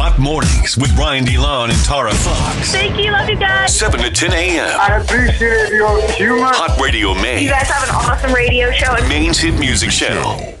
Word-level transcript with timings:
Hot 0.00 0.16
Mornings 0.16 0.76
with 0.76 0.96
Ryan 0.96 1.24
DeLon 1.24 1.70
and 1.70 1.84
Tara 1.84 2.14
Fox. 2.14 2.70
Thank 2.70 3.04
you. 3.04 3.10
Love 3.10 3.28
you 3.28 3.34
guys. 3.34 3.76
7 3.76 3.98
to 4.00 4.08
10 4.08 4.32
a.m. 4.32 4.80
I 4.80 4.98
appreciate 4.98 5.70
your 5.70 6.00
humor. 6.12 6.44
Hot 6.44 6.80
Radio 6.80 7.14
Maine. 7.14 7.42
You 7.42 7.50
guys 7.50 7.68
have 7.68 7.82
an 7.88 7.92
awesome 7.96 8.32
radio 8.32 8.70
show. 8.70 8.94
Maine's 9.08 9.40
hit 9.40 9.58
music 9.58 9.90
channel. 9.90 10.54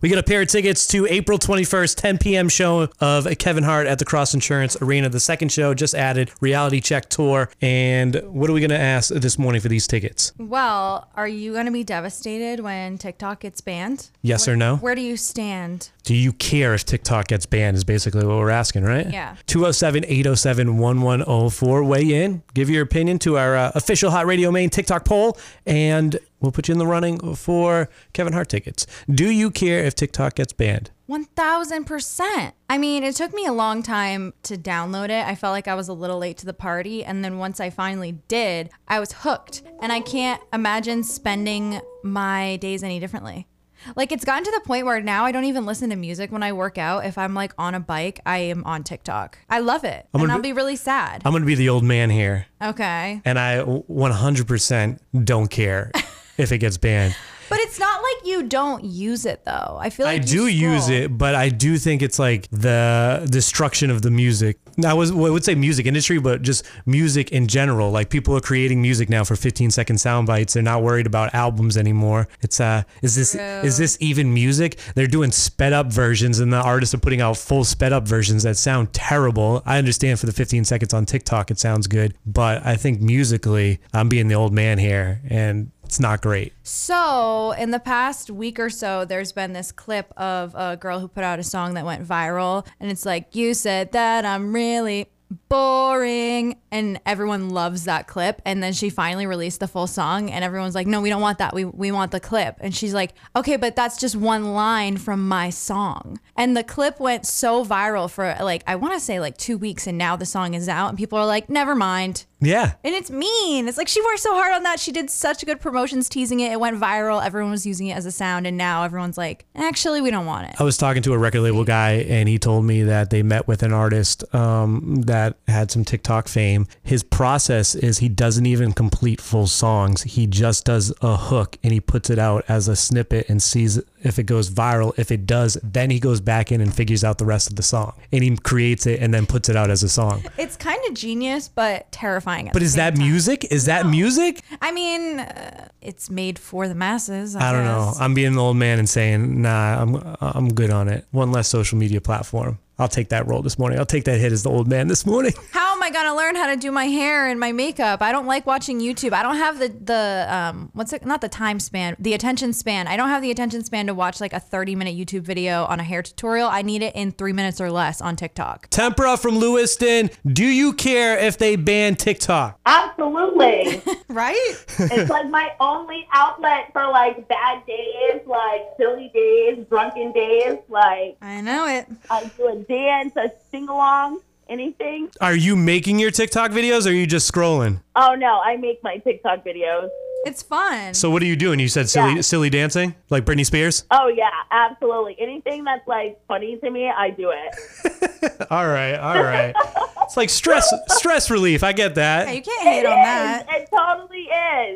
We 0.00 0.08
got 0.08 0.18
a 0.18 0.22
pair 0.22 0.40
of 0.40 0.48
tickets 0.48 0.86
to 0.86 1.06
April 1.10 1.38
21st, 1.38 1.94
10 1.96 2.18
p.m. 2.18 2.48
show 2.48 2.88
of 3.00 3.26
Kevin 3.38 3.64
Hart 3.64 3.86
at 3.86 3.98
the 3.98 4.06
Cross 4.06 4.32
Insurance 4.32 4.80
Arena. 4.80 5.10
The 5.10 5.20
second 5.20 5.50
show 5.50 5.74
just 5.74 5.94
added 5.94 6.30
Reality 6.40 6.80
Check 6.80 7.10
Tour. 7.10 7.50
And 7.60 8.14
what 8.24 8.48
are 8.48 8.54
we 8.54 8.60
going 8.60 8.70
to 8.70 8.78
ask 8.80 9.10
this 9.12 9.38
morning 9.38 9.60
for 9.60 9.68
these 9.68 9.86
tickets? 9.86 10.32
Well, 10.38 11.10
are 11.16 11.28
you 11.28 11.52
going 11.52 11.66
to 11.66 11.72
be 11.72 11.84
devastated 11.84 12.60
when 12.60 12.96
TikTok 12.96 13.40
gets 13.40 13.60
banned? 13.60 14.08
Yes 14.22 14.48
or 14.48 14.56
no? 14.56 14.76
Where 14.76 14.94
do 14.94 15.02
you 15.02 15.18
stand? 15.18 15.90
Do 16.04 16.14
you 16.14 16.32
care 16.32 16.74
if 16.74 16.84
TikTok 16.84 17.28
gets 17.28 17.46
banned? 17.46 17.76
Is 17.76 17.84
basically 17.84 18.24
what 18.24 18.36
we're 18.36 18.50
asking, 18.50 18.84
right? 18.84 19.10
Yeah. 19.10 19.36
207 19.46 20.04
807 20.06 20.78
1104. 20.78 21.84
Weigh 21.84 22.24
in, 22.24 22.42
give 22.54 22.70
your 22.70 22.82
opinion 22.82 23.18
to 23.20 23.38
our 23.38 23.56
uh, 23.56 23.72
official 23.74 24.10
Hot 24.10 24.26
Radio 24.26 24.50
Maine 24.50 24.70
TikTok 24.70 25.04
poll, 25.04 25.38
and 25.66 26.18
we'll 26.40 26.52
put 26.52 26.68
you 26.68 26.72
in 26.72 26.78
the 26.78 26.86
running 26.86 27.34
for 27.34 27.88
Kevin 28.12 28.32
Hart 28.32 28.48
tickets. 28.48 28.86
Do 29.10 29.30
you 29.30 29.50
care 29.50 29.84
if 29.84 29.94
TikTok 29.94 30.34
gets 30.34 30.52
banned? 30.52 30.90
1000%. 31.10 32.52
I 32.68 32.78
mean, 32.78 33.02
it 33.02 33.16
took 33.16 33.34
me 33.34 33.44
a 33.44 33.52
long 33.52 33.82
time 33.82 34.32
to 34.44 34.56
download 34.56 35.06
it. 35.06 35.26
I 35.26 35.34
felt 35.34 35.52
like 35.52 35.66
I 35.66 35.74
was 35.74 35.88
a 35.88 35.92
little 35.92 36.18
late 36.18 36.38
to 36.38 36.46
the 36.46 36.54
party. 36.54 37.04
And 37.04 37.24
then 37.24 37.38
once 37.38 37.58
I 37.58 37.68
finally 37.68 38.12
did, 38.28 38.70
I 38.86 39.00
was 39.00 39.12
hooked. 39.12 39.62
And 39.80 39.92
I 39.92 40.00
can't 40.00 40.40
imagine 40.52 41.02
spending 41.02 41.80
my 42.04 42.56
days 42.56 42.84
any 42.84 43.00
differently. 43.00 43.48
Like, 43.96 44.12
it's 44.12 44.24
gotten 44.24 44.44
to 44.44 44.50
the 44.52 44.60
point 44.66 44.86
where 44.86 45.00
now 45.00 45.24
I 45.24 45.32
don't 45.32 45.44
even 45.44 45.64
listen 45.66 45.90
to 45.90 45.96
music 45.96 46.30
when 46.32 46.42
I 46.42 46.52
work 46.52 46.78
out. 46.78 47.04
If 47.06 47.16
I'm 47.18 47.34
like 47.34 47.52
on 47.58 47.74
a 47.74 47.80
bike, 47.80 48.20
I 48.26 48.38
am 48.38 48.64
on 48.64 48.84
TikTok. 48.84 49.38
I 49.48 49.60
love 49.60 49.84
it. 49.84 50.06
and 50.12 50.20
gonna 50.20 50.32
I'll 50.34 50.38
be- 50.40 50.50
be 50.50 50.52
really 50.52 50.76
sad. 50.76 51.22
I'm 51.24 51.32
going 51.32 51.42
to 51.42 51.46
be 51.46 51.54
the 51.54 51.68
old 51.70 51.84
man 51.84 52.10
here, 52.10 52.46
Okay. 52.62 53.20
and 53.24 53.38
I 53.38 53.58
100% 53.64 54.98
don't 55.24 55.48
care 55.50 55.90
if 56.38 56.52
it 56.52 56.58
gets 56.58 56.76
banned. 56.76 57.14
But 57.50 57.58
it's 57.58 57.80
not 57.80 58.00
like 58.00 58.26
you 58.26 58.44
don't 58.44 58.84
use 58.84 59.26
it 59.26 59.44
though. 59.44 59.76
I 59.80 59.90
feel 59.90 60.06
like 60.06 60.22
I 60.22 60.24
you 60.24 60.30
do 60.30 60.46
use 60.46 60.88
it, 60.88 61.18
but 61.18 61.34
I 61.34 61.48
do 61.48 61.78
think 61.78 62.00
it's 62.00 62.18
like 62.18 62.48
the 62.52 63.26
destruction 63.28 63.90
of 63.90 64.02
the 64.02 64.10
music. 64.10 64.58
I 64.86 64.94
was 64.94 65.10
I 65.10 65.14
would 65.14 65.44
say 65.44 65.56
music 65.56 65.84
industry, 65.86 66.20
but 66.20 66.42
just 66.42 66.64
music 66.86 67.32
in 67.32 67.48
general. 67.48 67.90
Like 67.90 68.08
people 68.08 68.36
are 68.36 68.40
creating 68.40 68.80
music 68.80 69.08
now 69.08 69.24
for 69.24 69.34
15 69.34 69.72
second 69.72 69.98
sound 69.98 70.28
bites. 70.28 70.54
They're 70.54 70.62
not 70.62 70.84
worried 70.84 71.06
about 71.06 71.34
albums 71.34 71.76
anymore. 71.76 72.28
It's 72.40 72.60
uh, 72.60 72.84
is 73.02 73.16
this 73.16 73.34
is 73.34 73.78
this 73.78 73.98
even 74.00 74.32
music? 74.32 74.78
They're 74.94 75.08
doing 75.08 75.32
sped 75.32 75.72
up 75.72 75.88
versions, 75.88 76.38
and 76.38 76.52
the 76.52 76.62
artists 76.62 76.94
are 76.94 76.98
putting 76.98 77.20
out 77.20 77.36
full 77.36 77.64
sped 77.64 77.92
up 77.92 78.06
versions 78.06 78.44
that 78.44 78.58
sound 78.58 78.92
terrible. 78.92 79.62
I 79.66 79.78
understand 79.78 80.20
for 80.20 80.26
the 80.26 80.32
15 80.32 80.64
seconds 80.64 80.94
on 80.94 81.04
TikTok, 81.04 81.50
it 81.50 81.58
sounds 81.58 81.88
good, 81.88 82.14
but 82.24 82.64
I 82.64 82.76
think 82.76 83.00
musically, 83.00 83.80
I'm 83.92 84.08
being 84.08 84.28
the 84.28 84.36
old 84.36 84.52
man 84.52 84.78
here, 84.78 85.20
and 85.28 85.72
it's 85.90 85.98
not 85.98 86.22
great. 86.22 86.52
So, 86.62 87.50
in 87.58 87.72
the 87.72 87.80
past 87.80 88.30
week 88.30 88.60
or 88.60 88.70
so, 88.70 89.04
there's 89.04 89.32
been 89.32 89.54
this 89.54 89.72
clip 89.72 90.12
of 90.16 90.54
a 90.54 90.76
girl 90.76 91.00
who 91.00 91.08
put 91.08 91.24
out 91.24 91.40
a 91.40 91.42
song 91.42 91.74
that 91.74 91.84
went 91.84 92.06
viral, 92.06 92.64
and 92.78 92.92
it's 92.92 93.04
like, 93.04 93.34
You 93.34 93.54
said 93.54 93.90
that 93.90 94.24
I'm 94.24 94.54
really 94.54 95.10
boring. 95.48 96.60
And 96.70 97.00
everyone 97.04 97.50
loves 97.50 97.84
that 97.84 98.06
clip. 98.06 98.40
And 98.44 98.62
then 98.62 98.72
she 98.72 98.88
finally 98.88 99.26
released 99.26 99.58
the 99.58 99.66
full 99.66 99.88
song, 99.88 100.30
and 100.30 100.44
everyone's 100.44 100.76
like, 100.76 100.86
No, 100.86 101.00
we 101.00 101.08
don't 101.08 101.20
want 101.20 101.38
that. 101.38 101.54
We, 101.54 101.64
we 101.64 101.90
want 101.90 102.12
the 102.12 102.20
clip. 102.20 102.58
And 102.60 102.72
she's 102.72 102.94
like, 102.94 103.14
Okay, 103.34 103.56
but 103.56 103.74
that's 103.74 103.98
just 103.98 104.14
one 104.14 104.54
line 104.54 104.96
from 104.96 105.26
my 105.26 105.50
song. 105.50 106.20
And 106.36 106.56
the 106.56 106.62
clip 106.62 107.00
went 107.00 107.26
so 107.26 107.64
viral 107.64 108.08
for 108.08 108.36
like, 108.40 108.62
I 108.68 108.76
want 108.76 108.94
to 108.94 109.00
say 109.00 109.18
like 109.18 109.36
two 109.36 109.58
weeks, 109.58 109.88
and 109.88 109.98
now 109.98 110.14
the 110.14 110.24
song 110.24 110.54
is 110.54 110.68
out, 110.68 110.90
and 110.90 110.96
people 110.96 111.18
are 111.18 111.26
like, 111.26 111.50
Never 111.50 111.74
mind. 111.74 112.26
Yeah. 112.40 112.72
And 112.82 112.94
it's 112.94 113.10
mean. 113.10 113.68
It's 113.68 113.76
like 113.76 113.88
she 113.88 114.00
worked 114.02 114.20
so 114.20 114.34
hard 114.34 114.54
on 114.54 114.62
that. 114.62 114.80
She 114.80 114.92
did 114.92 115.10
such 115.10 115.44
good 115.44 115.60
promotions 115.60 116.08
teasing 116.08 116.40
it. 116.40 116.52
It 116.52 116.60
went 116.60 116.80
viral. 116.80 117.24
Everyone 117.24 117.50
was 117.50 117.66
using 117.66 117.88
it 117.88 117.96
as 117.96 118.06
a 118.06 118.10
sound. 118.10 118.46
And 118.46 118.56
now 118.56 118.82
everyone's 118.84 119.18
like, 119.18 119.44
actually, 119.54 120.00
we 120.00 120.10
don't 120.10 120.26
want 120.26 120.48
it. 120.48 120.56
I 120.58 120.64
was 120.64 120.76
talking 120.76 121.02
to 121.02 121.12
a 121.12 121.18
record 121.18 121.42
label 121.42 121.64
guy, 121.64 121.92
and 122.08 122.28
he 122.28 122.38
told 122.38 122.64
me 122.64 122.82
that 122.84 123.10
they 123.10 123.22
met 123.22 123.46
with 123.46 123.62
an 123.62 123.72
artist 123.72 124.24
um, 124.34 125.02
that 125.02 125.36
had 125.48 125.70
some 125.70 125.84
TikTok 125.84 126.28
fame. 126.28 126.66
His 126.82 127.02
process 127.02 127.74
is 127.74 127.98
he 127.98 128.08
doesn't 128.08 128.46
even 128.46 128.72
complete 128.72 129.20
full 129.20 129.46
songs. 129.46 130.02
He 130.02 130.26
just 130.26 130.64
does 130.64 130.92
a 131.02 131.16
hook 131.16 131.58
and 131.62 131.72
he 131.72 131.80
puts 131.80 132.10
it 132.10 132.18
out 132.18 132.44
as 132.48 132.68
a 132.68 132.76
snippet 132.76 133.28
and 133.28 133.42
sees 133.42 133.80
if 134.02 134.18
it 134.18 134.24
goes 134.24 134.50
viral. 134.50 134.92
If 134.98 135.10
it 135.10 135.26
does, 135.26 135.58
then 135.62 135.90
he 135.90 135.98
goes 136.00 136.20
back 136.20 136.52
in 136.52 136.60
and 136.60 136.74
figures 136.74 137.04
out 137.04 137.18
the 137.18 137.24
rest 137.24 137.48
of 137.50 137.56
the 137.56 137.62
song, 137.62 137.92
and 138.12 138.22
he 138.22 138.36
creates 138.36 138.86
it 138.86 139.00
and 139.00 139.12
then 139.12 139.26
puts 139.26 139.48
it 139.48 139.56
out 139.56 139.70
as 139.70 139.82
a 139.82 139.88
song. 139.88 140.22
It's 140.38 140.56
kind 140.56 140.80
of 140.88 140.94
genius, 140.94 141.48
but 141.48 141.90
terrifying. 141.92 142.50
But 142.52 142.62
is 142.62 142.74
that 142.74 142.94
time. 142.96 143.04
music? 143.04 143.44
Is 143.50 143.66
that 143.66 143.86
music? 143.86 144.42
I 144.60 144.72
mean, 144.72 145.20
uh, 145.20 145.68
it's 145.80 146.10
made 146.10 146.38
for 146.38 146.68
the 146.68 146.74
masses. 146.74 147.36
I, 147.36 147.50
I 147.50 147.52
don't 147.52 147.64
know. 147.64 147.92
I'm 147.98 148.14
being 148.14 148.32
an 148.32 148.38
old 148.38 148.56
man 148.56 148.78
and 148.78 148.88
saying, 148.88 149.42
nah, 149.42 149.82
I'm 149.82 150.16
I'm 150.20 150.54
good 150.54 150.70
on 150.70 150.88
it. 150.88 151.06
One 151.10 151.32
less 151.32 151.48
social 151.48 151.78
media 151.78 152.00
platform. 152.00 152.58
I'll 152.80 152.88
take 152.88 153.10
that 153.10 153.26
role 153.26 153.42
this 153.42 153.58
morning. 153.58 153.78
I'll 153.78 153.84
take 153.84 154.04
that 154.04 154.18
hit 154.18 154.32
as 154.32 154.42
the 154.42 154.48
old 154.48 154.66
man 154.66 154.88
this 154.88 155.04
morning. 155.04 155.34
How 155.50 155.74
am 155.74 155.82
I 155.82 155.90
gonna 155.90 156.16
learn 156.16 156.34
how 156.34 156.46
to 156.46 156.56
do 156.56 156.70
my 156.70 156.86
hair 156.86 157.26
and 157.26 157.38
my 157.38 157.52
makeup? 157.52 158.00
I 158.00 158.10
don't 158.10 158.26
like 158.26 158.46
watching 158.46 158.80
YouTube. 158.80 159.12
I 159.12 159.22
don't 159.22 159.36
have 159.36 159.58
the 159.58 159.68
the 159.68 160.26
um 160.30 160.70
what's 160.72 160.92
it? 160.92 161.04
Not 161.04 161.20
the 161.20 161.28
time 161.28 161.60
span, 161.60 161.96
the 161.98 162.14
attention 162.14 162.52
span. 162.52 162.86
I 162.86 162.96
don't 162.96 163.08
have 163.08 163.22
the 163.22 163.30
attention 163.30 163.64
span 163.64 163.86
to 163.86 163.94
watch 163.94 164.20
like 164.20 164.32
a 164.32 164.40
30 164.40 164.76
minute 164.76 164.96
YouTube 164.96 165.22
video 165.22 165.64
on 165.64 165.80
a 165.80 165.82
hair 165.82 166.02
tutorial. 166.02 166.48
I 166.48 166.62
need 166.62 166.82
it 166.82 166.94
in 166.94 167.12
three 167.12 167.32
minutes 167.32 167.60
or 167.60 167.70
less 167.70 168.00
on 168.00 168.16
TikTok. 168.16 168.68
Tempera 168.70 169.16
from 169.16 169.38
Lewiston. 169.38 170.10
Do 170.26 170.44
you 170.44 170.72
care 170.72 171.18
if 171.18 171.36
they 171.38 171.56
ban 171.56 171.96
TikTok? 171.96 172.58
Absolutely. 172.66 173.82
Right? 174.10 174.56
it's 174.76 175.08
like 175.08 175.30
my 175.30 175.52
only 175.60 176.08
outlet 176.12 176.72
for 176.72 176.84
like 176.88 177.28
bad 177.28 177.64
days, 177.64 178.20
like 178.26 178.62
silly 178.76 179.08
days, 179.14 179.64
drunken 179.68 180.10
days. 180.10 180.58
Like 180.68 181.16
I 181.22 181.40
know 181.40 181.68
it. 181.68 181.86
I 182.10 182.28
do 182.36 182.48
a 182.48 182.56
dance, 182.74 183.16
a 183.16 183.30
sing 183.50 183.68
along, 183.68 184.20
anything. 184.48 185.10
Are 185.20 185.34
you 185.34 185.56
making 185.56 185.98
your 185.98 186.10
TikTok 186.12 186.52
videos 186.52 186.86
or 186.86 186.90
are 186.90 186.92
you 186.92 187.06
just 187.06 187.30
scrolling? 187.30 187.82
Oh 187.96 188.14
no, 188.14 188.40
I 188.40 188.56
make 188.56 188.82
my 188.84 188.98
TikTok 188.98 189.44
videos. 189.44 189.88
It's 190.26 190.42
fun. 190.42 190.92
So 190.94 191.10
what 191.10 191.22
are 191.22 191.26
you 191.26 191.34
doing? 191.34 191.58
You 191.60 191.68
said 191.68 191.88
silly 191.88 192.16
Yeah. 192.16 192.20
silly 192.20 192.50
dancing? 192.50 192.94
Like 193.08 193.24
Britney 193.24 193.44
Spears? 193.44 193.84
Oh 193.90 194.08
yeah, 194.08 194.30
absolutely. 194.50 195.16
Anything 195.18 195.64
that's 195.64 195.86
like 195.88 196.20
funny 196.28 196.58
to 196.58 196.70
me, 196.70 196.88
I 196.88 197.10
do 197.10 197.32
it. 197.34 198.46
All 198.50 198.66
right, 198.68 198.94
all 198.96 199.22
right. 199.22 199.54
it's 200.02 200.16
like 200.16 200.28
stress 200.28 200.72
stress 200.88 201.30
relief. 201.30 201.62
I 201.64 201.72
get 201.72 201.94
that. 201.94 202.28
Hey, 202.28 202.36
you 202.36 202.42
can't 202.42 202.62
hate 202.62 202.80
It 202.80 202.86
on 202.86 202.98
is. 202.98 203.04
that. 203.04 203.46
It 203.50 203.68
totally 203.74 204.28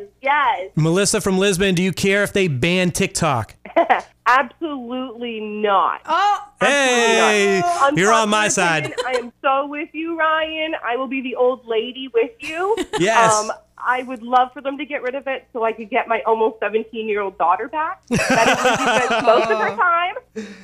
is. 0.02 0.08
Yes. 0.22 0.70
Melissa 0.76 1.20
from 1.20 1.38
Lisbon, 1.38 1.74
do 1.74 1.82
you 1.82 1.92
care 1.92 2.22
if 2.22 2.32
they 2.32 2.48
ban 2.48 2.90
TikTok? 2.90 3.54
Absolutely 4.26 5.40
not. 5.40 6.00
Oh, 6.06 6.38
Hey, 6.60 7.62
you're 7.94 8.12
on 8.12 8.30
my 8.30 8.48
side. 8.48 8.94
I 9.06 9.12
am 9.18 9.32
so 9.42 9.66
with 9.66 9.90
you, 9.92 10.18
Ryan. 10.18 10.74
I 10.82 10.96
will 10.96 11.08
be 11.08 11.20
the 11.20 11.34
old 11.36 11.66
lady 11.66 12.08
with 12.12 12.30
you. 12.40 12.76
Yes. 12.98 13.34
Um, 13.34 13.52
I 13.86 14.02
would 14.04 14.22
love 14.22 14.50
for 14.54 14.62
them 14.62 14.78
to 14.78 14.86
get 14.86 15.02
rid 15.02 15.14
of 15.14 15.26
it 15.26 15.46
so 15.52 15.62
I 15.62 15.72
could 15.72 15.90
get 15.90 16.08
my 16.08 16.22
almost 16.22 16.58
17 16.60 17.06
year 17.06 17.20
old 17.20 17.36
daughter 17.36 17.68
back. 17.68 18.00
That 18.06 18.48
is 18.48 18.64
what 18.64 18.78
she 18.78 19.06
spends 19.06 19.26
most 19.26 19.50
of 19.50 19.58
her 19.58 19.76
time. 19.76 20.14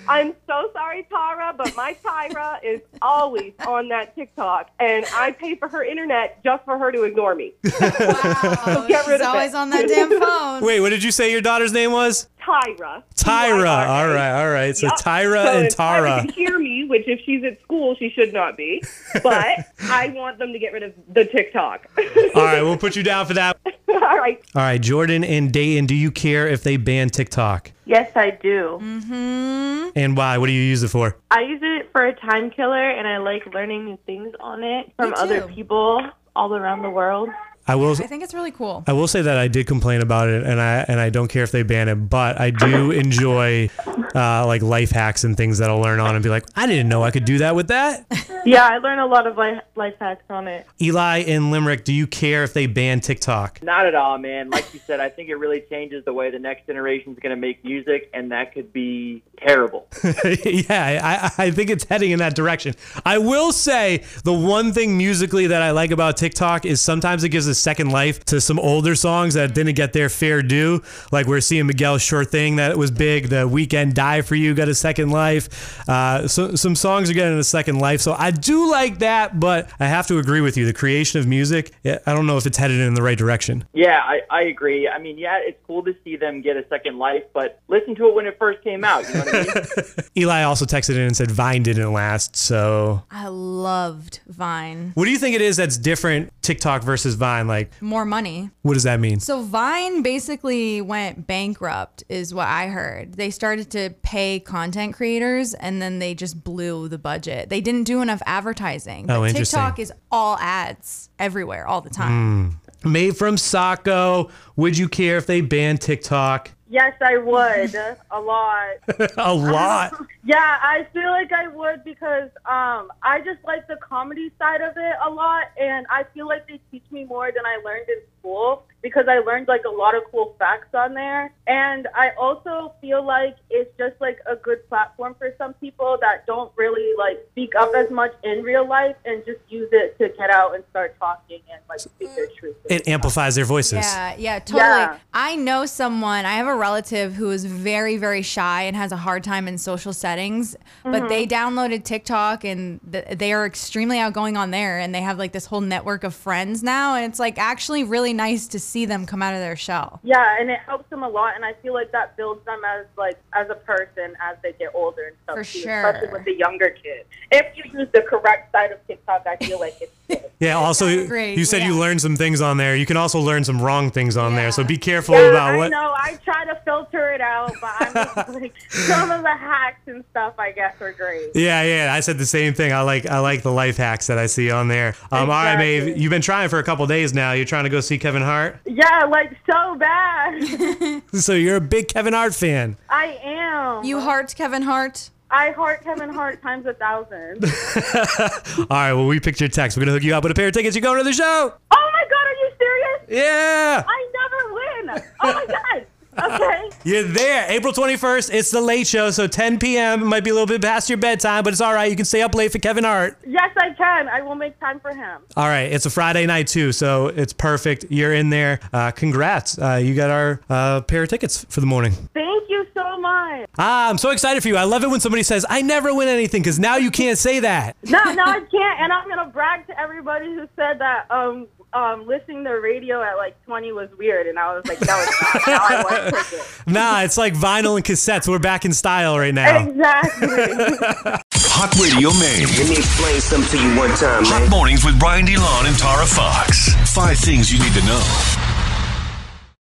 I'm 0.09 0.33
so 0.47 0.71
sorry, 0.73 1.07
Tara, 1.11 1.53
but 1.55 1.77
my 1.77 1.95
Tyra 2.03 2.61
is 2.65 2.81
always 3.03 3.53
on 3.67 3.89
that 3.91 4.15
TikTok, 4.15 4.71
and 4.81 5.05
I 5.13 5.33
pay 5.33 5.55
for 5.57 5.69
her 5.69 5.85
internet 5.85 6.43
just 6.43 6.65
for 6.65 6.79
her 6.79 6.91
to 6.93 7.03
ignore 7.03 7.35
me. 7.35 7.53
wow. 7.65 8.87
Get 8.89 9.07
rid 9.07 9.19
She's 9.19 9.21
of 9.21 9.35
always 9.35 9.53
it. 9.53 9.57
on 9.57 9.69
that 9.71 9.87
damn 9.87 10.19
phone. 10.19 10.63
Wait, 10.65 10.81
what 10.81 10.89
did 10.91 11.03
you 11.05 11.11
say 11.11 11.31
your 11.31 11.43
daughter's 11.43 11.73
name 11.75 11.93
was? 11.93 12.27
Tyra. 12.41 13.03
Tyra. 13.15 13.63
T-Y-R-A. 13.63 13.89
All 13.89 14.09
right, 14.09 14.43
all 14.43 14.51
right. 14.51 14.77
So 14.77 14.87
Yep. 14.87 14.97
Tyra 14.97 15.45
So 15.45 15.53
and 15.59 15.67
if 15.67 15.77
Tyra 15.77 16.07
Tara. 16.07 16.21
can 16.21 16.29
hear 16.31 16.59
me, 16.59 16.85
which 16.85 17.07
if 17.07 17.21
she's 17.25 17.45
at 17.45 17.61
school, 17.63 17.95
she 17.97 18.11
should 18.11 18.33
not 18.33 18.57
be. 18.57 18.83
But 19.23 19.67
I 19.83 20.09
want 20.15 20.39
them 20.39 20.53
to 20.53 20.59
get 20.59 20.73
rid 20.73 20.83
of 20.83 20.93
the 21.13 21.25
TikTok. 21.25 21.87
All 22.35 22.45
right, 22.45 22.63
we'll 22.63 22.77
put 22.79 22.97
you 22.97 23.03
down 23.03 23.27
for 23.27 23.35
that. 23.35 23.57
All 23.89 23.99
right. 24.19 24.41
All 24.55 24.63
right, 24.63 24.81
Jordan 24.81 25.25
and 25.25 25.53
Dayton, 25.53 25.87
do 25.87 25.95
you 25.95 26.11
care 26.11 26.47
if 26.47 26.63
they 26.63 26.77
ban 26.77 27.11
TikTok? 27.11 27.73
Yes, 27.87 28.11
I 28.15 28.31
do. 28.31 28.79
Mm-hmm. 28.81 29.91
And 29.97 30.17
why? 30.17 30.39
What 30.39 30.47
do 30.47 30.53
you 30.53 30.63
use 30.63 30.83
it 30.83 30.89
for? 30.89 31.17
I 31.31 31.41
use 31.43 31.61
it 31.63 31.91
for 31.93 32.07
a 32.07 32.15
time 32.15 32.51
killer, 32.51 32.89
and 32.91 33.07
I 33.09 33.19
like 33.19 33.45
learning 33.53 33.85
new 33.85 33.99
things 34.07 34.33
on 34.41 34.63
it 34.63 34.93
from 34.97 35.13
other 35.15 35.47
people 35.49 36.01
all 36.37 36.55
around 36.55 36.83
the 36.83 36.91
world. 36.91 37.29
I 37.67 37.77
will. 37.77 37.93
I 37.93 38.07
think 38.07 38.23
it's 38.23 38.35
really 38.35 38.51
cool. 38.51 38.83
I 38.87 38.93
will 38.93 39.07
say 39.07 39.23
that 39.23 39.37
I 39.37 39.49
did 39.49 39.67
complain 39.67 40.01
about 40.01 40.29
it, 40.29 40.45
and 40.45 40.61
I 40.61 40.85
and 40.89 40.99
I 40.99 41.11
don't 41.11 41.29
care 41.29 41.45
if 41.45 41.53
they 41.53 41.63
ban 41.63 41.89
it, 41.89 41.95
but 41.95 42.41
I 42.41 42.51
do 42.51 42.91
enjoy 42.91 43.71
uh, 44.15 44.47
like 44.47 44.63
life 44.63 44.91
hacks 44.91 45.25
and 45.25 45.37
things 45.37 45.59
that 45.59 45.71
I'll 45.71 45.81
learn 45.81 46.01
on 46.01 46.15
and 46.15 46.23
be 46.23 46.31
like, 46.31 46.45
I 46.57 46.67
didn't 46.67 46.89
know 46.89 47.03
I 47.03 47.11
could 47.11 47.25
do 47.25 47.39
that 47.39 47.55
with 47.55 47.69
that. 47.69 48.07
Yeah, 48.45 48.67
I 48.67 48.79
learned 48.79 49.01
a 49.01 49.07
lot 49.07 49.27
of 49.27 49.37
life, 49.37 49.61
life 49.77 49.97
hacks 50.01 50.25
on 50.31 50.49
it. 50.49 50.67
Eli 50.81 51.19
in 51.19 51.51
Limerick, 51.51 51.85
do 51.85 51.93
you 51.93 52.07
care 52.07 52.43
if 52.43 52.55
they 52.55 52.67
ban 52.67 53.01
TikTok? 53.01 53.63
Not 53.63 53.87
at 53.87 53.95
all, 53.95 54.17
man. 54.17 54.49
Like 54.49 54.73
you 54.73 54.81
said, 54.81 54.99
I 54.99 55.11
think 55.11 55.29
it 55.29 55.35
really 55.35 55.63
changes 55.69 56.07
the 56.07 56.15
way 56.15 56.31
the 56.31 56.39
next 56.39 56.67
generation 56.67 57.13
is 57.13 57.19
going 57.19 57.35
to 57.35 57.41
make 57.41 57.63
music, 57.65 58.09
and 58.15 58.33
that 58.33 58.55
could 58.55 58.73
be 58.73 59.23
terrible. 59.37 59.89
yeah, 60.45 61.31
I, 61.37 61.45
I 61.45 61.51
think 61.51 61.69
it's 61.69 61.85
heading 61.85 62.13
in 62.13 62.19
that 62.21 62.35
direction. 62.35 62.75
I 63.05 63.19
will 63.19 63.53
say 63.53 64.05
the 64.25 64.33
one 64.33 64.73
thing 64.73 64.97
musically 64.97 65.49
that 65.49 65.61
I 65.61 65.73
like 65.73 65.91
about 65.91 66.17
TikTok 66.17 66.65
is 66.65 66.81
sometimes 66.81 67.25
it 67.25 67.29
gives 67.29 67.47
a 67.51 67.55
second 67.55 67.91
life 67.91 68.25
to 68.27 68.41
some 68.41 68.59
older 68.59 68.95
songs 68.95 69.35
that 69.35 69.55
didn't 69.55 69.75
get 69.75 69.93
their 69.93 70.09
fair 70.09 70.43
due. 70.43 70.83
Like 71.13 71.27
we're 71.27 71.41
seeing 71.41 71.67
Miguel's 71.67 72.03
Sure 72.03 72.25
Thing 72.25 72.57
that 72.57 72.77
was 72.79 72.91
big. 72.91 73.29
The 73.29 73.49
Weeknd 73.49 73.95
Die 73.95 74.23
for 74.23 74.35
You 74.35 74.55
got 74.55 74.69
a 74.69 74.75
second 74.75 75.11
life. 75.11 75.87
Uh, 75.89 76.27
so, 76.29 76.55
some 76.55 76.75
songs 76.77 77.11
are 77.11 77.15
getting 77.15 77.39
a 77.39 77.45
second 77.45 77.79
life. 77.79 78.01
So 78.01 78.15
I 78.19 78.31
do 78.31 78.71
like 78.71 79.01
that, 79.01 79.39
but 79.39 79.69
I 79.79 79.87
have 79.87 80.07
to 80.09 80.19
agree 80.19 80.41
with 80.41 80.57
you. 80.57 80.65
The 80.67 80.73
creation 80.73 81.21
of 81.21 81.27
music, 81.27 81.73
I 81.85 81.99
don't 82.07 82.27
know 82.27 82.37
if 82.37 82.47
it's 82.47 82.57
headed 82.59 82.81
in 82.81 82.95
the 82.95 83.03
right 83.03 83.19
direction. 83.19 83.65
Yeah, 83.73 84.01
I, 84.03 84.21
I 84.31 84.43
agree. 84.43 84.89
I 84.89 84.99
mean, 84.99 85.19
yeah, 85.19 85.39
it's 85.41 85.59
cool 85.67 85.83
to 85.85 85.95
see 86.05 86.17
them 86.17 86.41
get 86.41 86.57
a 86.57 86.67
second 86.69 86.99
life, 86.99 87.25
but 87.33 87.61
listen 87.69 87.95
to 87.97 88.09
it 88.09 88.15
when 88.15 88.27
it 88.27 88.37
first 88.39 88.63
came 88.63 88.85
out. 88.85 89.07
You 89.09 89.15
know 89.15 89.21
what 89.21 89.35
I 89.35 89.39
mean? 89.43 90.09
Eli 90.17 90.43
also 90.43 90.65
texted 90.65 90.95
in 90.95 91.01
and 91.01 91.17
said 91.17 91.31
Vine 91.31 91.63
didn't 91.63 91.93
last. 91.93 92.37
So 92.37 93.03
I 93.11 93.29
loved 93.29 94.21
Vine. 94.27 94.93
what 94.95 95.05
do 95.05 95.11
you 95.11 95.19
think 95.19 95.35
it 95.35 95.43
is 95.43 95.57
that's 95.57 95.77
different 95.77 96.33
TikTok 96.43 96.83
versus 96.83 97.15
Vine? 97.15 97.40
Like, 97.47 97.71
More 97.83 98.05
money. 98.05 98.51
what 98.63 98.75
does 98.75 98.83
that 98.85 99.01
mean? 99.01 99.21
So 99.21 99.43
Vine 99.43 100.03
basically 100.03 100.81
went 100.81 101.27
bankrupt, 101.27 102.05
is 102.09 102.33
what 102.35 102.47
I 102.49 102.69
heard. 102.69 103.15
They 103.15 103.31
started 103.31 103.71
to 103.73 103.91
pay 104.03 104.41
content 104.41 104.95
creators, 104.95 105.55
and 105.55 105.81
then 105.81 105.99
they 105.99 106.15
just 106.15 106.43
blew 106.45 106.89
the 106.89 106.99
budget. 106.99 107.49
They 107.49 107.61
didn't 107.61 107.85
do 107.85 108.03
enough 108.03 108.23
advertising. 108.27 109.05
Oh, 109.05 109.07
but 109.07 109.17
Oh, 109.21 109.25
interesting. 109.27 109.59
TikTok 109.61 109.79
is 109.79 109.93
all 110.11 110.37
ads 110.39 111.11
everywhere, 111.19 111.67
all 111.67 111.81
the 111.81 111.91
time. 111.91 112.51
Hmm. 112.83 112.91
Made 112.93 113.17
from 113.17 113.37
Saco. 113.37 114.31
Would 114.57 114.79
you 114.79 114.89
care 114.89 115.17
if 115.19 115.27
they 115.27 115.41
banned 115.43 115.81
TikTok? 115.83 116.51
Yes, 116.71 116.95
I 117.01 117.19
would 117.19 117.75
a 118.13 118.21
lot. 118.21 118.77
a 119.17 119.35
lot. 119.35 120.07
Yeah, 120.23 120.59
I 120.63 120.87
feel 120.93 121.11
like 121.11 121.33
I 121.33 121.49
would 121.49 121.83
because 121.83 122.29
um, 122.45 122.93
I 123.03 123.23
just 123.25 123.43
like 123.43 123.67
the 123.67 123.77
comedy 123.77 124.31
side 124.39 124.61
of 124.61 124.77
it 124.77 124.95
a 125.03 125.09
lot, 125.09 125.47
and 125.59 125.87
I 125.91 126.05
feel 126.15 126.29
like 126.29 126.47
they 126.47 126.61
teach 126.71 126.85
me 126.91 127.05
more 127.05 127.33
than 127.33 127.45
I 127.47 127.57
learned 127.65 127.89
in 127.89 127.97
school 128.21 128.63
because 128.83 129.07
I 129.09 129.19
learned 129.19 129.49
like 129.49 129.65
a 129.67 129.71
lot 129.71 129.95
of 129.95 130.05
cool 130.11 130.35
facts 130.39 130.75
on 130.75 130.95
there. 130.95 131.33
And 131.47 131.87
I 131.95 132.11
also 132.19 132.73
feel 132.81 133.05
like 133.05 133.37
it's 133.51 133.71
just 133.77 134.01
like 134.01 134.19
a 134.27 134.37
good 134.37 134.67
platform 134.69 135.15
for 135.19 135.35
some 135.37 135.53
people 135.55 135.99
that 136.01 136.27
don't 136.27 136.51
really 136.57 136.97
like 136.97 137.27
speak 137.33 137.55
up 137.55 137.75
as 137.75 137.91
much 137.91 138.13
in 138.23 138.43
real 138.43 138.67
life 138.67 138.97
and 139.05 139.25
just 139.27 139.41
use 139.49 139.69
it 139.73 139.99
to 139.99 140.09
get 140.17 140.31
out 140.31 140.55
and 140.55 140.65
start 140.71 140.97
talking 140.99 141.41
and 141.53 141.61
like 141.69 141.81
speak 141.81 142.15
their 142.15 142.27
mm-hmm. 142.27 142.39
truth. 142.39 142.57
It 142.71 142.89
amplifies 142.89 143.35
their 143.35 143.45
voices. 143.45 143.85
Yeah, 143.85 144.15
yeah, 144.17 144.39
totally. 144.39 144.61
Yeah. 144.61 144.99
I 145.13 145.37
know 145.37 145.67
someone, 145.67 146.25
I 146.25 146.35
have 146.35 146.47
a 146.47 146.57
relative 146.57 147.15
who 147.15 147.31
is 147.31 147.45
very, 147.45 147.97
very 147.97 148.23
shy 148.23 148.63
and 148.63 148.77
has 148.77 148.93
a 148.93 148.97
hard 148.97 149.25
time 149.25 149.47
in 149.47 149.59
social 149.59 149.93
settings, 149.93 150.57
but 150.85 151.09
they 151.09 151.27
mm-hmm. 151.27 151.59
downloaded 151.59 151.85
TikTok 151.85 152.45
and 152.45 152.81
th- 152.91 153.19
they 153.19 153.33
are 153.33 153.45
extremely 153.45 153.99
outgoing 153.99 154.37
on 154.37 154.53
there 154.53 154.79
and 154.79 154.95
they 154.95 155.03
have 155.03 155.19
like 155.19 155.33
this 155.33 155.47
whole 155.47 155.61
network 155.61 156.05
of 156.05 156.15
friends 156.15 156.63
now. 156.63 156.95
And 156.95 157.05
it's 157.11 157.19
like 157.19 157.39
actually 157.39 157.85
really 157.85 158.10
nice 158.13 158.47
to 158.49 158.59
see 158.59 158.85
them 158.87 159.07
come 159.07 159.23
out 159.23 159.35
of 159.35 159.41
their 159.41 159.57
shell. 159.57 160.01
Yeah, 160.03 160.37
and 160.41 160.51
it 160.51 160.61
helps 160.61 160.89
them 160.91 161.03
a 161.03 161.09
lot, 161.09 161.35
and 161.37 161.45
I 161.45 161.53
feel 161.55 161.75
like 161.75 161.93
that 161.93 162.17
builds 162.17 162.45
them 162.45 162.61
as 162.65 162.87
like 162.97 163.19
as 163.35 163.49
a 163.51 163.55
person 163.55 164.17
as 164.21 164.37
they 164.43 164.53
get 164.53 164.71
older 164.75 165.03
and 165.09 165.17
stuff. 165.25 165.37
For 165.37 165.45
too, 165.45 165.59
sure. 165.61 165.89
especially 165.91 166.13
with 166.13 166.25
the 166.25 166.35
younger 166.37 166.71
kids. 166.71 167.09
If 167.33 167.57
you 167.57 167.65
use 167.79 167.89
the 167.93 168.03
correct 168.03 168.53
side 168.53 168.73
of 168.73 168.87
TikTok, 168.87 169.27
I 169.27 169.37
feel 169.37 169.61
like 169.61 169.75
it's 169.81 169.93
good. 170.09 170.25
Yeah, 170.41 170.55
also, 170.55 170.87
you- 170.87 171.03
agree, 171.03 171.35
you 171.35 171.45
said 171.45 171.63
you 171.65 171.79
learned 171.79 172.01
some 172.01 172.17
things 172.17 172.41
on 172.41 172.57
there. 172.57 172.75
You 172.75 172.87
can 172.87 172.97
also 172.97 173.21
learn 173.21 173.45
some 173.45 173.61
wrong 173.61 173.91
things 173.91 174.17
on 174.17 174.35
there. 174.37 174.51
So 174.51 174.65
be 174.65 174.79
careful 174.79 175.15
Yeah, 175.15 175.29
about 175.31 175.55
I 175.55 175.57
what. 175.59 175.71
know. 175.71 175.93
I 175.95 176.19
try 176.25 176.47
to 176.47 176.59
filter 176.65 177.13
it 177.13 177.21
out, 177.21 177.53
but 177.61 177.71
I'm 177.79 177.93
just 177.93 178.29
like 178.41 178.55
some 178.71 179.11
of 179.11 179.21
the 179.23 179.29
hacks 179.29 179.83
and 179.87 180.03
stuff. 180.11 180.35
I 180.39 180.53
guess 180.53 180.81
are 180.81 180.93
great. 180.93 181.29
Yeah, 181.35 181.63
yeah, 181.63 181.93
I 181.95 182.01
said 182.01 182.17
the 182.17 182.25
same 182.25 182.55
thing. 182.55 182.73
I 182.73 182.81
like 182.81 183.05
I 183.05 183.19
like 183.19 183.43
the 183.43 183.53
life 183.53 183.77
hacks 183.77 184.07
that 184.07 184.17
I 184.17 184.27
see 184.27 184.51
on 184.51 184.69
there. 184.69 184.95
Um, 185.13 185.29
All 185.29 185.45
right, 185.45 185.59
Maeve, 185.59 185.99
you've 185.99 186.09
been 186.11 186.23
trying 186.23 186.49
for 186.49 186.59
a 186.59 186.65
couple 186.65 186.87
days 186.87 187.13
now. 187.13 187.33
You're 187.33 187.45
trying 187.45 187.65
to 187.65 187.71
go 187.71 187.81
see 187.81 187.99
Kevin 188.01 188.23
Hart. 188.23 188.59
Yeah, 188.67 189.05
like 189.05 189.37
so 189.51 189.75
bad. 189.77 191.03
So 191.13 191.33
you're 191.35 191.57
a 191.57 191.61
big 191.61 191.89
Kevin 191.89 192.13
Hart 192.15 192.35
fan. 192.35 192.77
I 192.89 193.19
am. 193.23 193.85
You 193.85 194.01
heart 194.01 194.35
Kevin 194.37 194.63
Hart? 194.63 195.11
I 195.31 195.51
heart 195.51 195.85
Kevin 195.85 196.11
Hart 196.11 196.41
times 196.43 196.67
a 196.67 196.75
thousand. 196.75 197.45
All 198.59 198.67
right, 198.77 198.93
well, 198.93 199.07
we 199.07 199.21
picked 199.21 199.41
your 199.41 199.49
text. 199.49 199.77
We're 199.77 199.83
gonna 199.83 199.93
hook 199.93 200.03
you 200.03 200.15
up 200.15 200.23
with 200.25 200.33
a 200.33 200.35
pair 200.35 200.49
of 200.49 200.55
tickets. 200.55 200.75
You're 200.75 200.83
going 200.83 200.99
to 200.99 201.05
the 201.05 201.13
show? 201.13 201.53
oh 201.71 201.91
my 201.93 202.05
god, 202.11 202.27
are 202.27 202.35
you 202.35 202.51
serious? 202.59 203.25
Yeah, 203.25 203.85
I 203.87 204.11
never 204.21 204.55
win. 204.55 205.05
Oh 205.21 205.33
my 205.35 205.47
god. 205.47 205.87
Okay. 206.25 206.71
you're 206.85 207.03
there. 207.05 207.47
April 207.51 207.73
21st. 207.73 208.33
It's 208.33 208.51
the 208.51 208.61
late 208.61 208.87
show, 208.87 209.11
so 209.11 209.27
10 209.27 209.59
p.m. 209.59 210.03
It 210.03 210.07
might 210.07 210.25
be 210.25 210.31
a 210.31 210.35
little 210.35 210.47
bit 210.47 210.63
past 210.63 210.89
your 210.89 210.99
bedtime, 210.99 211.45
but 211.45 211.53
it's 211.53 211.61
all 211.61 211.75
right. 211.75 211.91
You 211.91 211.97
can 211.97 212.05
stay 212.05 212.23
up 212.23 212.35
late 212.35 212.53
for 212.53 212.59
Kevin 212.59 212.85
Hart. 212.85 213.19
Yes, 213.27 213.51
I 213.57 213.71
can. 213.71 214.09
I 214.09 214.21
will 214.23 214.35
make 214.35 214.59
time 214.61 214.81
for 214.81 214.91
him. 214.95 215.23
All 215.37 215.49
right, 215.49 215.73
it's 215.73 215.87
a 215.87 215.91
Friday 215.91 216.27
night 216.27 216.47
too, 216.49 216.73
so 216.73 217.09
it's 217.09 217.33
perfect. 217.33 217.87
You're 217.91 218.15
in 218.15 218.31
there. 218.31 218.61
Uh, 218.73 218.91
congrats. 218.91 219.59
Uh, 219.59 219.81
you 219.83 219.95
got 219.95 220.11
our 220.11 220.41
uh, 220.49 220.81
pair 220.83 221.03
of 221.03 221.09
tickets 221.09 221.45
for 221.49 221.61
the 221.61 221.67
morning. 221.67 221.93
Thank 222.15 222.49
you 222.49 222.67
so 222.75 222.99
much. 222.99 223.49
Ah, 223.59 223.89
I'm 223.91 223.99
so 223.99 224.11
excited 224.11 224.43
for 224.43 224.49
you. 224.49 224.57
I 224.57 224.65
love 224.65 224.85
it 224.85 224.91
when 224.91 225.01
somebody 225.01 225.23
says, 225.23 225.45
I 225.49 225.63
never 225.63 225.95
win 225.95 226.09
anything, 226.09 226.43
because 226.43 226.59
now 226.59 226.77
you 226.77 226.91
can't 226.91 227.19
say 227.19 227.41
that. 227.41 227.77
No, 227.85 228.03
no, 228.13 228.23
I 228.27 228.41
can't. 228.41 228.81
And 228.81 228.93
I'm 228.93 229.09
gonna 229.09 229.27
brag 229.31 229.67
to 229.69 229.79
everybody 229.81 230.27
who 230.27 230.49
said 230.57 230.79
that 230.81 231.11
um 231.11 231.47
um 231.73 232.07
listening 232.07 232.45
to 232.45 232.51
the 232.51 232.61
radio 232.61 233.03
at 233.03 233.17
like 233.17 233.37
20 233.47 233.73
was 233.73 233.89
weird, 233.99 234.27
and 234.27 234.39
I 234.39 234.55
was 234.55 234.67
like, 234.67 234.81
no, 234.81 234.97
it's 235.07 235.23
not. 235.23 235.47
Now 235.47 235.59
I 235.69 235.83
want 235.85 236.15
tickets. 236.15 236.63
Nah, 236.67 237.03
it's 237.03 237.19
like 237.19 237.35
vinyl 237.35 237.77
and 237.77 237.85
cassettes. 237.85 238.29
We're 238.29 238.39
back 238.39 238.65
in 238.65 238.73
style 238.73 239.19
right 239.19 239.35
now. 239.35 239.67
Exactly. 239.67 240.29
Hot 241.53 241.75
Radio 241.83 242.11
Maine. 242.15 242.47
Let 242.59 242.69
me 242.69 242.77
explain 242.79 243.21
something 243.21 243.59
to 243.59 243.65
you 243.67 243.77
one 243.79 243.91
time, 243.91 244.25
Hot 244.25 244.41
man. 244.43 244.51
mornings 244.51 244.85
with 244.85 244.99
Brian 244.99 245.27
DeLon 245.27 245.67
and 245.67 245.77
Tara 245.79 246.07
Fox. 246.07 246.75
Five 246.95 247.19
things 247.19 247.53
you 247.53 247.59
need 247.59 247.73
to 247.75 247.85
know. 247.87 248.50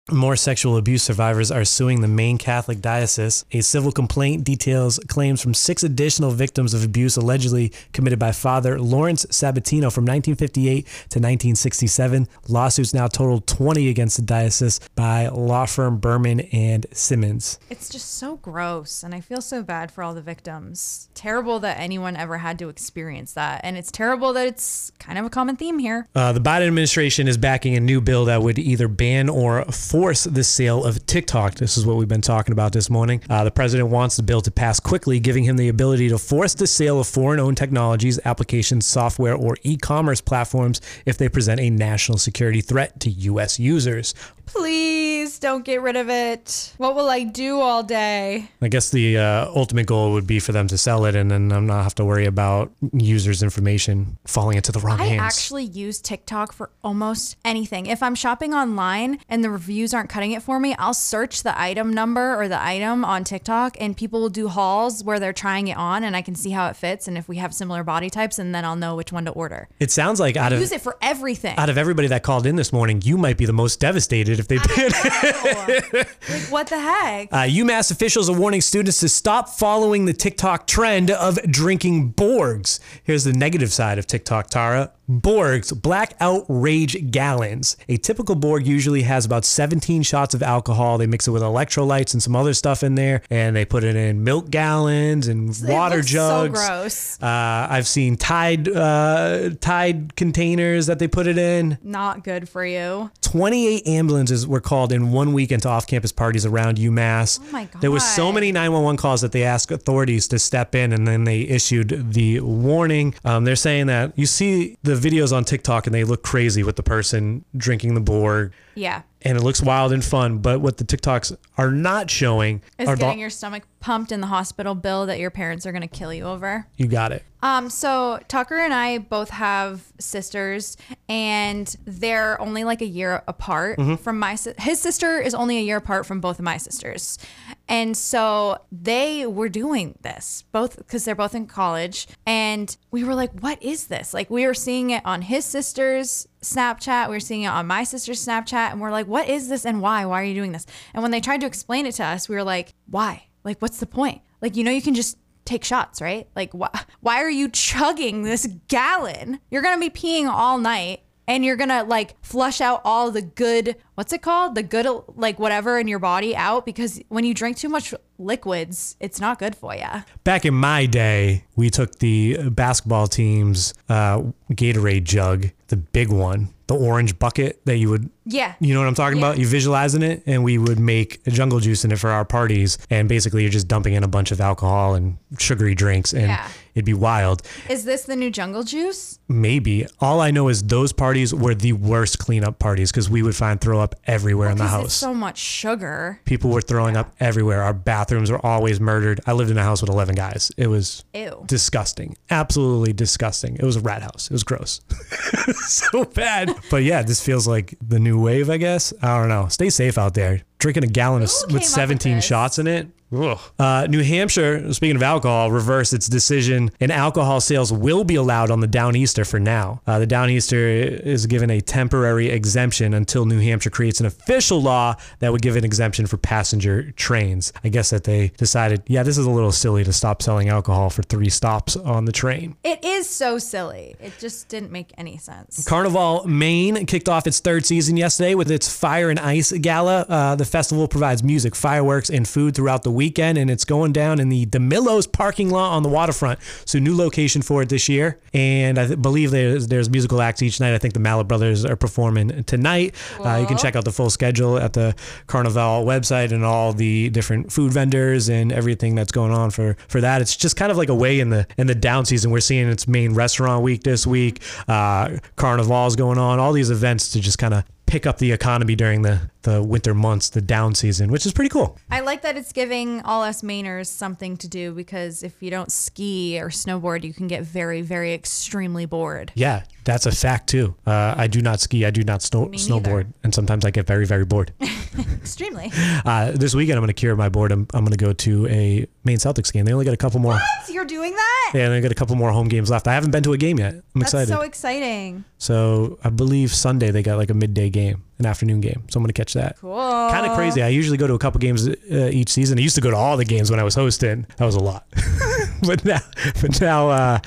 More 0.09 0.37
sexual 0.37 0.77
abuse 0.77 1.03
survivors 1.03 1.51
are 1.51 1.65
suing 1.65 1.99
the 1.99 2.07
Maine 2.07 2.37
Catholic 2.37 2.79
Diocese. 2.79 3.43
A 3.51 3.59
civil 3.59 3.91
complaint 3.91 4.45
details 4.45 4.99
claims 5.09 5.41
from 5.41 5.53
six 5.53 5.83
additional 5.83 6.31
victims 6.31 6.73
of 6.73 6.81
abuse 6.81 7.17
allegedly 7.17 7.73
committed 7.91 8.17
by 8.17 8.31
Father 8.31 8.79
Lawrence 8.79 9.25
Sabatino 9.25 9.91
from 9.91 10.05
1958 10.05 10.85
to 10.85 11.19
1967. 11.19 12.25
Lawsuits 12.47 12.93
now 12.93 13.07
total 13.07 13.41
20 13.41 13.89
against 13.89 14.15
the 14.15 14.21
diocese 14.21 14.79
by 14.95 15.27
law 15.27 15.65
firm 15.65 15.97
Berman 15.97 16.39
and 16.53 16.85
Simmons. 16.93 17.59
It's 17.69 17.89
just 17.89 18.13
so 18.13 18.37
gross. 18.37 19.03
And 19.03 19.13
I 19.13 19.19
feel 19.19 19.41
so 19.41 19.61
bad 19.61 19.91
for 19.91 20.05
all 20.05 20.13
the 20.13 20.21
victims. 20.21 21.09
Terrible 21.15 21.59
that 21.59 21.79
anyone 21.79 22.15
ever 22.15 22.37
had 22.37 22.57
to 22.59 22.69
experience 22.69 23.33
that. 23.33 23.59
And 23.61 23.75
it's 23.75 23.91
terrible 23.91 24.31
that 24.31 24.47
it's 24.47 24.89
kind 24.99 25.19
of 25.19 25.25
a 25.25 25.29
common 25.29 25.57
theme 25.57 25.79
here. 25.79 26.07
Uh, 26.15 26.31
the 26.31 26.39
Biden 26.39 26.67
administration 26.67 27.27
is 27.27 27.35
backing 27.35 27.75
a 27.75 27.81
new 27.81 27.99
bill 27.99 28.23
that 28.23 28.41
would 28.41 28.57
either 28.57 28.87
ban 28.87 29.27
or 29.27 29.65
force 29.65 29.96
the 29.97 30.43
sale 30.43 30.85
of 30.85 31.03
TikTok. 31.07 31.55
This 31.55 31.75
is 31.75 31.83
what 31.83 31.97
we've 31.97 32.07
been 32.07 32.21
talking 32.21 32.51
about 32.51 32.71
this 32.71 32.87
morning. 32.87 33.19
Uh, 33.31 33.43
the 33.43 33.49
president 33.49 33.89
wants 33.89 34.15
the 34.15 34.21
bill 34.21 34.41
to 34.41 34.51
pass 34.51 34.79
quickly, 34.79 35.19
giving 35.19 35.43
him 35.43 35.57
the 35.57 35.69
ability 35.69 36.07
to 36.09 36.19
force 36.19 36.53
the 36.53 36.67
sale 36.67 36.99
of 36.99 37.07
foreign 37.07 37.39
owned 37.39 37.57
technologies, 37.57 38.19
applications, 38.23 38.85
software, 38.85 39.33
or 39.33 39.57
e 39.63 39.75
commerce 39.75 40.21
platforms 40.21 40.81
if 41.07 41.17
they 41.17 41.27
present 41.27 41.59
a 41.59 41.71
national 41.71 42.19
security 42.19 42.61
threat 42.61 42.99
to 42.99 43.09
U.S. 43.09 43.57
users. 43.57 44.13
Please 44.47 45.39
don't 45.39 45.63
get 45.63 45.81
rid 45.81 45.95
of 45.95 46.09
it. 46.09 46.73
What 46.77 46.95
will 46.95 47.09
I 47.09 47.23
do 47.23 47.59
all 47.59 47.83
day? 47.83 48.49
I 48.61 48.69
guess 48.69 48.89
the 48.89 49.17
uh, 49.17 49.45
ultimate 49.53 49.85
goal 49.85 50.13
would 50.13 50.25
be 50.25 50.39
for 50.39 50.51
them 50.53 50.67
to 50.69 50.77
sell 50.77 51.05
it 51.05 51.15
and 51.15 51.29
then 51.29 51.51
I'm 51.51 51.67
not 51.67 51.83
have 51.83 51.95
to 51.95 52.05
worry 52.05 52.25
about 52.25 52.71
users' 52.93 53.43
information 53.43 54.17
falling 54.25 54.57
into 54.57 54.71
the 54.71 54.79
wrong 54.79 54.99
I 54.99 55.05
hands. 55.05 55.21
I 55.21 55.25
actually 55.25 55.63
use 55.65 55.99
TikTok 56.01 56.53
for 56.53 56.69
almost 56.83 57.35
anything. 57.45 57.85
If 57.85 58.01
I'm 58.01 58.15
shopping 58.15 58.53
online 58.53 59.19
and 59.29 59.43
the 59.43 59.49
reviews 59.49 59.93
aren't 59.93 60.09
cutting 60.09 60.31
it 60.31 60.41
for 60.41 60.59
me, 60.59 60.73
I'll 60.79 60.93
search 60.93 61.43
the 61.43 61.59
item 61.59 61.93
number 61.93 62.35
or 62.41 62.47
the 62.47 62.61
item 62.61 63.03
on 63.05 63.23
TikTok 63.25 63.77
and 63.79 63.95
people 63.95 64.21
will 64.21 64.29
do 64.29 64.47
hauls 64.47 65.03
where 65.03 65.19
they're 65.19 65.33
trying 65.33 65.67
it 65.67 65.77
on 65.77 66.03
and 66.03 66.15
I 66.15 66.21
can 66.21 66.35
see 66.35 66.51
how 66.51 66.67
it 66.67 66.75
fits 66.75 67.07
and 67.07 67.17
if 67.17 67.27
we 67.27 67.37
have 67.37 67.53
similar 67.53 67.83
body 67.83 68.09
types 68.09 68.39
and 68.39 68.55
then 68.55 68.63
I'll 68.65 68.75
know 68.75 68.95
which 68.95 69.11
one 69.11 69.25
to 69.25 69.31
order. 69.31 69.67
it 69.79 69.91
sounds 69.91 70.19
like 70.19 70.37
out 70.37 70.53
of 70.53 70.59
Use 70.61 70.71
it 70.71 70.81
for 70.81 70.97
everything. 71.01 71.57
out 71.57 71.69
of 71.69 71.77
everybody 71.77 72.07
that 72.07 72.23
called 72.23 72.45
in 72.47 72.55
this 72.55 72.73
morning, 72.73 73.01
you 73.03 73.17
might 73.17 73.37
be 73.37 73.45
the 73.45 73.53
most 73.53 73.79
devastated 73.79 74.36
if 74.39 74.47
they 74.47 74.57
it. 74.61 75.93
like 75.93 76.07
what 76.49 76.67
the 76.67 76.79
heck? 76.79 77.31
Uh, 77.31 77.37
UMass 77.43 77.91
officials 77.91 78.29
are 78.29 78.37
warning 78.37 78.61
students 78.61 78.99
to 78.99 79.09
stop 79.09 79.49
following 79.49 80.05
the 80.05 80.13
TikTok 80.13 80.67
trend 80.67 81.11
of 81.11 81.39
drinking 81.51 82.13
Borgs. 82.13 82.79
Here's 83.03 83.23
the 83.23 83.33
negative 83.33 83.71
side 83.73 83.97
of 83.97 84.07
TikTok, 84.07 84.49
Tara. 84.49 84.91
Borg's 85.07 85.71
Blackout 85.71 86.45
Rage 86.49 87.11
Gallons. 87.11 87.77
A 87.87 87.97
typical 87.97 88.35
Borg 88.35 88.67
usually 88.67 89.03
has 89.03 89.25
about 89.25 89.45
17 89.45 90.03
shots 90.03 90.33
of 90.33 90.43
alcohol. 90.43 90.97
They 90.97 91.07
mix 91.07 91.27
it 91.27 91.31
with 91.31 91.41
electrolytes 91.41 92.13
and 92.13 92.21
some 92.21 92.35
other 92.35 92.53
stuff 92.53 92.83
in 92.83 92.95
there, 92.95 93.21
and 93.29 93.55
they 93.55 93.63
put 93.63 93.83
it 93.83 93.95
in 93.95 94.23
milk 94.23 94.49
gallons 94.49 95.27
and 95.27 95.55
water 95.63 95.97
looks 95.97 96.11
so 96.11 96.47
jugs. 96.47 96.67
gross. 96.67 97.23
Uh, 97.23 97.67
I've 97.69 97.87
seen 97.87 98.17
Tide 98.17 98.67
uh, 98.67 99.51
Tide 99.61 100.15
containers 100.15 100.87
that 100.87 100.99
they 100.99 101.07
put 101.07 101.27
it 101.27 101.37
in. 101.37 101.77
Not 101.81 102.23
good 102.23 102.49
for 102.49 102.65
you. 102.65 103.09
28 103.21 103.87
ambulances 103.87 104.45
were 104.45 104.61
called 104.61 104.91
in 104.91 105.11
one 105.11 105.33
weekend 105.33 105.61
to 105.63 105.69
off-campus 105.69 106.11
parties 106.11 106.45
around 106.45 106.77
UMass. 106.77 107.39
Oh 107.41 107.51
my 107.51 107.65
god! 107.65 107.81
There 107.81 107.91
was 107.91 108.03
so 108.03 108.31
many 108.31 108.51
911 108.51 108.97
calls 108.97 109.21
that 109.21 109.31
they 109.31 109.43
asked 109.43 109.71
authorities 109.71 110.27
to 110.29 110.39
step 110.39 110.75
in, 110.75 110.93
and 110.93 111.07
then 111.07 111.23
they 111.23 111.41
issued 111.41 112.13
the 112.13 112.39
warning. 112.41 113.13
Um, 113.23 113.45
they're 113.45 113.55
saying 113.55 113.87
that 113.87 114.13
you 114.17 114.25
see 114.25 114.77
the 114.83 114.96
videos 114.97 115.35
on 115.35 115.43
TikTok, 115.45 115.87
and 115.87 115.93
they 115.93 116.03
look 116.03 116.23
crazy 116.23 116.63
with 116.63 116.75
the 116.75 116.83
person 116.83 117.45
drinking 117.55 117.93
the 117.93 118.01
Borg, 118.01 118.51
Yeah. 118.75 119.01
And 119.21 119.37
it 119.37 119.41
looks 119.43 119.61
wild 119.61 119.91
and 119.93 120.03
fun. 120.03 120.39
But 120.39 120.61
what 120.61 120.77
the 120.77 120.83
TikToks 120.83 121.35
are 121.57 121.71
not 121.71 122.09
showing 122.09 122.61
Is 122.77 122.87
are 122.87 122.95
the- 122.95 123.01
getting 123.01 123.19
your 123.19 123.29
stomach 123.29 123.63
pumped 123.79 124.11
in 124.11 124.21
the 124.21 124.27
hospital 124.27 124.75
bill 124.75 125.05
that 125.05 125.19
your 125.19 125.29
parents 125.31 125.65
are 125.65 125.71
going 125.71 125.81
to 125.81 125.87
kill 125.87 126.13
you 126.13 126.23
over. 126.23 126.67
you 126.77 126.87
got 126.87 127.11
it. 127.11 127.23
Um, 127.43 127.69
so 127.69 128.19
Tucker 128.27 128.57
and 128.57 128.73
I 128.73 128.97
both 128.97 129.29
have 129.29 129.81
sisters, 129.99 130.75
and 131.07 131.73
they're 131.85 132.41
only 132.41 132.63
like 132.63 132.81
a 132.81 132.85
year 132.87 133.21
apart 133.27 133.77
Mhm. 133.77 133.99
from 133.99 134.17
my. 134.17 134.35
His 134.57 134.79
sister 134.81 135.19
is 135.19 135.35
only 135.35 135.57
a 135.59 135.61
year 135.61 135.77
apart 135.77 136.07
from 136.07 136.19
both 136.19 136.39
of 136.39 136.45
my 136.45 136.57
sisters, 136.57 137.19
and 137.67 137.95
so 137.95 138.57
they 138.71 139.27
were 139.27 139.49
doing 139.49 139.99
this 140.01 140.45
both 140.51 140.77
because 140.77 141.05
they're 141.05 141.13
both 141.13 141.35
in 141.35 141.45
college, 141.45 142.07
and 142.25 142.75
we 142.89 143.03
were 143.03 143.13
like, 143.15 143.31
"What 143.39 143.61
is 143.61 143.85
this?" 143.85 144.15
Like 144.15 144.31
we 144.31 144.47
were 144.47 144.55
seeing 144.55 144.89
it 144.89 145.03
on 145.05 145.21
his 145.21 145.45
sister's 145.45 146.27
Snapchat, 146.41 147.07
we 147.09 147.15
were 147.15 147.19
seeing 147.19 147.43
it 147.43 147.47
on 147.47 147.67
my 147.67 147.83
sister's 147.83 148.25
Snapchat, 148.25 148.71
and 148.71 148.79
we're 148.79 148.91
like, 148.91 149.07
"What 149.07 149.27
is 149.27 149.49
this 149.49 149.65
and 149.65 149.81
why? 149.81 150.05
Why 150.05 150.21
are 150.21 150.25
you 150.25 150.33
doing 150.35 150.51
this?" 150.51 150.65
And 150.93 151.01
when 151.01 151.11
they 151.11 151.19
tried 151.19 151.41
to 151.41 151.47
explain 151.47 151.85
it 151.85 151.95
to 151.95 152.03
us, 152.03 152.29
we 152.29 152.35
were 152.35 152.43
like, 152.43 152.73
"Why? 152.85 153.27
Like, 153.43 153.59
what's 153.59 153.79
the 153.79 153.87
point? 153.87 154.21
Like, 154.41 154.55
you 154.55 154.63
know, 154.63 154.71
you 154.71 154.81
can 154.81 154.95
just." 154.95 155.17
take 155.45 155.63
shots, 155.63 156.01
right? 156.01 156.27
Like, 156.35 156.51
wh- 156.51 156.77
why 156.99 157.23
are 157.23 157.29
you 157.29 157.47
chugging 157.47 158.23
this 158.23 158.47
gallon? 158.67 159.39
You're 159.49 159.61
gonna 159.61 159.79
be 159.79 159.89
peeing 159.89 160.27
all 160.27 160.57
night, 160.57 161.03
and 161.27 161.43
you're 161.43 161.55
gonna 161.55 161.83
like 161.83 162.15
flush 162.23 162.61
out 162.61 162.81
all 162.85 163.11
the 163.11 163.21
good, 163.21 163.75
what's 163.95 164.13
it 164.13 164.21
called? 164.21 164.55
The 164.55 164.63
good, 164.63 164.87
like 165.15 165.39
whatever 165.39 165.77
in 165.77 165.87
your 165.87 165.99
body 165.99 166.35
out 166.35 166.65
because 166.65 167.01
when 167.09 167.25
you 167.25 167.33
drink 167.33 167.57
too 167.57 167.69
much 167.69 167.93
liquids, 168.17 168.95
it's 168.99 169.19
not 169.19 169.37
good 169.39 169.55
for 169.55 169.75
you. 169.75 169.87
Back 170.23 170.45
in 170.45 170.53
my 170.53 170.85
day, 170.85 171.43
we 171.55 171.69
took 171.69 171.99
the 171.99 172.49
basketball 172.49 173.07
team's 173.07 173.73
uh, 173.89 174.21
Gatorade 174.51 175.03
jug, 175.03 175.49
the 175.67 175.77
big 175.77 176.09
one, 176.09 176.49
the 176.67 176.75
orange 176.75 177.17
bucket 177.17 177.61
that 177.65 177.77
you 177.77 177.89
would 177.89 178.09
Yeah. 178.25 178.55
You 178.59 178.73
know 178.73 178.81
what 178.81 178.87
I'm 178.89 178.95
talking 178.95 179.17
about? 179.17 179.37
You 179.37 179.47
visualizing 179.47 180.01
it, 180.03 180.21
and 180.25 180.43
we 180.43 180.57
would 180.57 180.79
make 180.79 181.21
a 181.25 181.31
jungle 181.31 181.61
juice 181.61 181.85
in 181.85 181.91
it 181.93 181.99
for 181.99 182.09
our 182.09 182.25
parties. 182.25 182.77
And 182.89 183.07
basically, 183.07 183.41
you're 183.43 183.51
just 183.51 183.69
dumping 183.69 183.93
in 183.93 184.03
a 184.03 184.07
bunch 184.09 184.31
of 184.31 184.41
alcohol 184.41 184.95
and 184.95 185.15
sugary 185.39 185.75
drinks, 185.75 186.11
and 186.13 186.23
Yeah. 186.27 186.45
it'd 186.75 186.83
be 186.85 186.93
wild. 186.93 187.41
Is 187.69 187.85
this 187.85 188.03
the 188.03 188.17
new 188.17 188.29
jungle 188.29 188.63
juice? 188.63 189.19
Maybe. 189.29 189.87
All 190.01 190.19
I 190.19 190.31
know 190.31 190.49
is 190.49 190.61
those 190.63 190.91
parties 190.91 191.33
were 191.33 191.55
the 191.55 191.71
worst 191.71 192.19
cleanup 192.19 192.59
parties 192.59 192.91
because 192.91 193.09
we 193.09 193.21
would 193.23 193.35
find 193.35 193.61
throw 193.61 193.79
up 193.79 193.95
everywhere 194.05 194.49
in 194.49 194.57
the 194.57 194.67
house. 194.67 194.93
So 194.93 195.13
much 195.13 195.37
sugar. 195.37 196.19
People 196.25 196.49
were 196.51 196.61
throwing 196.61 196.97
up 196.97 197.13
everywhere. 197.21 197.63
Our 197.63 197.73
bathrooms 197.73 198.29
were 198.29 198.45
always 198.45 198.81
murdered. 198.81 199.21
I 199.25 199.31
lived 199.31 199.51
in 199.51 199.57
a 199.57 199.63
house 199.63 199.79
with 199.81 199.89
11 199.89 200.15
guys. 200.15 200.51
It 200.57 200.67
was 200.67 201.05
Ew. 201.13 201.43
disgusting. 201.45 202.17
Absolutely 202.29 202.91
disgusting. 202.91 203.55
It 203.55 203.63
was 203.63 203.77
a 203.77 203.81
rat 203.81 204.01
house. 204.01 204.25
It 204.29 204.33
was 204.33 204.43
gross. 204.43 204.81
so 205.65 206.03
bad. 206.03 206.53
But 206.69 206.83
yeah, 206.83 207.03
this 207.03 207.23
feels 207.23 207.47
like 207.47 207.75
the 207.81 207.99
new 207.99 208.19
wave, 208.21 208.49
I 208.49 208.57
guess. 208.57 208.93
I 209.01 209.17
don't 209.19 209.29
know. 209.29 209.47
Stay 209.47 209.69
safe 209.69 209.97
out 209.97 210.13
there. 210.13 210.41
Drinking 210.59 210.83
a 210.83 210.87
gallon 210.87 211.23
of, 211.23 211.31
with 211.51 211.63
17 211.63 212.21
shots 212.21 212.59
in 212.59 212.67
it. 212.67 212.87
Ugh. 213.15 213.39
Uh, 213.57 213.87
New 213.89 214.03
Hampshire, 214.03 214.73
speaking 214.73 214.95
of 214.95 215.03
alcohol, 215.03 215.51
reversed 215.51 215.93
its 215.93 216.07
decision 216.07 216.71
and 216.79 216.91
alcohol 216.91 217.39
sales 217.39 217.71
will 217.71 218.03
be 218.03 218.15
allowed 218.15 218.51
on 218.51 218.59
the 218.59 218.67
Downeaster 218.67 219.29
for 219.29 219.39
now. 219.39 219.81
Uh, 219.87 219.99
the 219.99 220.07
Downeaster 220.07 220.99
is 221.01 221.25
given 221.25 221.49
a 221.49 221.61
temporary 221.61 222.29
exemption 222.29 222.93
until 222.93 223.25
New 223.25 223.39
Hampshire 223.39 223.69
creates 223.69 223.99
an 223.99 224.05
official 224.05 224.61
law 224.61 224.95
that 225.19 225.31
would 225.31 225.41
give 225.41 225.55
an 225.55 225.63
exemption 225.63 226.05
for 226.05 226.17
passenger 226.17 226.91
trains. 226.91 227.53
I 227.63 227.69
guess 227.69 227.89
that 227.91 228.03
they 228.03 228.29
decided, 228.37 228.83
yeah, 228.87 229.03
this 229.03 229.17
is 229.17 229.25
a 229.25 229.31
little 229.31 229.51
silly 229.51 229.83
to 229.83 229.93
stop 229.93 230.21
selling 230.21 230.49
alcohol 230.49 230.89
for 230.89 231.03
three 231.03 231.29
stops 231.29 231.75
on 231.75 232.05
the 232.05 232.11
train. 232.11 232.55
It 232.63 232.83
is 232.83 233.09
so 233.09 233.37
silly. 233.37 233.95
It 233.99 234.13
just 234.19 234.49
didn't 234.49 234.71
make 234.71 234.91
any 234.97 235.17
sense. 235.17 235.65
Carnaval 235.65 236.27
Maine 236.27 236.85
kicked 236.85 237.07
off 237.07 237.25
its 237.27 237.39
third 237.39 237.65
season 237.65 237.95
yesterday 237.95 238.35
with 238.35 238.51
its 238.51 238.73
Fire 238.73 239.09
and 239.09 239.19
Ice 239.19 239.51
Gala. 239.51 240.05
Uh, 240.09 240.35
the 240.35 240.45
festival 240.45 240.87
provides 240.87 241.23
music, 241.23 241.55
fireworks, 241.55 242.09
and 242.09 242.27
food 242.27 242.55
throughout 242.55 242.83
the 242.83 242.96
weekend, 242.97 243.37
and 243.37 243.49
it's 243.49 243.63
going 243.63 243.93
down 243.93 244.19
in 244.19 244.27
the 244.27 244.45
DiMillo's 244.45 245.07
parking 245.07 245.49
lot 245.49 245.71
on 245.71 245.83
the 245.83 245.89
waterfront. 245.89 246.39
So, 246.65 246.79
new 246.79 246.95
location 246.97 247.41
for 247.41 247.61
it 247.61 247.69
this 247.69 247.87
year. 247.87 248.19
And 248.33 248.77
I 248.77 248.87
th- 248.87 249.01
believe 249.01 249.31
there's, 249.31 249.67
there's 249.67 249.89
musical 249.89 250.21
acts 250.21 250.41
each 250.41 250.59
night. 250.59 250.73
I 250.73 250.77
think 250.77 250.93
the 250.93 250.99
Mallett 250.99 251.27
Brothers 251.27 251.63
are 251.63 251.75
performing 251.75 252.43
tonight. 252.43 252.95
Uh, 253.23 253.37
you 253.37 253.47
can 253.47 253.57
check 253.57 253.75
out 253.75 253.85
the 253.85 253.91
full 253.91 254.09
schedule 254.09 254.57
at 254.57 254.73
the 254.73 254.95
Carnaval 255.27 255.85
website 255.85 256.31
and 256.31 256.43
all 256.43 256.73
the 256.73 257.09
different 257.09 257.51
food 257.51 257.71
vendors 257.71 258.27
and 258.27 258.51
everything 258.51 258.95
that's 258.95 259.11
going 259.11 259.31
on 259.31 259.51
for, 259.51 259.77
for 259.87 260.01
that. 260.01 260.21
It's 260.21 260.35
just 260.35 260.57
kind 260.57 260.71
of 260.71 260.77
like 260.77 260.89
a 260.89 260.95
way 260.95 261.19
in 261.19 261.29
the 261.29 261.47
in 261.57 261.67
the 261.67 261.75
down 261.75 262.05
season. 262.05 262.31
We're 262.31 262.39
seeing 262.39 262.67
its 262.67 262.87
Maine 262.87 263.13
Restaurant 263.13 263.63
Week 263.63 263.83
this 263.83 264.05
week. 264.05 264.41
Uh, 264.67 265.17
Carnaval's 265.35 265.95
going 265.95 266.17
on. 266.17 266.39
All 266.39 266.51
these 266.51 266.69
events 266.69 267.11
to 267.11 267.21
just 267.21 267.37
kind 267.37 267.53
of 267.53 267.63
pick 267.85 268.05
up 268.05 268.17
the 268.17 268.31
economy 268.31 268.75
during 268.75 269.01
the, 269.01 269.21
the 269.47 269.63
winter 269.63 269.93
months, 269.93 270.29
the 270.29 270.41
down 270.41 270.75
season, 270.75 271.09
which 271.09 271.25
is 271.25 271.31
pretty 271.31 271.47
cool. 271.47 271.77
I 271.89 272.01
like 272.01 272.21
that 272.23 272.35
it's 272.35 272.51
giving 272.51 273.01
all 273.01 273.23
us 273.23 273.41
Mainers 273.41 273.87
something 273.87 274.35
to 274.37 274.47
do 274.49 274.73
because 274.73 275.23
if 275.23 275.41
you 275.41 275.49
don't 275.49 275.71
ski 275.71 276.37
or 276.39 276.49
snowboard, 276.49 277.03
you 277.03 277.13
can 277.13 277.27
get 277.27 277.43
very, 277.43 277.81
very 277.81 278.13
extremely 278.13 278.85
bored. 278.85 279.31
Yeah, 279.35 279.63
that's 279.85 280.05
a 280.05 280.11
fact 280.11 280.49
too. 280.49 280.75
Uh, 280.85 281.15
I 281.17 281.27
do 281.27 281.41
not 281.41 281.61
ski. 281.61 281.85
I 281.85 281.91
do 281.91 282.03
not 282.03 282.21
snow, 282.21 282.47
snowboard, 282.47 283.07
and 283.23 283.33
sometimes 283.33 283.63
I 283.63 283.71
get 283.71 283.87
very, 283.87 284.05
very 284.05 284.25
bored. 284.25 284.51
Extremely. 284.99 285.71
Uh, 286.05 286.31
this 286.31 286.53
weekend, 286.53 286.77
I'm 286.77 286.81
going 286.81 286.87
to 286.87 286.93
cure 286.93 287.15
my 287.15 287.29
boredom. 287.29 287.67
I'm 287.73 287.85
going 287.85 287.97
to 287.97 288.05
go 288.05 288.11
to 288.11 288.47
a 288.47 288.85
Maine 289.05 289.17
Celtics 289.17 289.53
game. 289.53 289.63
They 289.63 289.71
only 289.71 289.85
got 289.85 289.93
a 289.93 289.97
couple 289.97 290.19
more. 290.19 290.39
So 290.65 290.73
you're 290.73 290.85
doing 290.85 291.13
that? 291.13 291.51
Yeah, 291.53 291.69
they 291.69 291.79
got 291.79 291.91
a 291.91 291.95
couple 291.95 292.15
more 292.17 292.31
home 292.31 292.49
games 292.49 292.69
left. 292.69 292.87
I 292.87 292.93
haven't 292.93 293.11
been 293.11 293.23
to 293.23 293.33
a 293.33 293.37
game 293.37 293.59
yet. 293.59 293.75
I'm 293.95 294.01
excited. 294.01 294.29
That's 294.29 294.43
excited. 294.45 294.81
so 294.81 294.81
exciting. 294.81 295.23
So 295.37 295.99
I 296.03 296.09
believe 296.09 296.51
Sunday 296.53 296.91
they 296.91 297.03
got 297.03 297.17
like 297.17 297.29
a 297.29 297.33
midday 297.33 297.69
game, 297.69 298.03
an 298.19 298.25
afternoon 298.25 298.61
game. 298.61 298.83
So 298.89 298.97
I'm 298.97 299.03
gonna 299.03 299.13
catch 299.13 299.33
that. 299.33 299.57
Cool. 299.59 299.75
Kind 299.75 300.25
of 300.25 300.35
crazy. 300.35 300.63
I 300.63 300.69
usually 300.69 300.97
go 300.97 301.07
to 301.07 301.13
a 301.13 301.19
couple 301.19 301.39
games 301.39 301.67
uh, 301.67 302.09
each 302.11 302.29
season. 302.29 302.57
I 302.57 302.61
used 302.61 302.75
to 302.75 302.81
go 302.81 302.89
to 302.89 302.97
all 302.97 303.17
the 303.17 303.25
games 303.25 303.51
when 303.51 303.59
I 303.59 303.63
was 303.63 303.75
hosting. 303.75 304.25
That 304.37 304.45
was 304.45 304.55
a 304.55 304.59
lot. 304.59 304.87
but 305.65 305.85
now, 305.85 305.99
but 306.41 306.59
now, 306.59 306.89
uh, 306.89 307.19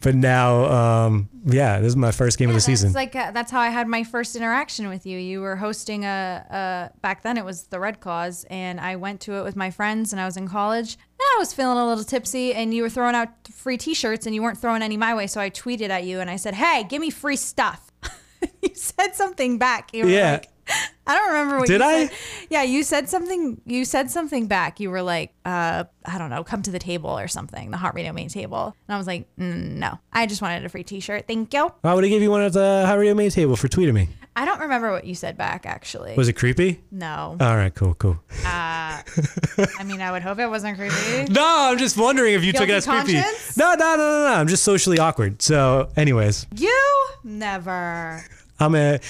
but 0.00 0.14
now, 0.14 0.64
um, 0.64 1.28
yeah, 1.44 1.78
this 1.78 1.88
is 1.88 1.96
my 1.96 2.10
first 2.10 2.38
game 2.38 2.48
of 2.48 2.54
the 2.54 2.60
season. 2.60 2.88
It's 2.88 2.96
like 2.96 3.14
uh, 3.14 3.30
that's 3.30 3.50
how 3.50 3.60
I 3.60 3.68
had 3.68 3.86
my 3.86 4.02
first 4.02 4.34
interaction 4.34 4.88
with 4.88 5.06
you. 5.06 5.18
You 5.18 5.40
were 5.40 5.56
hosting 5.56 6.04
a, 6.04 6.90
a 6.94 7.00
back 7.00 7.22
then 7.22 7.36
it 7.36 7.44
was 7.44 7.64
the 7.64 7.78
Red 7.78 8.00
Claws, 8.00 8.44
and 8.50 8.80
I 8.80 8.96
went 8.96 9.20
to 9.22 9.34
it 9.34 9.44
with 9.44 9.54
my 9.54 9.70
friends, 9.70 10.12
and 10.12 10.20
I 10.20 10.24
was 10.24 10.36
in 10.36 10.48
college, 10.48 10.94
and 10.94 11.20
I 11.20 11.36
was 11.38 11.52
feeling 11.52 11.78
a 11.78 11.86
little 11.86 12.04
tipsy, 12.04 12.52
and 12.52 12.74
you 12.74 12.82
were 12.82 12.90
throwing 12.90 13.14
out 13.14 13.28
free 13.52 13.76
T-shirts, 13.76 14.26
and 14.26 14.34
you 14.34 14.42
weren't 14.42 14.58
throwing 14.58 14.82
any 14.82 14.96
my 14.96 15.14
way, 15.14 15.28
so 15.28 15.40
I 15.40 15.50
tweeted 15.50 15.90
at 15.90 16.04
you, 16.04 16.18
and 16.20 16.28
I 16.28 16.36
said, 16.36 16.54
"Hey, 16.54 16.84
give 16.84 17.00
me 17.00 17.10
free 17.10 17.36
stuff." 17.36 17.91
You 18.72 18.76
said 18.80 19.14
something 19.14 19.58
back. 19.58 19.92
You 19.92 20.04
were 20.04 20.10
Yeah. 20.10 20.32
like, 20.32 20.48
I 21.06 21.16
don't 21.16 21.28
remember 21.28 21.58
what 21.58 21.66
Did 21.66 21.80
you 21.80 21.86
I? 21.86 22.06
said. 22.06 22.16
Yeah, 22.48 22.62
you 22.62 22.84
said 22.84 23.08
something. 23.08 23.60
You 23.66 23.84
said 23.84 24.10
something 24.10 24.46
back. 24.46 24.78
You 24.80 24.90
were 24.90 25.02
like, 25.02 25.34
uh, 25.44 25.84
I 26.04 26.18
don't 26.18 26.30
know, 26.30 26.44
come 26.44 26.62
to 26.62 26.70
the 26.70 26.78
table 26.78 27.10
or 27.10 27.26
something, 27.28 27.70
the 27.72 27.76
Hot 27.76 27.94
Radio 27.96 28.12
Maine 28.12 28.28
table. 28.28 28.74
And 28.86 28.94
I 28.94 28.98
was 28.98 29.06
like, 29.08 29.26
mm, 29.36 29.72
no, 29.72 29.98
I 30.12 30.26
just 30.26 30.40
wanted 30.40 30.64
a 30.64 30.68
free 30.68 30.84
T-shirt. 30.84 31.26
Thank 31.26 31.52
you. 31.52 31.72
I 31.82 31.92
would 31.94 32.04
have 32.04 32.10
give 32.10 32.22
you 32.22 32.30
one 32.30 32.42
at 32.42 32.52
the 32.52 32.84
Hot 32.86 32.96
Radio 32.98 33.14
Maine 33.14 33.30
table 33.30 33.56
for 33.56 33.66
tweeting 33.68 33.94
me. 33.94 34.08
I 34.36 34.44
don't 34.46 34.60
remember 34.60 34.90
what 34.92 35.04
you 35.04 35.14
said 35.14 35.36
back 35.36 35.66
actually. 35.66 36.14
Was 36.14 36.28
it 36.28 36.34
creepy? 36.34 36.80
No. 36.90 37.36
All 37.40 37.56
right, 37.56 37.74
cool, 37.74 37.92
cool. 37.94 38.18
Uh, 38.46 39.02
I 39.78 39.84
mean, 39.84 40.00
I 40.00 40.10
would 40.12 40.22
hope 40.22 40.38
it 40.38 40.46
wasn't 40.48 40.78
creepy. 40.78 41.30
No, 41.32 41.44
I'm 41.72 41.76
just 41.78 41.98
wondering 41.98 42.32
if 42.34 42.42
you 42.44 42.52
took 42.52 42.62
it 42.62 42.84
Guilty 42.84 43.16
as 43.18 43.24
creepy. 43.34 43.58
No, 43.58 43.74
no, 43.74 43.96
no, 43.96 43.96
no, 43.96 44.24
no. 44.28 44.34
I'm 44.34 44.46
just 44.48 44.62
socially 44.62 44.98
awkward. 44.98 45.42
So, 45.42 45.90
anyways, 45.96 46.46
You 46.56 46.80
never. 47.24 48.24
I'm 48.62 48.74
a, 48.74 49.00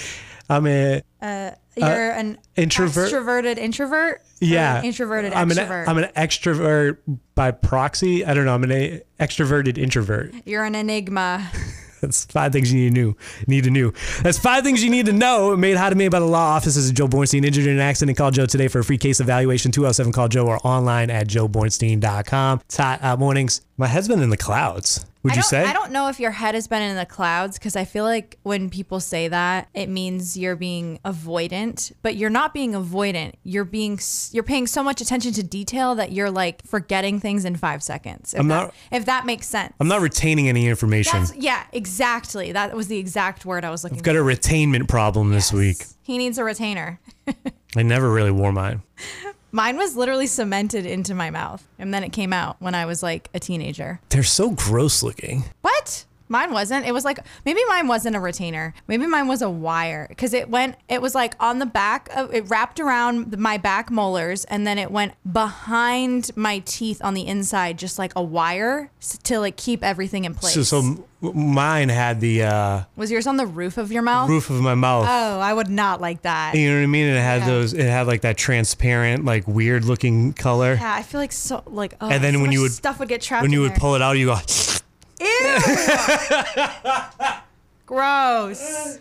I'm 0.49 0.67
a, 0.67 1.01
Uh, 1.21 1.51
you're 1.75 2.11
an 2.11 2.37
introvert. 2.55 3.11
extroverted 3.11 3.57
introvert. 3.57 4.21
yeah, 4.39 4.81
introverted 4.83 5.33
I'm 5.33 5.49
extrovert. 5.49 5.83
An, 5.83 5.89
I'm 5.89 5.97
an 5.97 6.09
extrovert 6.15 6.97
by 7.35 7.51
proxy. 7.51 8.25
I 8.25 8.33
don't 8.33 8.45
know. 8.45 8.53
I'm 8.53 8.63
an 8.63 8.71
a, 8.71 9.01
extroverted 9.19 9.77
introvert. 9.77 10.33
you're 10.45 10.63
an 10.65 10.75
enigma. 10.75 11.49
That's 12.01 12.25
five 12.25 12.51
things 12.51 12.73
you 12.73 12.81
need 12.81 12.95
to 12.95 13.01
know. 13.01 13.17
Need 13.47 13.63
to 13.63 13.71
know. 13.71 13.93
That's 14.23 14.37
five 14.37 14.65
things 14.65 14.83
you 14.83 14.89
need 14.89 15.05
to 15.05 15.13
know. 15.13 15.55
Made 15.55 15.77
how 15.77 15.89
to 15.89 15.95
made 15.95 16.09
by 16.09 16.19
the 16.19 16.25
law 16.25 16.49
offices 16.55 16.89
of 16.89 16.95
Joe 16.95 17.07
Bornstein. 17.07 17.45
Injured 17.45 17.65
in 17.65 17.75
an 17.75 17.79
accident, 17.79 18.17
call 18.17 18.29
Joe 18.29 18.45
today 18.45 18.67
for 18.67 18.79
a 18.79 18.83
free 18.83 18.97
case 18.97 19.21
evaluation. 19.21 19.71
207 19.71 20.11
call 20.11 20.27
Joe 20.27 20.45
or 20.45 20.59
online 20.67 21.09
at 21.09 21.27
joebornstein.com. 21.29 22.59
It's 22.65 22.75
hot 22.75 23.01
uh, 23.01 23.15
mornings. 23.15 23.61
My 23.77 23.87
head's 23.87 24.09
been 24.09 24.21
in 24.21 24.31
the 24.31 24.37
clouds. 24.37 25.05
Would 25.23 25.31
I 25.31 25.35
you 25.35 25.41
don't- 25.41 25.49
say? 25.49 25.63
I 25.63 25.71
don't 25.73 25.91
know 25.91 26.09
if 26.09 26.19
your 26.19 26.31
head 26.31 26.53
has 26.53 26.67
been 26.67 26.81
in 26.81 26.95
the 26.97 27.05
clouds 27.05 27.57
because 27.57 27.75
I 27.75 27.85
feel 27.85 28.03
like 28.03 28.37
when 28.43 28.69
people 28.69 28.99
say 28.99 29.29
that, 29.29 29.69
it 29.73 29.87
means 29.87 30.35
you're 30.37 30.55
being 30.57 30.99
avoidant, 31.05 31.93
but 32.01 32.15
you're 32.17 32.29
not 32.29 32.53
being 32.53 32.73
avoidant. 32.73 33.33
You're 33.43 33.63
being 33.63 33.99
you're 34.31 34.43
paying 34.43 34.67
so 34.67 34.83
much 34.83 34.99
attention 35.01 35.31
to 35.33 35.43
detail 35.43 35.95
that 35.95 36.11
you're 36.11 36.29
like 36.31 36.65
forgetting 36.67 37.19
things 37.21 37.45
in 37.45 37.55
five 37.55 37.81
seconds. 37.81 38.33
If 38.33 38.41
I'm 38.41 38.47
that, 38.49 38.55
not- 38.63 38.73
If 38.91 39.05
that 39.05 39.25
makes 39.25 39.47
sense. 39.47 39.73
I'm 39.79 39.87
not 39.87 40.01
retaining 40.01 40.49
any 40.49 40.67
information. 40.67 41.19
That's, 41.19 41.35
yeah, 41.35 41.63
exactly. 41.71 42.51
That 42.51 42.75
was 42.75 42.87
the 42.87 42.97
exact 42.97 43.45
word 43.45 43.63
I 43.63 43.69
was 43.69 43.83
looking 43.83 43.97
for. 43.97 44.01
I've 44.01 44.15
got 44.15 44.15
for. 44.21 44.29
a 44.29 44.35
retainment 44.35 44.87
problem 44.89 45.29
this 45.29 45.53
week. 45.53 45.85
He 46.01 46.17
needs 46.17 46.37
a 46.37 46.43
retainer. 46.43 46.99
I 47.77 47.81
never 47.83 48.11
really 48.11 48.31
wore 48.31 48.51
mine. 48.51 48.81
Mine 49.55 49.77
was 49.77 49.95
literally 49.95 50.25
cemented 50.25 50.83
into 50.87 51.13
my 51.13 51.29
mouth, 51.29 51.63
and 51.77 51.93
then 51.93 52.03
it 52.03 52.09
came 52.09 52.33
out 52.33 52.55
when 52.59 52.73
I 52.73 52.87
was 52.87 53.03
like 53.03 53.29
a 53.35 53.39
teenager. 53.39 54.01
They're 54.09 54.23
so 54.23 54.49
gross 54.49 55.03
looking. 55.03 55.43
What? 55.61 56.05
Mine 56.33 56.51
wasn't. 56.51 56.87
It 56.87 56.93
was 56.93 57.05
like 57.05 57.19
maybe 57.45 57.61
mine 57.69 57.87
wasn't 57.87 58.15
a 58.15 58.19
retainer. 58.19 58.73
Maybe 58.87 59.05
mine 59.05 59.27
was 59.27 59.43
a 59.43 59.49
wire 59.51 60.07
because 60.09 60.33
it 60.33 60.49
went. 60.49 60.75
It 60.89 60.99
was 60.99 61.13
like 61.13 61.35
on 61.39 61.59
the 61.59 61.67
back 61.67 62.09
of 62.15 62.33
it 62.33 62.49
wrapped 62.49 62.79
around 62.79 63.37
my 63.37 63.57
back 63.57 63.91
molars 63.91 64.43
and 64.45 64.65
then 64.65 64.79
it 64.79 64.89
went 64.89 65.13
behind 65.31 66.31
my 66.35 66.59
teeth 66.65 66.99
on 67.03 67.13
the 67.13 67.27
inside, 67.27 67.77
just 67.77 67.99
like 67.99 68.13
a 68.15 68.23
wire 68.23 68.89
to 69.25 69.39
like 69.39 69.57
keep 69.57 69.83
everything 69.83 70.25
in 70.25 70.33
place. 70.33 70.55
So, 70.55 70.63
so 70.63 71.07
mine 71.21 71.89
had 71.89 72.19
the 72.19 72.43
uh, 72.43 72.81
was 72.95 73.11
yours 73.11 73.27
on 73.27 73.37
the 73.37 73.45
roof 73.45 73.77
of 73.77 73.91
your 73.91 74.01
mouth? 74.01 74.27
roof 74.27 74.49
of 74.49 74.59
my 74.59 74.73
mouth. 74.73 75.05
Oh, 75.07 75.39
I 75.39 75.53
would 75.53 75.69
not 75.69 76.01
like 76.01 76.23
that. 76.23 76.55
You 76.55 76.69
know 76.71 76.77
what 76.77 76.83
I 76.83 76.87
mean? 76.87 77.07
It 77.07 77.21
had 77.21 77.41
Yeah. 77.41 77.47
those. 77.47 77.73
It 77.73 77.85
had 77.85 78.07
like 78.07 78.21
that 78.21 78.37
transparent, 78.37 79.23
like 79.23 79.47
weird 79.47 79.85
looking 79.85 80.33
color. 80.33 80.73
Yeah, 80.81 80.95
I 80.95 81.03
feel 81.03 81.21
like 81.21 81.31
so 81.31 81.61
like. 81.67 81.93
Oh, 82.01 82.09
And 82.09 82.23
then 82.23 82.33
so 82.33 82.41
when 82.41 82.51
you 82.51 82.61
would- 82.61 82.71
stuff 82.71 82.97
would 82.99 83.07
get 83.09 83.21
trapped. 83.21 83.43
When 83.43 83.51
you 83.51 83.63
in 83.65 83.69
would 83.71 83.79
pull 83.79 83.93
it 83.93 84.01
out, 84.01 84.17
you 84.17 84.25
go. 84.25 84.37
Ew. 85.23 85.59
Gross. 87.85 88.99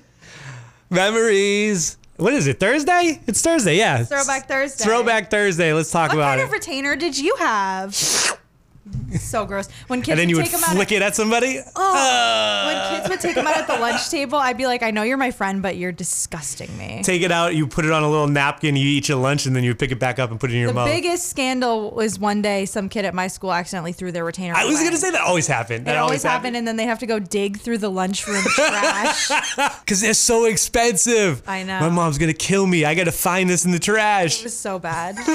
Memories. 0.91 1.97
What 2.17 2.35
is 2.35 2.47
it? 2.47 2.61
Thursday? 2.61 3.21
It's 3.27 3.43
Thursday. 3.43 3.77
Yeah. 3.77 4.05
Throwback 4.05 4.47
Thursday. 4.47 4.85
Throwback 4.85 5.31
Thursday. 5.31 5.73
Let's 5.73 5.91
talk 5.91 6.13
about 6.13 6.15
it. 6.15 6.17
What 6.17 6.23
about 6.23 6.31
kind 6.31 6.41
it. 6.41 6.45
of 6.45 6.53
retainer 6.53 6.97
did 6.97 7.19
you 7.19 7.35
have? 7.39 7.95
so 9.19 9.47
gross. 9.47 9.69
When 9.87 10.01
kids 10.01 10.11
and 10.11 10.21
then 10.21 10.29
you 10.29 10.37
would 10.37 10.45
take 10.45 10.53
them 10.53 10.65
out 10.65 10.75
flick 10.75 10.93
it 10.93 11.03
at 11.03 11.15
somebody. 11.15 11.59
Oh, 11.77 11.93
when 11.93 12.01
kids 12.01 12.62
would 12.62 12.62
take 13.23 13.35
them 13.37 13.47
out 13.47 13.57
at 13.57 13.67
the 13.67 13.79
lunch 13.79 14.11
table, 14.11 14.37
I'd 14.39 14.57
be 14.59 14.67
like, 14.67 14.83
I 14.83 14.91
know 14.91 15.03
you're 15.03 15.17
my 15.17 15.31
friend, 15.31 15.63
but 15.63 15.77
you're 15.77 15.93
disgusting 15.93 16.77
me. 16.77 17.01
Take 17.03 17.23
it 17.23 17.33
out. 17.33 17.55
You 17.55 17.67
put 17.67 17.85
it 17.85 17.91
on 17.91 18.03
a 18.03 18.11
little 18.11 18.27
napkin. 18.29 18.77
You 18.77 18.87
eat 18.87 19.09
your 19.09 19.19
lunch, 19.19 19.47
and 19.47 19.55
then 19.57 19.65
you 19.65 19.75
pick 19.75 19.91
it 19.93 19.99
back 19.99 20.19
up 20.19 20.31
and 20.31 20.39
put 20.41 20.51
it 20.51 20.55
in 20.55 20.61
your 20.61 20.69
the 20.69 20.75
mouth. 20.75 20.89
biggest 20.89 21.29
scandal 21.29 21.91
was 21.93 22.19
one 22.19 22.43
day 22.43 22.65
some 22.67 22.89
kid 22.89 23.05
at 23.05 23.15
my 23.15 23.29
school 23.29 23.53
accidentally 23.53 23.93
threw 23.93 24.13
their 24.13 24.25
retainer. 24.25 24.55
I 24.55 24.65
was 24.65 24.79
gonna 24.83 24.97
say 24.97 25.11
that 25.11 25.21
always 25.23 25.47
happened. 25.47 25.83
It 25.83 25.85
That 25.87 25.97
always 25.99 26.23
happened, 26.23 26.57
and 26.57 26.67
then 26.67 26.77
they 26.77 26.85
have 26.87 26.99
to 27.01 27.07
go 27.07 27.19
dig 27.19 27.59
through 27.59 27.79
the 27.79 27.91
lunchroom 27.91 28.43
trash. 28.55 29.29
because 29.81 30.01
they're 30.01 30.15
so 30.15 30.45
expensive. 30.47 31.43
I 31.47 31.63
know. 31.63 31.81
My 31.81 31.89
mom's 31.89 32.19
gonna 32.19 32.33
kill 32.33 32.67
me. 32.67 32.85
I 32.85 32.95
gotta 32.95 33.13
find 33.13 33.49
this 33.49 33.65
in 33.65 33.71
the 33.71 33.79
trash. 33.79 34.41
It 34.41 34.45
was 34.45 34.57
so 34.57 34.79
bad. 34.79 35.17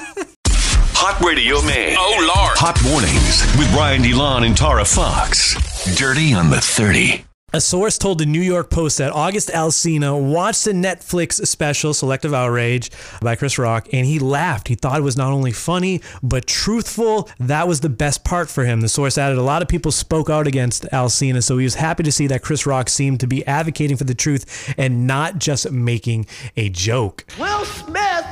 Hot 1.00 1.22
Radio 1.24 1.62
Man. 1.62 1.96
Oh, 1.98 2.16
Lord. 2.36 2.58
Hot 2.58 2.82
Mornings 2.84 3.44
with 3.58 3.72
Ryan 3.76 4.02
DeLon 4.02 4.46
and 4.46 4.58
Tara 4.58 4.84
Fox. 4.84 5.54
Dirty 5.96 6.34
on 6.34 6.50
the 6.50 6.60
30. 6.60 7.24
A 7.58 7.60
source 7.60 7.98
told 7.98 8.20
the 8.20 8.28
New 8.28 8.40
York 8.40 8.70
Post 8.70 9.00
that 9.00 9.12
August 9.12 9.50
Alsina 9.50 10.16
watched 10.16 10.64
the 10.64 10.74
Netflix 10.74 11.44
special 11.48 11.92
Selective 11.92 12.32
Outrage 12.32 12.92
by 13.20 13.36
Chris 13.36 13.58
Rock 13.58 13.88
and 13.92 14.06
he 14.06 14.20
laughed. 14.20 14.68
He 14.68 14.76
thought 14.76 15.00
it 15.00 15.02
was 15.02 15.18
not 15.18 15.32
only 15.32 15.52
funny, 15.52 16.04
but 16.22 16.46
truthful. 16.46 17.28
That 17.40 17.68
was 17.68 17.80
the 17.80 17.90
best 17.90 18.24
part 18.24 18.52
for 18.52 18.64
him. 18.64 18.82
The 18.82 18.88
source 18.88 19.18
added 19.18 19.40
a 19.40 19.42
lot 19.42 19.64
of 19.64 19.68
people 19.68 19.92
spoke 19.92 20.30
out 20.30 20.46
against 20.46 20.84
Alsina, 20.94 21.42
so 21.42 21.58
he 21.58 21.64
was 21.64 21.74
happy 21.74 22.04
to 22.04 22.12
see 22.12 22.28
that 22.28 22.44
Chris 22.44 22.68
Rock 22.68 22.90
seemed 22.90 23.22
to 23.22 23.28
be 23.28 23.44
advocating 23.48 23.98
for 23.98 24.04
the 24.04 24.14
truth 24.14 24.76
and 24.78 25.08
not 25.08 25.40
just 25.40 25.72
making 25.72 26.28
a 26.58 26.70
joke. 26.70 27.26
Will 27.40 27.66
Smith 27.66 28.28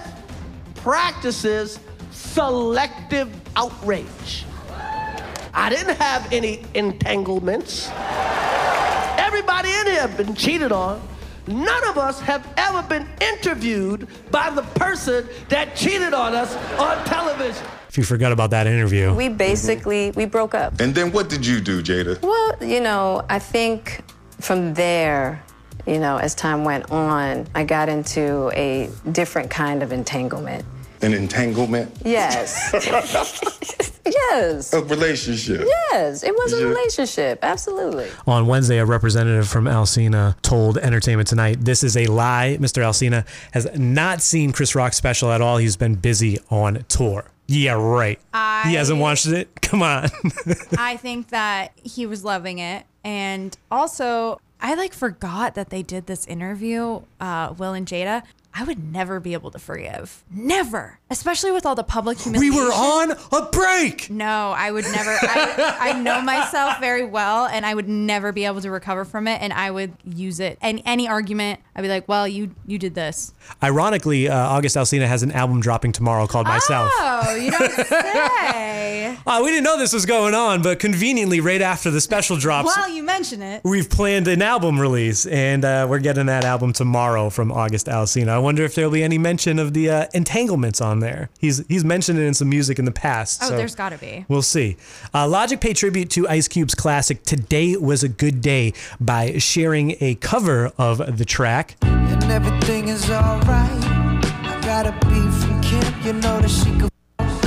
practices 0.75 1.79
selective 2.11 3.33
outrage. 3.55 4.45
I 5.51 5.71
didn't 5.71 5.95
have 5.95 6.31
any 6.31 6.63
entanglements. 6.75 7.89
Everybody 9.25 9.69
in 9.69 9.87
here 9.87 10.01
have 10.01 10.15
been 10.15 10.35
cheated 10.35 10.71
on. 10.71 11.01
None 11.47 11.83
of 11.89 11.97
us 11.97 12.19
have 12.21 12.47
ever 12.57 12.83
been 12.83 13.07
interviewed 13.19 14.07
by 14.29 14.51
the 14.51 14.61
person 14.61 15.27
that 15.49 15.75
cheated 15.75 16.13
on 16.13 16.35
us 16.35 16.55
on 16.77 17.03
television. 17.05 17.65
If 17.89 17.97
you 17.97 18.03
forgot 18.03 18.31
about 18.31 18.51
that 18.51 18.67
interview. 18.67 19.15
We 19.15 19.29
basically 19.29 20.11
we 20.11 20.25
broke 20.25 20.53
up. 20.53 20.79
And 20.79 20.93
then 20.93 21.11
what 21.11 21.27
did 21.27 21.43
you 21.43 21.59
do, 21.59 21.81
Jada? 21.81 22.21
Well, 22.21 22.55
you 22.63 22.81
know, 22.81 23.25
I 23.27 23.39
think 23.39 24.03
from 24.41 24.75
there, 24.75 25.43
you 25.87 25.97
know, 25.97 26.17
as 26.17 26.35
time 26.35 26.63
went 26.63 26.91
on, 26.91 27.47
I 27.55 27.63
got 27.63 27.89
into 27.89 28.51
a 28.53 28.91
different 29.11 29.49
kind 29.49 29.81
of 29.81 29.91
entanglement. 29.91 30.63
An 31.01 31.15
entanglement? 31.15 31.91
Yes. 32.05 33.91
yes. 34.05 34.73
A 34.73 34.83
relationship? 34.83 35.61
Yes, 35.65 36.23
it 36.23 36.33
was 36.33 36.53
a 36.53 36.67
relationship. 36.67 37.39
Absolutely. 37.41 38.09
On 38.27 38.47
Wednesday, 38.47 38.79
a 38.79 38.85
representative 38.85 39.47
from 39.47 39.65
Alsina 39.65 40.39
told 40.41 40.77
Entertainment 40.77 41.27
Tonight, 41.27 41.63
This 41.63 41.83
is 41.83 41.97
a 41.97 42.05
lie. 42.07 42.57
Mr. 42.59 42.81
Alsina 42.83 43.25
has 43.51 43.67
not 43.77 44.21
seen 44.21 44.51
Chris 44.51 44.75
Rock's 44.75 44.97
special 44.97 45.31
at 45.31 45.41
all. 45.41 45.57
He's 45.57 45.77
been 45.77 45.95
busy 45.95 46.39
on 46.49 46.85
tour. 46.87 47.25
Yeah, 47.47 47.73
right. 47.73 48.19
he 48.65 48.73
hasn't 48.73 48.99
watched 48.99 49.27
it? 49.27 49.49
Come 49.61 49.83
on. 49.83 50.09
I 50.77 50.97
think 50.97 51.29
that 51.29 51.71
he 51.83 52.05
was 52.05 52.23
loving 52.23 52.59
it. 52.59 52.85
And 53.03 53.55
also, 53.69 54.39
I 54.59 54.73
like 54.73 54.93
forgot 54.93 55.55
that 55.55 55.69
they 55.69 55.83
did 55.83 56.07
this 56.07 56.25
interview, 56.25 57.01
uh, 57.19 57.53
Will 57.57 57.73
and 57.73 57.85
Jada. 57.85 58.23
I 58.57 58.63
would 58.63 58.91
never 58.91 59.19
be 59.19 59.33
able 59.33 59.51
to 59.51 59.59
forgive. 59.59 60.23
Never. 60.31 60.99
Especially 61.09 61.51
with 61.51 61.65
all 61.65 61.75
the 61.75 61.83
public 61.83 62.17
humiliation. 62.17 62.55
we 62.55 62.65
were 62.65 62.71
on 62.71 63.11
a 63.33 63.49
break. 63.51 64.09
No, 64.09 64.53
I 64.55 64.71
would 64.71 64.85
never. 64.85 65.09
I, 65.11 65.77
I 65.79 65.99
know 65.99 66.21
myself 66.21 66.79
very 66.79 67.03
well, 67.03 67.45
and 67.47 67.65
I 67.65 67.75
would 67.75 67.89
never 67.89 68.31
be 68.31 68.45
able 68.45 68.61
to 68.61 68.71
recover 68.71 69.03
from 69.03 69.27
it. 69.27 69.41
And 69.41 69.51
I 69.51 69.71
would 69.71 69.93
use 70.05 70.39
it. 70.39 70.57
And 70.61 70.81
any 70.85 71.05
argument, 71.07 71.59
I'd 71.75 71.81
be 71.81 71.89
like, 71.89 72.07
"Well, 72.07 72.27
you 72.29 72.55
you 72.65 72.79
did 72.79 72.95
this." 72.95 73.33
Ironically, 73.61 74.29
uh, 74.29 74.35
August 74.37 74.77
Alsina 74.77 75.05
has 75.05 75.21
an 75.21 75.33
album 75.33 75.59
dropping 75.59 75.91
tomorrow 75.91 76.25
called 76.25 76.47
Myself. 76.47 76.89
Oh, 76.95 77.35
you 77.35 77.51
don't 77.51 77.71
say. 77.73 79.17
Uh, 79.27 79.41
we 79.43 79.49
didn't 79.49 79.63
know 79.63 79.77
this 79.77 79.91
was 79.93 80.05
going 80.05 80.35
on, 80.35 80.61
but 80.61 80.77
conveniently, 80.79 81.39
right 81.39 81.61
after 81.61 81.89
the 81.89 81.99
special 81.99 82.37
drops, 82.37 82.67
well, 82.75 82.87
you 82.89 83.01
mention 83.01 83.41
it. 83.41 83.61
we've 83.63 83.89
planned 83.89 84.27
an 84.27 84.41
album 84.41 84.79
release, 84.79 85.25
and 85.25 85.65
uh, 85.65 85.87
we're 85.89 85.99
getting 85.99 86.27
that 86.27 86.43
album 86.45 86.71
tomorrow 86.73 87.29
from 87.31 87.51
August 87.51 87.87
Alsina. 87.87 88.41
I 88.45 88.47
wonder 88.47 88.63
if 88.63 88.75
there'll 88.75 88.91
be 88.91 89.01
any 89.01 89.17
mention 89.17 89.57
of 89.57 89.73
the 89.73 89.89
uh, 89.89 90.05
entanglements 90.13 90.79
on 90.79 90.99
there. 90.99 91.31
He's 91.39 91.65
he's 91.65 91.83
mentioned 91.83 92.19
it 92.19 92.25
in 92.25 92.35
some 92.35 92.47
music 92.47 92.77
in 92.77 92.85
the 92.85 92.91
past. 92.91 93.41
Oh, 93.41 93.49
so 93.49 93.57
there's 93.57 93.73
got 93.73 93.89
to 93.89 93.97
be. 93.97 94.23
We'll 94.27 94.43
see. 94.43 94.77
Uh, 95.15 95.27
Logic 95.27 95.59
paid 95.59 95.77
tribute 95.77 96.11
to 96.11 96.27
Ice 96.27 96.47
Cube's 96.47 96.75
classic 96.75 97.23
"Today 97.23 97.75
Was 97.75 98.03
a 98.03 98.07
Good 98.07 98.41
Day" 98.41 98.73
by 98.99 99.39
sharing 99.39 99.95
a 99.99 100.13
cover 100.13 100.71
of 100.77 101.17
the 101.17 101.25
track. 101.25 101.75
and 101.81 102.23
everything 102.25 102.87
is 102.87 103.09
alright. 103.09 103.83
I 103.83 104.61
got 104.61 104.85
a 104.85 104.91
beat 105.07 105.33
from 105.41 105.59
Kim, 105.63 106.03
you 106.05 106.13
know 106.13 106.39
that 106.39 106.51
she 106.51 106.69
could 106.77 106.91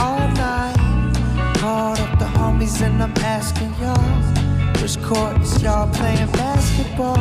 all 0.01 0.19
night. 0.35 1.55
Called 1.59 2.01
up 2.01 2.19
the 2.19 2.25
homies 2.25 2.83
and 2.83 3.01
I'm 3.01 3.13
asking 3.19 3.73
y'all, 3.81 4.83
which 4.83 5.01
court 5.05 5.41
is 5.43 5.63
y'all 5.63 5.89
playing 5.95 6.29
basketball? 6.33 7.15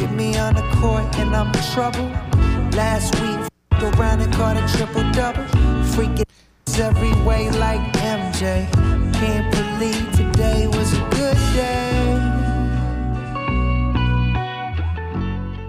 Get 0.00 0.12
me 0.12 0.38
on 0.38 0.54
the 0.54 0.62
court 0.80 1.04
and 1.18 1.36
I'm 1.36 1.54
in 1.54 1.62
trouble. 1.74 2.35
Last 2.76 3.14
week, 3.22 3.48
f- 3.72 3.94
around 3.98 4.20
and 4.20 4.30
caught 4.34 4.56
a 4.58 4.76
triple 4.76 5.10
double. 5.12 5.42
Freaking 5.94 6.24
every 6.78 7.10
way 7.24 7.50
like 7.52 7.80
MJ. 7.94 8.70
Can't 9.14 9.50
believe 9.50 10.12
today 10.12 10.66
was 10.66 10.92
a 10.92 11.00
good 11.10 11.36
day. 11.54 12.32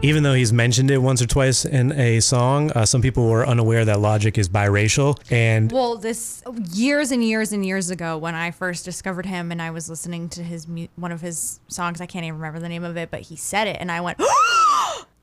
Even 0.03 0.21
though 0.23 0.33
he's 0.33 0.51
mentioned 0.53 0.91
it 0.91 0.97
once 0.97 1.21
or 1.21 1.27
twice 1.27 1.63
in 1.65 1.91
a 1.93 2.19
song, 2.19 2.71
uh, 2.71 2.85
some 2.85 3.01
people 3.01 3.29
were 3.29 3.47
unaware 3.47 3.83
that 3.85 3.99
Logic 3.99 4.37
is 4.37 4.47
biracial. 4.49 5.17
And 5.31 5.71
Well, 5.71 5.95
this 5.95 6.43
years 6.73 7.11
and 7.11 7.23
years 7.23 7.51
and 7.53 7.65
years 7.65 7.89
ago 7.89 8.17
when 8.17 8.35
I 8.35 8.51
first 8.51 8.85
discovered 8.85 9.25
him 9.25 9.51
and 9.51 9.61
I 9.61 9.71
was 9.71 9.89
listening 9.89 10.29
to 10.29 10.43
his 10.43 10.67
one 10.97 11.11
of 11.11 11.21
his 11.21 11.61
songs, 11.69 12.01
I 12.01 12.05
can't 12.05 12.25
even 12.25 12.37
remember 12.37 12.59
the 12.59 12.69
name 12.69 12.83
of 12.83 12.95
it, 12.97 13.09
but 13.09 13.21
he 13.21 13.37
said 13.37 13.67
it 13.67 13.77
and 13.79 13.91
I 13.91 14.01
went 14.01 14.19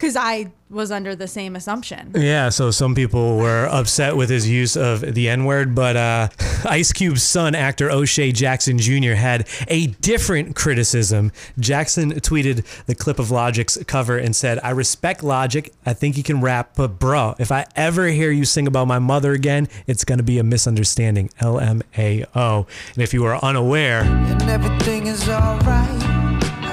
because 0.05 0.17
I 0.17 0.53
was 0.69 0.91
under 0.91 1.17
the 1.17 1.27
same 1.27 1.57
assumption. 1.57 2.13
Yeah, 2.15 2.51
so 2.51 2.71
some 2.71 2.95
people 2.95 3.39
were 3.39 3.67
upset 3.71 4.19
with 4.19 4.29
his 4.29 4.47
use 4.47 4.77
of 4.77 5.01
the 5.01 5.31
N 5.31 5.47
word, 5.47 5.75
but 5.75 5.97
uh, 5.97 6.29
Ice 6.69 6.93
Cube's 6.93 7.23
son, 7.23 7.55
actor 7.55 7.91
O'Shea 7.91 8.31
Jackson 8.31 8.77
Jr., 8.77 9.13
had 9.13 9.49
a 9.69 9.87
different 9.87 10.55
criticism. 10.57 11.33
Jackson 11.59 12.13
tweeted 12.21 12.67
the 12.85 12.95
clip 12.95 13.19
of 13.19 13.31
Logic's 13.31 13.83
cover 13.87 14.19
and 14.19 14.37
said, 14.37 14.61
I 14.63 14.71
respect 14.73 15.23
Logic. 15.23 15.73
I 15.87 15.95
think 15.95 16.17
he 16.17 16.23
can 16.23 16.43
rap, 16.43 16.73
but 16.77 16.99
bro, 16.99 17.35
if 17.39 17.51
I 17.51 17.65
ever 17.75 18.09
hear 18.09 18.31
you 18.31 18.45
sing 18.45 18.67
about 18.67 18.87
my 18.87 18.99
mother 18.99 19.33
again, 19.33 19.69
it's 19.87 20.05
going 20.05 20.19
to 20.19 20.25
be 20.25 20.39
a 20.39 20.45
misunderstanding. 20.45 21.31
LMAO. 21.41 22.67
And 22.93 23.03
if 23.03 23.15
you 23.15 23.25
are 23.25 23.43
unaware, 23.43 24.03
and 24.03 24.43
everything 24.51 25.07
is 25.07 25.27
alright. 25.31 26.01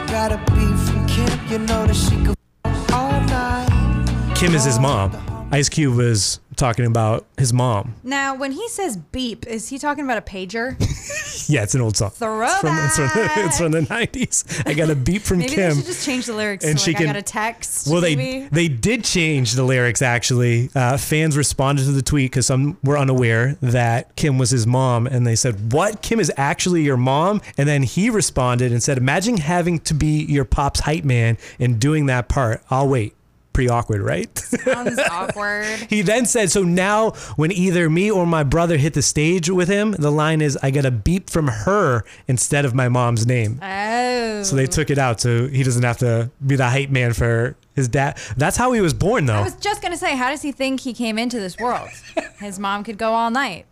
got 0.08 0.34
a 0.34 0.38
beat 0.52 0.78
from 0.90 1.08
Kim, 1.08 1.48
you 1.48 1.60
know 1.60 1.88
that 1.88 1.96
she 1.96 2.18
could 2.26 2.30
f- 2.30 2.36
all 2.36 2.36
night. 2.36 2.41
Kim 4.42 4.56
is 4.56 4.66
his 4.66 4.80
mom. 4.80 5.16
Ice 5.52 5.70
Cube 5.70 5.96
was 5.96 6.40
talking 6.56 6.88
about 6.88 7.28
his 7.38 7.54
mom. 7.54 7.94
Now, 8.02 8.34
when 8.34 8.52
he 8.54 8.68
says 8.70 8.98
beep, 8.98 9.46
is 9.46 9.70
he 9.70 9.78
talking 9.78 10.04
about 10.04 10.18
a 10.18 10.22
pager? 10.22 10.76
Yeah, 11.48 11.64
it's 11.64 11.76
an 11.76 11.82
old 11.82 11.98
song. 11.98 12.10
It's 12.10 12.18
from, 12.18 12.38
it's 12.78 12.96
from, 12.96 13.10
it's 13.16 13.58
from 13.58 13.72
the 13.72 13.82
90s. 13.82 14.66
I 14.66 14.74
got 14.74 14.90
a 14.90 14.96
beep 14.96 15.24
from 15.24 15.40
Maybe 15.40 15.56
Kim. 15.56 15.70
they 15.72 15.76
should 15.76 15.86
just 15.86 16.06
change 16.06 16.28
the 16.28 16.34
lyrics 16.34 16.64
And 16.64 16.80
she 16.80 16.92
like, 16.92 16.98
can- 17.00 17.08
I 17.08 17.14
got 17.14 17.16
a 17.18 17.22
text. 17.24 17.88
Well, 17.90 18.00
they 18.00 18.48
they 18.52 18.70
did 18.70 19.04
change 19.04 19.54
the 19.54 19.64
lyrics 19.64 20.02
actually. 20.02 20.70
Uh, 20.74 20.98
fans 20.98 21.36
responded 21.36 21.86
to 21.86 21.92
the 21.92 22.04
tweet 22.04 22.32
because 22.32 22.46
some 22.46 22.78
were 22.84 22.98
unaware 22.98 23.58
that 23.62 24.16
Kim 24.16 24.38
was 24.38 24.50
his 24.50 24.66
mom, 24.66 25.08
and 25.08 25.28
they 25.28 25.36
said, 25.36 25.74
"What? 25.74 26.02
Kim 26.02 26.20
is 26.22 26.32
actually 26.38 26.84
your 26.84 26.96
mom?" 26.96 27.42
And 27.58 27.68
then 27.68 27.84
he 27.84 28.10
responded 28.10 28.72
and 28.72 28.82
said, 28.82 28.98
"Imagine 28.98 29.38
having 29.38 29.80
to 29.80 29.94
be 29.94 30.24
your 30.24 30.46
pop's 30.46 30.82
hype 30.82 31.04
man 31.04 31.38
and 31.60 31.80
doing 31.82 32.06
that 32.06 32.30
part. 32.30 32.64
I'll 32.70 32.88
wait." 32.88 33.14
Pretty 33.54 33.70
awkward, 33.70 34.02
right? 34.02 34.36
Sounds 34.38 34.98
awkward. 35.12 35.66
He 35.90 36.02
then 36.02 36.26
said, 36.26 36.52
So 36.52 36.64
now 36.64 37.12
when 37.36 37.52
either 37.52 37.90
me 37.90 38.10
or 38.10 38.26
my 38.26 38.44
brother 38.44 38.78
hit 38.78 38.94
the 38.94 39.02
stage 39.02 39.50
with 39.50 39.68
him, 39.68 39.92
the 39.92 40.12
line 40.12 40.42
is, 40.42 40.58
I 40.64 40.72
got 40.72 40.86
a 40.86 40.92
beep 40.92 41.30
from 41.30 41.48
her 41.48 42.04
instead 42.28 42.64
of 42.64 42.74
my 42.74 42.88
mom's 42.88 43.28
name. 43.28 43.60
Oh. 43.62 44.44
So 44.44 44.56
they 44.56 44.68
took 44.68 44.90
it 44.90 44.98
out 44.98 45.20
so 45.20 45.48
he 45.48 45.64
doesn't 45.64 45.84
have 45.84 45.98
to 45.98 46.32
be 46.46 46.56
the 46.56 46.70
hype 46.70 46.90
man 46.90 47.14
for 47.14 47.56
his 47.76 47.88
dad. 47.88 48.18
That's 48.38 48.58
how 48.58 48.72
he 48.74 48.82
was 48.82 48.94
born, 48.94 49.26
though. 49.26 49.36
I 49.36 49.42
was 49.42 49.56
just 49.56 49.82
gonna 49.82 49.98
say, 49.98 50.16
how 50.16 50.30
does 50.30 50.42
he 50.42 50.52
think 50.52 50.82
he 50.82 50.94
came 50.94 51.18
into 51.18 51.40
this 51.40 51.58
world? 51.58 51.90
His 52.40 52.58
mom 52.58 52.84
could 52.84 52.98
go 52.98 53.14
all 53.14 53.30
night. 53.30 53.68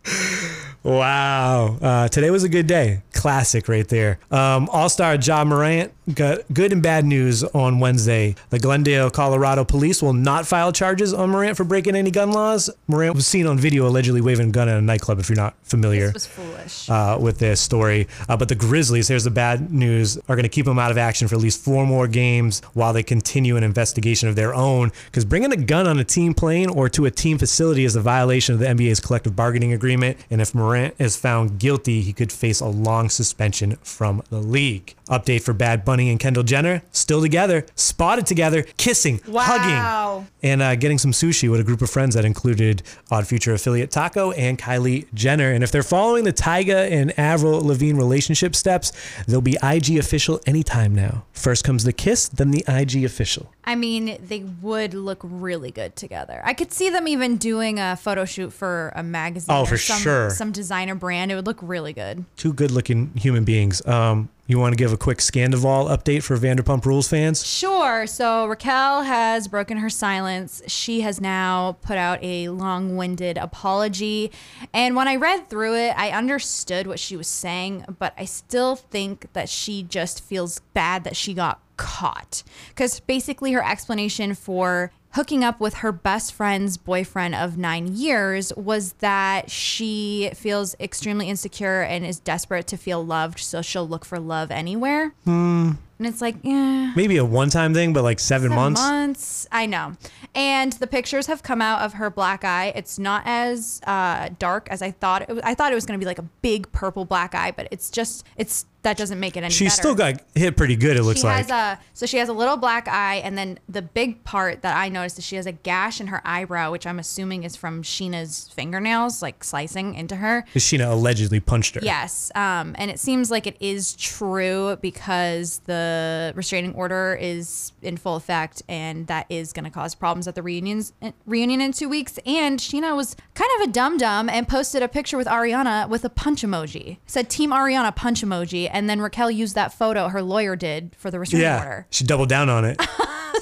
Wow. 0.82 1.76
Uh, 1.82 2.08
today 2.08 2.30
was 2.30 2.44
a 2.44 2.48
good 2.48 2.66
day. 2.66 3.02
Classic 3.12 3.68
right 3.68 3.86
there. 3.86 4.18
Um, 4.30 4.68
All 4.70 4.88
star 4.88 5.16
Ja 5.16 5.44
Morant 5.44 5.92
got 6.14 6.40
good 6.52 6.72
and 6.72 6.82
bad 6.82 7.04
news 7.04 7.44
on 7.44 7.80
Wednesday. 7.80 8.34
The 8.48 8.58
Glendale, 8.58 9.10
Colorado 9.10 9.64
police 9.64 10.02
will 10.02 10.14
not 10.14 10.46
file 10.46 10.72
charges 10.72 11.12
on 11.12 11.30
Morant 11.30 11.56
for 11.56 11.64
breaking 11.64 11.96
any 11.96 12.10
gun 12.10 12.30
laws. 12.32 12.70
Morant 12.88 13.14
was 13.14 13.26
seen 13.26 13.46
on 13.46 13.58
video 13.58 13.86
allegedly 13.86 14.20
waving 14.20 14.48
a 14.48 14.52
gun 14.52 14.68
at 14.68 14.78
a 14.78 14.80
nightclub, 14.80 15.18
if 15.18 15.28
you're 15.28 15.36
not 15.36 15.54
familiar. 15.64 16.06
This 16.06 16.14
was 16.14 16.26
foolish. 16.26 16.88
Uh, 16.88 17.18
with 17.20 17.38
this 17.38 17.60
story. 17.60 18.08
Uh, 18.28 18.36
but 18.36 18.48
the 18.48 18.54
Grizzlies, 18.54 19.08
here's 19.08 19.24
the 19.24 19.30
bad 19.30 19.70
news, 19.72 20.16
are 20.28 20.36
going 20.36 20.44
to 20.44 20.48
keep 20.48 20.66
him 20.66 20.78
out 20.78 20.90
of 20.90 20.96
action 20.96 21.28
for 21.28 21.34
at 21.34 21.40
least 21.42 21.62
four 21.62 21.84
more 21.86 22.06
games 22.08 22.62
while 22.72 22.92
they 22.94 23.02
continue 23.02 23.56
an 23.56 23.64
investigation 23.64 23.89
of 23.98 24.36
their 24.36 24.54
own. 24.54 24.92
Because 25.06 25.24
bringing 25.24 25.52
a 25.52 25.56
gun 25.56 25.86
on 25.86 25.98
a 25.98 26.04
team 26.04 26.34
plane 26.34 26.68
or 26.68 26.88
to 26.90 27.06
a 27.06 27.10
team 27.10 27.38
facility 27.38 27.84
is 27.84 27.96
a 27.96 28.00
violation 28.00 28.54
of 28.54 28.58
the 28.60 28.66
NBA's 28.66 29.00
collective 29.00 29.34
bargaining 29.36 29.72
agreement. 29.72 30.18
And 30.30 30.40
if 30.40 30.54
Morant 30.54 30.94
is 30.98 31.16
found 31.16 31.58
guilty, 31.58 32.00
he 32.02 32.12
could 32.12 32.32
face 32.32 32.60
a 32.60 32.66
long 32.66 33.08
suspension 33.08 33.76
from 33.82 34.22
the 34.30 34.38
league. 34.40 34.94
Update 35.08 35.42
for 35.42 35.52
Bad 35.52 35.84
Bunny 35.84 36.08
and 36.10 36.20
Kendall 36.20 36.44
Jenner, 36.44 36.82
still 36.92 37.20
together, 37.20 37.66
spotted 37.74 38.26
together, 38.26 38.62
kissing, 38.76 39.20
Wow. 39.26 39.42
hugging, 39.44 40.28
and 40.42 40.62
uh, 40.62 40.76
getting 40.76 40.98
some 40.98 41.10
sushi 41.10 41.50
with 41.50 41.58
a 41.60 41.64
group 41.64 41.82
of 41.82 41.90
friends 41.90 42.14
that 42.14 42.24
included 42.24 42.82
Odd 43.10 43.26
Future 43.26 43.52
affiliate 43.52 43.90
Taco 43.90 44.30
and 44.32 44.56
Kylie 44.56 45.12
Jenner. 45.12 45.50
And 45.50 45.64
if 45.64 45.72
they're 45.72 45.82
following 45.82 46.22
the 46.24 46.32
Tyga 46.32 46.88
and 46.92 47.12
Avril 47.18 47.60
Lavigne 47.60 47.98
relationship 47.98 48.54
steps, 48.54 48.92
they'll 49.26 49.40
be 49.40 49.56
IG 49.62 49.96
official 49.98 50.40
anytime 50.46 50.94
now. 50.94 51.24
First 51.32 51.64
comes 51.64 51.82
the 51.82 51.92
kiss, 51.92 52.28
then 52.28 52.52
the 52.52 52.64
IG 52.68 53.02
official. 53.04 53.50
I 53.64 53.74
mean, 53.80 54.18
they 54.22 54.40
would 54.40 54.94
look 54.94 55.20
really 55.22 55.70
good 55.70 55.96
together. 55.96 56.40
I 56.44 56.54
could 56.54 56.72
see 56.72 56.90
them 56.90 57.08
even 57.08 57.36
doing 57.36 57.80
a 57.80 57.96
photo 57.96 58.24
shoot 58.24 58.52
for 58.52 58.92
a 58.94 59.02
magazine. 59.02 59.54
Oh, 59.54 59.62
or 59.62 59.66
for 59.66 59.76
some, 59.78 60.00
sure. 60.00 60.30
Some 60.30 60.52
designer 60.52 60.94
brand. 60.94 61.32
It 61.32 61.34
would 61.34 61.46
look 61.46 61.58
really 61.62 61.92
good. 61.92 62.24
Two 62.36 62.52
good 62.52 62.70
looking 62.70 63.12
human 63.16 63.44
beings. 63.44 63.84
Um, 63.86 64.28
you 64.46 64.58
want 64.58 64.72
to 64.72 64.76
give 64.76 64.92
a 64.92 64.96
quick 64.96 65.18
Scandoval 65.18 65.96
update 65.96 66.24
for 66.24 66.36
Vanderpump 66.36 66.84
Rules 66.84 67.06
fans? 67.06 67.46
Sure. 67.46 68.04
So 68.08 68.46
Raquel 68.46 69.02
has 69.02 69.46
broken 69.46 69.76
her 69.76 69.88
silence. 69.88 70.60
She 70.66 71.02
has 71.02 71.20
now 71.20 71.78
put 71.82 71.96
out 71.96 72.18
a 72.20 72.48
long 72.48 72.96
winded 72.96 73.38
apology. 73.38 74.32
And 74.74 74.96
when 74.96 75.06
I 75.06 75.14
read 75.14 75.48
through 75.48 75.76
it, 75.76 75.94
I 75.96 76.10
understood 76.10 76.88
what 76.88 76.98
she 76.98 77.16
was 77.16 77.28
saying, 77.28 77.84
but 78.00 78.12
I 78.18 78.24
still 78.24 78.74
think 78.74 79.32
that 79.34 79.48
she 79.48 79.84
just 79.84 80.20
feels 80.20 80.58
bad 80.74 81.04
that 81.04 81.14
she 81.14 81.32
got 81.32 81.60
caught. 81.80 82.42
Because 82.68 83.00
basically, 83.00 83.52
her 83.52 83.64
explanation 83.64 84.34
for 84.34 84.92
hooking 85.14 85.42
up 85.42 85.58
with 85.58 85.74
her 85.74 85.90
best 85.90 86.32
friend's 86.32 86.76
boyfriend 86.76 87.34
of 87.34 87.56
nine 87.58 87.96
years 87.96 88.52
was 88.54 88.92
that 89.00 89.50
she 89.50 90.30
feels 90.34 90.76
extremely 90.78 91.28
insecure 91.28 91.80
and 91.80 92.04
is 92.06 92.20
desperate 92.20 92.66
to 92.68 92.76
feel 92.76 93.04
loved, 93.04 93.38
so 93.40 93.60
she'll 93.62 93.88
look 93.88 94.04
for 94.04 94.20
love 94.20 94.50
anywhere. 94.52 95.12
Hmm. 95.24 95.72
And 95.98 96.06
it's 96.06 96.22
like, 96.22 96.36
yeah. 96.42 96.92
Maybe 96.96 97.18
a 97.18 97.24
one 97.26 97.50
time 97.50 97.74
thing, 97.74 97.92
but 97.92 98.02
like 98.04 98.20
seven, 98.20 98.50
Seven 98.50 98.56
months. 98.56 98.80
months. 98.80 99.46
I 99.52 99.66
know. 99.66 99.96
And 100.34 100.72
the 100.74 100.86
pictures 100.86 101.26
have 101.26 101.42
come 101.42 101.60
out 101.60 101.82
of 101.82 101.94
her 101.94 102.08
black 102.08 102.42
eye. 102.42 102.72
It's 102.74 102.98
not 102.98 103.22
as 103.26 103.82
uh, 103.86 104.30
dark 104.38 104.68
as 104.70 104.80
I 104.80 104.92
thought. 104.92 105.22
It 105.22 105.28
was, 105.28 105.40
I 105.44 105.54
thought 105.54 105.72
it 105.72 105.74
was 105.74 105.84
going 105.84 105.98
to 106.00 106.02
be 106.02 106.06
like 106.06 106.18
a 106.18 106.28
big 106.40 106.72
purple 106.72 107.04
black 107.04 107.34
eye, 107.34 107.50
but 107.50 107.68
it's 107.70 107.90
just 107.90 108.24
it's 108.38 108.64
that 108.82 108.96
doesn't 108.96 109.20
make 109.20 109.36
it 109.36 109.42
any 109.44 109.52
She's 109.52 109.72
better. 109.72 109.82
still 109.82 109.94
got 109.94 110.22
hit 110.34 110.56
pretty 110.56 110.76
good, 110.76 110.96
it 110.96 111.02
looks 111.02 111.20
she 111.20 111.26
like. 111.26 111.48
has 111.48 111.50
a 111.50 111.78
so 111.92 112.06
she 112.06 112.16
has 112.16 112.28
a 112.28 112.32
little 112.32 112.56
black 112.56 112.88
eye, 112.88 113.16
and 113.16 113.36
then 113.36 113.58
the 113.68 113.82
big 113.82 114.24
part 114.24 114.62
that 114.62 114.76
I 114.76 114.88
noticed 114.88 115.18
is 115.18 115.24
she 115.26 115.36
has 115.36 115.46
a 115.46 115.52
gash 115.52 116.00
in 116.00 116.06
her 116.08 116.22
eyebrow, 116.24 116.70
which 116.70 116.86
I'm 116.86 116.98
assuming 116.98 117.44
is 117.44 117.56
from 117.56 117.82
Scheana's 117.82 118.48
fingernails, 118.54 119.22
like 119.22 119.44
slicing 119.44 119.94
into 119.94 120.16
her. 120.16 120.42
Because 120.46 120.62
Scheana 120.62 120.90
allegedly 120.90 121.40
punched 121.40 121.74
her. 121.74 121.80
Yes, 121.82 122.30
um, 122.34 122.74
and 122.78 122.90
it 122.90 122.98
seems 122.98 123.30
like 123.30 123.46
it 123.46 123.56
is 123.60 123.94
true 123.94 124.76
because 124.80 125.58
the 125.66 126.32
restraining 126.34 126.74
order 126.74 127.18
is 127.20 127.72
in 127.82 127.96
full 127.96 128.16
effect, 128.16 128.62
and 128.68 129.06
that 129.08 129.26
is 129.28 129.52
going 129.52 129.64
to 129.64 129.70
cause 129.70 129.94
problems 129.94 130.26
at 130.26 130.34
the 130.34 130.42
reunions 130.42 130.92
reunion 131.26 131.60
in 131.60 131.72
two 131.72 131.88
weeks. 131.88 132.18
And 132.24 132.58
Scheana 132.58 132.96
was 132.96 133.16
kind 133.34 133.50
of 133.60 133.68
a 133.68 133.72
dum 133.72 133.98
dum 133.98 134.28
and 134.28 134.48
posted 134.48 134.82
a 134.82 134.88
picture 134.88 135.16
with 135.16 135.26
Ariana 135.26 135.88
with 135.88 136.04
a 136.04 136.10
punch 136.10 136.42
emoji. 136.42 136.98
Said 137.06 137.28
Team 137.28 137.50
Ariana 137.50 137.94
punch 137.94 138.22
emoji, 138.22 138.69
and 138.70 138.88
then 138.88 139.00
Raquel 139.00 139.30
used 139.30 139.54
that 139.54 139.72
photo 139.72 140.08
her 140.08 140.22
lawyer 140.22 140.56
did 140.56 140.94
for 140.96 141.10
the 141.10 141.18
restraining 141.20 141.44
Yeah. 141.44 141.58
order. 141.58 141.86
She 141.90 142.04
doubled 142.04 142.28
down 142.28 142.48
on 142.48 142.64
it. 142.64 142.80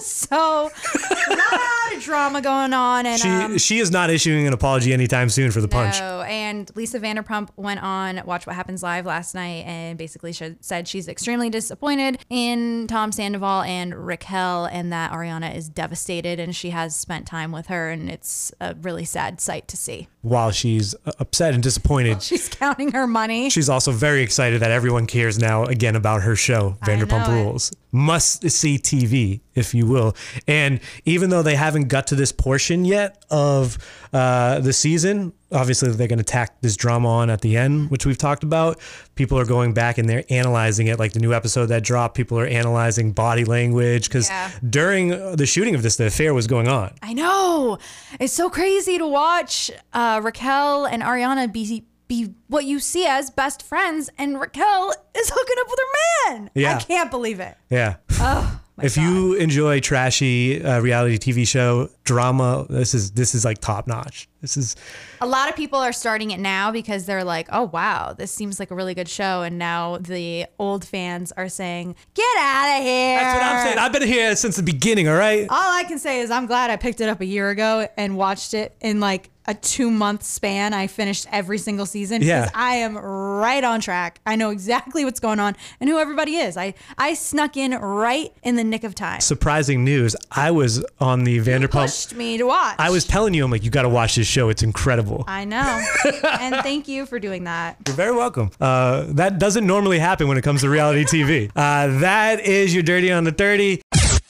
So 0.01 0.71
of 1.99 2.05
drama 2.05 2.41
going 2.41 2.73
on, 2.73 3.07
and 3.07 3.21
she 3.21 3.29
um, 3.29 3.59
she 3.59 3.79
is 3.79 3.91
not 3.91 4.11
issuing 4.11 4.47
an 4.47 4.53
apology 4.53 4.93
anytime 4.93 5.29
soon 5.29 5.51
for 5.51 5.61
the 5.61 5.69
punch. 5.69 5.99
No, 6.01 6.23
and 6.23 6.71
Lisa 6.75 6.99
Vanderpump 7.01 7.51
went 7.57 7.83
on 7.83 8.23
Watch 8.25 8.47
What 8.47 8.57
Happens 8.57 8.83
Live 8.83 9.05
last 9.07 9.35
night 9.35 9.65
and 9.67 9.99
basically 9.99 10.33
said 10.61 10.89
she's 10.89 11.09
extremely 11.09 11.51
disappointed 11.51 12.19
in 12.31 12.87
Tom 12.87 13.13
Sandoval 13.13 13.63
and 13.63 13.95
Raquel, 14.07 14.67
and 14.67 14.93
that 14.93 15.13
Ariana 15.13 15.55
is 15.55 15.69
devastated, 15.69 16.39
and 16.41 16.55
she 16.55 16.71
has 16.71 16.95
spent 16.97 17.27
time 17.27 17.53
with 17.53 17.67
her, 17.67 17.91
and 17.91 18.11
it's 18.11 18.53
a 18.61 18.75
really 18.81 19.05
sad 19.05 19.41
sight 19.41 19.69
to 19.69 19.77
see. 19.77 20.09
While 20.23 20.51
she's 20.51 20.95
uh, 21.07 21.13
upset 21.19 21.55
and 21.55 21.63
disappointed, 21.63 22.23
She's 22.23 22.49
counting 22.49 22.93
her 22.93 23.07
money. 23.07 23.51
she's 23.51 23.69
also 23.69 23.93
very 23.93 24.23
excited 24.23 24.61
that 24.61 24.71
everyone 24.71 25.07
cares 25.07 25.39
now 25.39 25.65
again 25.65 25.97
about 25.97 26.23
her 26.23 26.37
show, 26.37 26.77
Vanderpump 26.85 27.29
know 27.29 27.35
it. 27.35 27.45
Rules. 27.45 27.73
Must 27.91 28.51
see 28.51 28.77
TV, 28.79 29.41
if 29.55 29.75
you 29.75 29.87
will. 29.87 30.15
And 30.47 30.81
even 31.07 31.31
though 31.31 31.43
they 31.43 31.55
haven't 31.57 31.88
got 31.89 32.07
to 32.09 32.15
this 32.15 32.31
portion 32.33 32.85
yet 32.85 33.25
of 33.31 33.79
uh, 34.13 34.61
the 34.61 34.73
season, 34.73 35.33
obviously 35.51 35.91
they're 35.93 36.09
going 36.09 36.19
to 36.19 36.25
tack 36.25 36.61
this 36.61 36.77
drama 36.77 37.09
on 37.09 37.31
at 37.31 37.41
the 37.41 37.57
end, 37.57 37.91
which 37.91 38.07
we've 38.07 38.19
talked 38.19 38.43
about. 38.43 38.79
People 39.15 39.39
are 39.39 39.45
going 39.45 39.75
back 39.75 39.99
and 39.99 40.09
they're 40.09 40.25
analyzing 40.31 40.87
it, 40.87 40.99
like 40.99 41.13
the 41.13 41.21
new 41.21 41.33
episode 41.35 41.67
that 41.67 41.83
dropped. 41.83 42.17
People 42.17 42.39
are 42.39 42.47
analyzing 42.47 43.13
body 43.13 43.45
language 43.45 44.09
because 44.09 44.29
Yeah. 44.29 44.51
during 44.69 45.09
the 45.37 45.47
shooting 45.47 45.75
of 45.75 45.83
this, 45.83 45.97
the 45.97 46.07
affair 46.07 46.35
was 46.35 46.47
going 46.47 46.69
on. 46.69 46.95
I 47.03 47.13
know. 47.15 47.79
It's 48.21 48.33
so 48.33 48.49
crazy 48.51 48.99
to 48.99 49.07
watch 49.07 49.71
uh, 49.93 50.21
Raquel 50.23 50.85
and 50.87 51.03
Ariana 51.03 51.53
be 51.53 51.85
be 52.07 52.33
what 52.47 52.65
you 52.65 52.79
see 52.81 53.05
as 53.05 53.29
best 53.29 53.63
friends, 53.63 54.09
and 54.17 54.41
Raquel 54.41 54.95
is 55.15 55.31
hooking 55.31 55.57
up 55.61 55.67
with 55.69 55.79
her 55.79 56.33
man. 56.39 56.51
Yeah. 56.55 56.77
I 56.77 56.81
can't 56.81 57.11
believe 57.11 57.39
it. 57.39 57.55
Yeah. 57.69 57.97
Oh, 58.13 58.61
if 58.83 58.97
you 58.97 59.35
enjoy 59.35 59.81
trashy 59.81 60.63
uh, 60.63 60.81
reality 60.81 61.19
TV 61.19 61.47
show 61.47 61.89
drama, 62.05 62.67
this 62.69 62.95
is 62.95 63.13
this 63.13 63.35
is 63.35 63.45
like 63.45 63.59
top 63.59 63.87
notch. 63.87 64.29
This 64.41 64.57
is 64.57 64.77
A 65.21 65.27
lot 65.27 65.49
of 65.49 65.57
people 65.57 65.81
are 65.81 65.93
starting 65.93 66.31
it 66.31 66.39
now 66.39 66.71
because 66.71 67.07
they're 67.07 67.25
like, 67.25 67.49
oh, 67.51 67.65
wow, 67.65 68.13
this 68.17 68.31
seems 68.31 68.61
like 68.61 68.71
a 68.71 68.75
really 68.75 68.95
good 68.95 69.09
show. 69.09 69.43
And 69.43 69.59
now 69.59 69.99
the 69.99 70.47
old 70.61 70.85
fans 70.85 71.33
are 71.33 71.49
saying, 71.49 71.97
get 72.15 72.37
out 72.39 72.79
of 72.79 72.85
here. 72.85 73.17
that's 73.19 73.35
what 73.39 73.43
I'm 73.43 73.67
saying. 73.67 73.79
I've 73.79 73.93
been 73.93 74.07
here 74.07 74.37
since 74.37 74.57
the 74.57 74.63
beginning. 74.63 75.09
All 75.09 75.17
right. 75.17 75.47
All 75.51 75.73
I 75.73 75.83
can 75.85 75.99
say 75.99 76.21
is 76.21 76.31
I'm 76.31 76.47
glad 76.47 76.71
I 76.71 76.77
picked 76.77 77.01
it 77.01 77.09
up 77.09 77.21
a 77.21 77.27
year 77.27 77.51
ago 77.51 77.89
and 77.97 78.17
watched 78.17 78.55
it 78.55 78.77
in 78.81 79.01
like 79.01 79.31
a 79.49 79.55
two 79.55 79.91
month 79.91 80.23
span, 80.23 80.75
I 80.75 80.87
finished 80.87 81.27
every 81.33 81.59
single 81.59 81.87
season 81.87 82.23
Yeah. 82.23 82.43
because 82.43 82.53
I 82.55 82.75
am 82.77 82.97
right 82.97 83.65
on 83.65 83.81
track. 83.81 84.21
I 84.27 84.37
know 84.37 84.51
exactly 84.51 85.05
what's 85.05 85.19
going 85.21 85.41
on 85.41 85.57
and 85.81 85.89
who 85.89 85.99
everybody 85.99 86.37
is. 86.37 86.57
I, 86.57 86.75
I 86.99 87.15
snuck 87.15 87.57
in 87.57 87.73
right 87.73 88.31
in 88.43 88.57
the 88.57 88.63
nick 88.65 88.85
of 88.85 88.95
time. 88.95 89.21
Surprising 89.21 89.85
news. 89.85 90.15
I 90.31 90.51
was 90.51 90.85
on 91.01 91.25
the 91.25 91.39
Vanderpump. 91.39 91.87
Pushed 91.87 92.15
me 92.15 92.37
to 92.37 92.45
watch. 92.45 92.77
I 92.79 92.91
was 92.91 93.05
telling 93.07 93.33
you, 93.35 93.45
I'm 93.45 93.51
like, 93.51 93.65
you 93.65 93.71
got 93.71 93.83
to 93.83 93.89
watch 93.89 94.17
this 94.17 94.27
show. 94.27 94.51
It's 94.51 94.63
incredible. 94.63 95.25
I 95.27 95.47
know. 95.47 95.83
and 96.41 96.57
thank 96.57 96.87
you 96.87 97.07
for 97.07 97.19
doing 97.19 97.45
that. 97.45 97.79
You're 97.87 97.97
very 97.97 98.15
welcome. 98.15 98.51
Uh, 98.61 99.07
that 99.09 99.39
doesn't 99.39 99.67
normally 99.67 99.99
happen 99.99 100.29
when 100.29 100.37
it 100.37 100.43
comes 100.43 100.61
to 100.61 100.69
reality 100.69 101.05
TV. 101.05 101.51
Uh, 101.57 101.99
that 102.01 102.41
is 102.41 102.75
your 102.75 102.83
Dirty 102.83 103.11
on 103.11 103.25
the 103.25 103.33
30. 103.33 103.81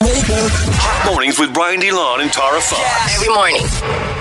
Hot 0.01 1.11
mornings 1.13 1.39
with 1.39 1.53
Brian 1.53 1.81
DeLon 1.81 2.21
and 2.21 2.33
Tara 2.33 2.61
Fox. 2.61 3.17
Every 3.17 3.35
morning. 3.35 4.18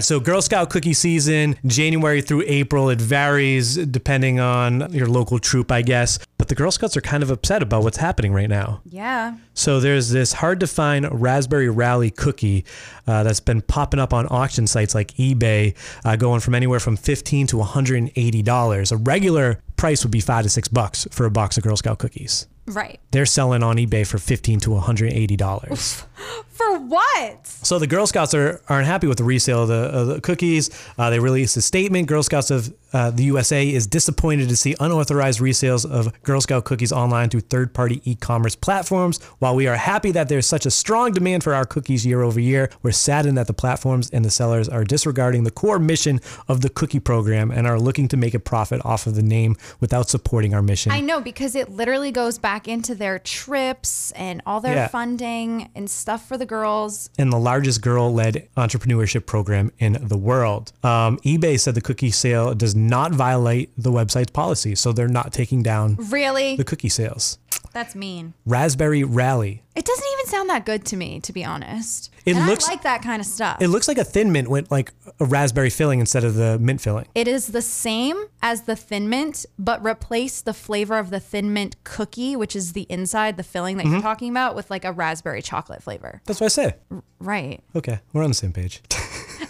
So, 0.00 0.18
Girl 0.18 0.42
Scout 0.42 0.70
cookie 0.70 0.92
season, 0.92 1.54
January 1.64 2.20
through 2.20 2.42
April, 2.48 2.88
it 2.90 3.00
varies 3.00 3.76
depending 3.76 4.40
on 4.40 4.92
your 4.92 5.06
local 5.06 5.38
troop, 5.38 5.70
I 5.70 5.82
guess. 5.82 6.18
But 6.36 6.48
the 6.48 6.56
Girl 6.56 6.72
Scouts 6.72 6.96
are 6.96 7.00
kind 7.00 7.22
of 7.22 7.30
upset 7.30 7.62
about 7.62 7.84
what's 7.84 7.98
happening 7.98 8.32
right 8.32 8.48
now. 8.48 8.80
Yeah. 8.84 9.36
So 9.54 9.78
there's 9.78 10.10
this 10.10 10.32
hard 10.32 10.58
to 10.60 10.66
find 10.66 11.06
raspberry 11.12 11.68
rally 11.68 12.10
cookie 12.10 12.64
uh, 13.06 13.22
that's 13.22 13.38
been 13.38 13.60
popping 13.60 14.00
up 14.00 14.12
on 14.12 14.26
auction 14.30 14.66
sites 14.66 14.96
like 14.96 15.12
eBay, 15.12 15.76
uh, 16.04 16.16
going 16.16 16.40
from 16.40 16.56
anywhere 16.56 16.80
from 16.80 16.96
15 16.96 17.46
to 17.46 17.58
180 17.58 18.42
dollars. 18.42 18.90
A 18.90 18.96
regular 18.96 19.62
price 19.76 20.02
would 20.04 20.10
be 20.10 20.20
five 20.20 20.42
to 20.42 20.48
six 20.48 20.66
bucks 20.66 21.06
for 21.12 21.24
a 21.24 21.30
box 21.30 21.56
of 21.56 21.62
Girl 21.62 21.76
Scout 21.76 22.00
cookies. 22.00 22.48
Right. 22.66 22.98
They're 23.10 23.26
selling 23.26 23.62
on 23.62 23.76
eBay 23.76 24.06
for 24.06 24.18
15 24.18 24.60
to 24.60 24.70
180 24.70 25.36
dollars. 25.36 26.04
For 26.48 26.78
what? 26.78 27.46
So 27.46 27.78
the 27.78 27.86
Girl 27.86 28.06
Scouts 28.06 28.32
are 28.34 28.62
aren't 28.68 28.86
happy 28.86 29.06
with 29.06 29.18
the 29.18 29.24
resale 29.24 29.62
of 29.62 29.68
the, 29.68 29.74
of 29.74 30.06
the 30.06 30.20
cookies. 30.20 30.70
Uh, 30.96 31.10
they 31.10 31.18
released 31.18 31.56
a 31.56 31.62
statement. 31.62 32.06
Girl 32.06 32.22
Scouts 32.22 32.50
of 32.50 32.72
uh, 32.92 33.10
the 33.10 33.24
USA 33.24 33.68
is 33.68 33.88
disappointed 33.88 34.48
to 34.48 34.56
see 34.56 34.76
unauthorized 34.78 35.40
resales 35.40 35.84
of 35.84 36.12
Girl 36.22 36.40
Scout 36.40 36.64
cookies 36.64 36.92
online 36.92 37.28
through 37.28 37.40
third-party 37.40 38.00
e-commerce 38.04 38.54
platforms. 38.54 39.20
While 39.40 39.56
we 39.56 39.66
are 39.66 39.74
happy 39.74 40.12
that 40.12 40.28
there's 40.28 40.46
such 40.46 40.64
a 40.64 40.70
strong 40.70 41.10
demand 41.10 41.42
for 41.42 41.54
our 41.54 41.64
cookies 41.64 42.06
year 42.06 42.22
over 42.22 42.38
year, 42.38 42.70
we're 42.84 42.92
saddened 42.92 43.36
that 43.36 43.48
the 43.48 43.52
platforms 43.52 44.10
and 44.10 44.24
the 44.24 44.30
sellers 44.30 44.68
are 44.68 44.84
disregarding 44.84 45.42
the 45.42 45.50
core 45.50 45.80
mission 45.80 46.20
of 46.46 46.60
the 46.60 46.68
cookie 46.68 47.00
program 47.00 47.50
and 47.50 47.66
are 47.66 47.80
looking 47.80 48.06
to 48.08 48.16
make 48.16 48.32
a 48.32 48.38
profit 48.38 48.80
off 48.84 49.08
of 49.08 49.16
the 49.16 49.24
name 49.24 49.56
without 49.80 50.08
supporting 50.08 50.54
our 50.54 50.62
mission. 50.62 50.92
I 50.92 51.00
know 51.00 51.20
because 51.20 51.56
it 51.56 51.70
literally 51.70 52.12
goes 52.12 52.38
back 52.38 52.53
into 52.68 52.94
their 52.94 53.18
trips 53.18 54.10
and 54.12 54.40
all 54.46 54.60
their 54.60 54.74
Yeah. 54.74 54.88
funding 54.88 55.68
and 55.74 55.90
stuff 55.90 56.26
for 56.28 56.38
the 56.38 56.46
girls. 56.46 57.10
and 57.18 57.32
the 57.32 57.38
largest 57.38 57.80
girl-led 57.82 58.48
entrepreneurship 58.56 59.26
program 59.26 59.70
in 59.78 59.98
the 60.00 60.16
world. 60.16 60.72
Um, 60.82 61.18
eBay 61.24 61.58
said 61.58 61.74
the 61.74 61.80
cookie 61.80 62.10
sale 62.10 62.54
does 62.54 62.74
not 62.74 63.12
violate 63.12 63.70
the 63.76 63.90
website's 63.90 64.30
policy, 64.30 64.74
so 64.74 64.92
they're 64.92 65.08
not 65.08 65.32
taking 65.32 65.62
down 65.62 65.96
Really? 66.10 66.56
the 66.56 66.64
cookie 66.64 66.88
sales. 66.88 67.38
That's 67.72 67.94
mean. 67.94 68.34
Raspberry 68.46 69.02
Rally. 69.02 69.62
It 69.74 69.84
doesn't 69.84 70.04
even 70.14 70.26
sound 70.26 70.48
that 70.50 70.64
good 70.64 70.84
to 70.86 70.96
me, 70.96 71.18
to 71.20 71.32
be 71.32 71.44
honest. 71.44 72.10
It 72.24 72.36
And 72.36 72.46
looks- 72.46 72.68
I 72.68 72.72
like 72.72 72.82
that 72.82 73.02
kind 73.02 73.20
of 73.20 73.26
stuff. 73.26 73.60
It 73.60 73.68
looks 73.68 73.88
like 73.88 73.98
a 73.98 74.04
thin 74.04 74.30
mint 74.30 74.48
with 74.48 74.70
like 74.70 74.92
a 75.18 75.24
raspberry 75.24 75.70
filling 75.70 75.98
instead 75.98 76.22
of 76.22 76.34
the 76.36 76.58
mint 76.60 76.80
filling. 76.80 77.06
It 77.16 77.26
is 77.26 77.48
the 77.48 77.60
same 77.62 78.16
as 78.42 78.62
the 78.62 78.76
Thin 78.76 79.08
Mint, 79.08 79.44
but 79.58 79.84
replace 79.84 80.40
the 80.40 80.54
flavor 80.54 80.98
of 80.98 81.10
the 81.10 81.18
Thin 81.20 81.52
Mint 81.52 81.76
cookie, 81.82 82.36
which 82.36 82.54
is 82.54 82.72
the 82.74 82.82
inside, 82.88 83.36
the 83.36 83.42
filling 83.42 83.76
that 83.78 83.86
you're 83.86 83.98
Mhm. 83.98 84.02
talking 84.02 84.30
about, 84.30 84.54
with 84.54 84.70
like 84.70 84.84
a 84.84 84.92
raspberry 84.92 85.42
chocolate 85.42 85.82
flavor. 85.82 86.20
That's 86.26 86.40
what 86.40 86.46
I 86.46 86.48
say. 86.48 86.74
Right. 87.18 87.60
Okay, 87.74 88.00
we're 88.12 88.22
on 88.22 88.30
the 88.30 88.34
same 88.34 88.52
page. 88.52 88.82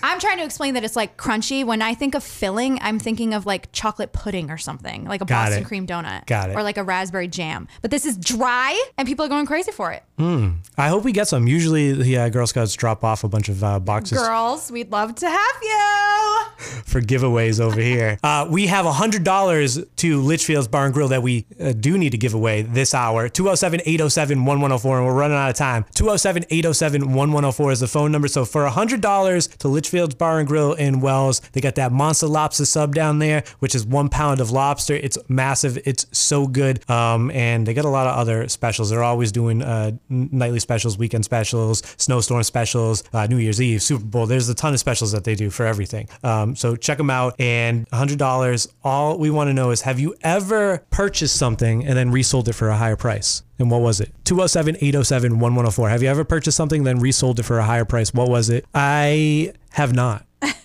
I'm 0.04 0.20
trying 0.20 0.36
to 0.36 0.44
explain 0.44 0.74
that 0.74 0.84
it's 0.84 0.96
like 0.96 1.16
crunchy. 1.16 1.64
When 1.64 1.80
I 1.80 1.94
think 1.94 2.14
of 2.14 2.22
filling, 2.22 2.78
I'm 2.82 2.98
thinking 2.98 3.32
of 3.32 3.46
like 3.46 3.72
chocolate 3.72 4.12
pudding 4.12 4.50
or 4.50 4.58
something, 4.58 5.06
like 5.06 5.22
a 5.22 5.24
Got 5.24 5.46
Boston 5.46 5.62
it. 5.62 5.66
cream 5.66 5.86
donut. 5.86 6.26
Got 6.26 6.50
it. 6.50 6.56
Or 6.56 6.62
like 6.62 6.76
a 6.76 6.84
raspberry 6.84 7.26
jam. 7.26 7.68
But 7.80 7.90
this 7.90 8.04
is 8.04 8.18
dry 8.18 8.78
and 8.98 9.08
people 9.08 9.24
are 9.24 9.28
going 9.28 9.46
crazy 9.46 9.72
for 9.72 9.92
it. 9.92 10.02
Hmm. 10.18 10.50
I 10.76 10.88
hope 10.88 11.04
we 11.04 11.12
get 11.12 11.26
some. 11.26 11.48
Usually, 11.48 11.92
the 11.94 12.18
uh, 12.18 12.28
Girl 12.28 12.46
Scouts 12.46 12.74
drop 12.74 13.02
off 13.02 13.24
a 13.24 13.28
bunch 13.28 13.48
of 13.48 13.64
uh, 13.64 13.80
boxes 13.80 14.18
Girls, 14.18 14.70
we'd 14.70 14.92
love 14.92 15.14
to 15.16 15.28
have 15.28 15.56
you. 15.62 16.44
for 16.84 17.00
giveaways 17.00 17.60
over 17.60 17.80
here. 17.80 18.18
Uh, 18.24 18.46
we 18.50 18.66
have 18.66 18.86
$100 18.86 19.86
to 19.96 20.22
Litchfield's 20.22 20.66
Bar 20.66 20.86
and 20.86 20.94
Grill 20.94 21.08
that 21.08 21.22
we 21.22 21.44
uh, 21.60 21.72
do 21.72 21.98
need 21.98 22.10
to 22.10 22.18
give 22.18 22.32
away 22.32 22.62
this 22.62 22.94
hour. 22.94 23.28
207 23.28 23.80
807 23.84 24.38
1104, 24.38 24.98
and 24.98 25.06
we're 25.06 25.12
running 25.14 25.36
out 25.36 25.50
of 25.50 25.56
time. 25.56 25.84
207 25.94 26.44
807 26.48 27.02
1104 27.02 27.72
is 27.72 27.80
the 27.80 27.86
phone 27.86 28.10
number. 28.10 28.26
So 28.28 28.44
for 28.46 28.66
$100 28.66 29.56
to 29.58 29.68
Litchfield's 29.94 30.16
Bar 30.16 30.40
and 30.40 30.48
Grill 30.48 30.72
in 30.72 31.00
Wells, 31.00 31.40
they 31.52 31.60
got 31.60 31.76
that 31.76 31.92
Monster 31.92 32.26
Lobster 32.26 32.64
sub 32.64 32.96
down 32.96 33.20
there, 33.20 33.44
which 33.60 33.76
is 33.76 33.86
one 33.86 34.08
pound 34.08 34.40
of 34.40 34.50
lobster. 34.50 34.94
It's 34.94 35.16
massive, 35.28 35.78
it's 35.86 36.06
so 36.10 36.48
good. 36.48 36.88
Um, 36.90 37.30
and 37.30 37.64
they 37.64 37.74
got 37.74 37.84
a 37.84 37.88
lot 37.90 38.08
of 38.08 38.16
other 38.16 38.48
specials. 38.48 38.90
They're 38.90 39.04
always 39.04 39.30
doing 39.30 39.62
uh, 39.62 39.92
nightly 40.08 40.58
specials, 40.58 40.98
weekend 40.98 41.24
specials, 41.24 41.82
snowstorm 41.96 42.42
specials, 42.42 43.04
uh, 43.12 43.28
New 43.28 43.36
Year's 43.38 43.62
Eve, 43.62 43.82
Super 43.82 44.04
Bowl. 44.04 44.26
There's 44.26 44.48
a 44.48 44.54
ton 44.54 44.72
of 44.74 44.80
specials 44.80 45.12
that 45.12 45.22
they 45.22 45.36
do 45.36 45.48
for 45.48 45.64
everything. 45.64 46.08
Um, 46.24 46.56
so 46.56 46.74
check 46.74 46.98
them 46.98 47.10
out. 47.10 47.36
And 47.38 47.88
$100, 47.90 48.68
all 48.82 49.16
we 49.18 49.30
want 49.30 49.48
to 49.48 49.54
know 49.54 49.70
is 49.70 49.82
have 49.82 50.00
you 50.00 50.16
ever 50.22 50.82
purchased 50.90 51.36
something 51.36 51.86
and 51.86 51.96
then 51.96 52.10
resold 52.10 52.48
it 52.48 52.54
for 52.54 52.68
a 52.68 52.76
higher 52.76 52.96
price? 52.96 53.44
And 53.58 53.70
what 53.70 53.80
was 53.80 54.00
it? 54.00 54.12
207 54.24 54.76
807 54.76 55.32
1104. 55.32 55.88
Have 55.88 56.02
you 56.02 56.08
ever 56.08 56.24
purchased 56.24 56.56
something, 56.56 56.84
then 56.84 56.98
resold 56.98 57.38
it 57.38 57.44
for 57.44 57.58
a 57.58 57.64
higher 57.64 57.84
price? 57.84 58.12
What 58.12 58.28
was 58.28 58.50
it? 58.50 58.66
I 58.74 59.52
have 59.70 59.92
not. 59.92 60.26
but 60.40 60.56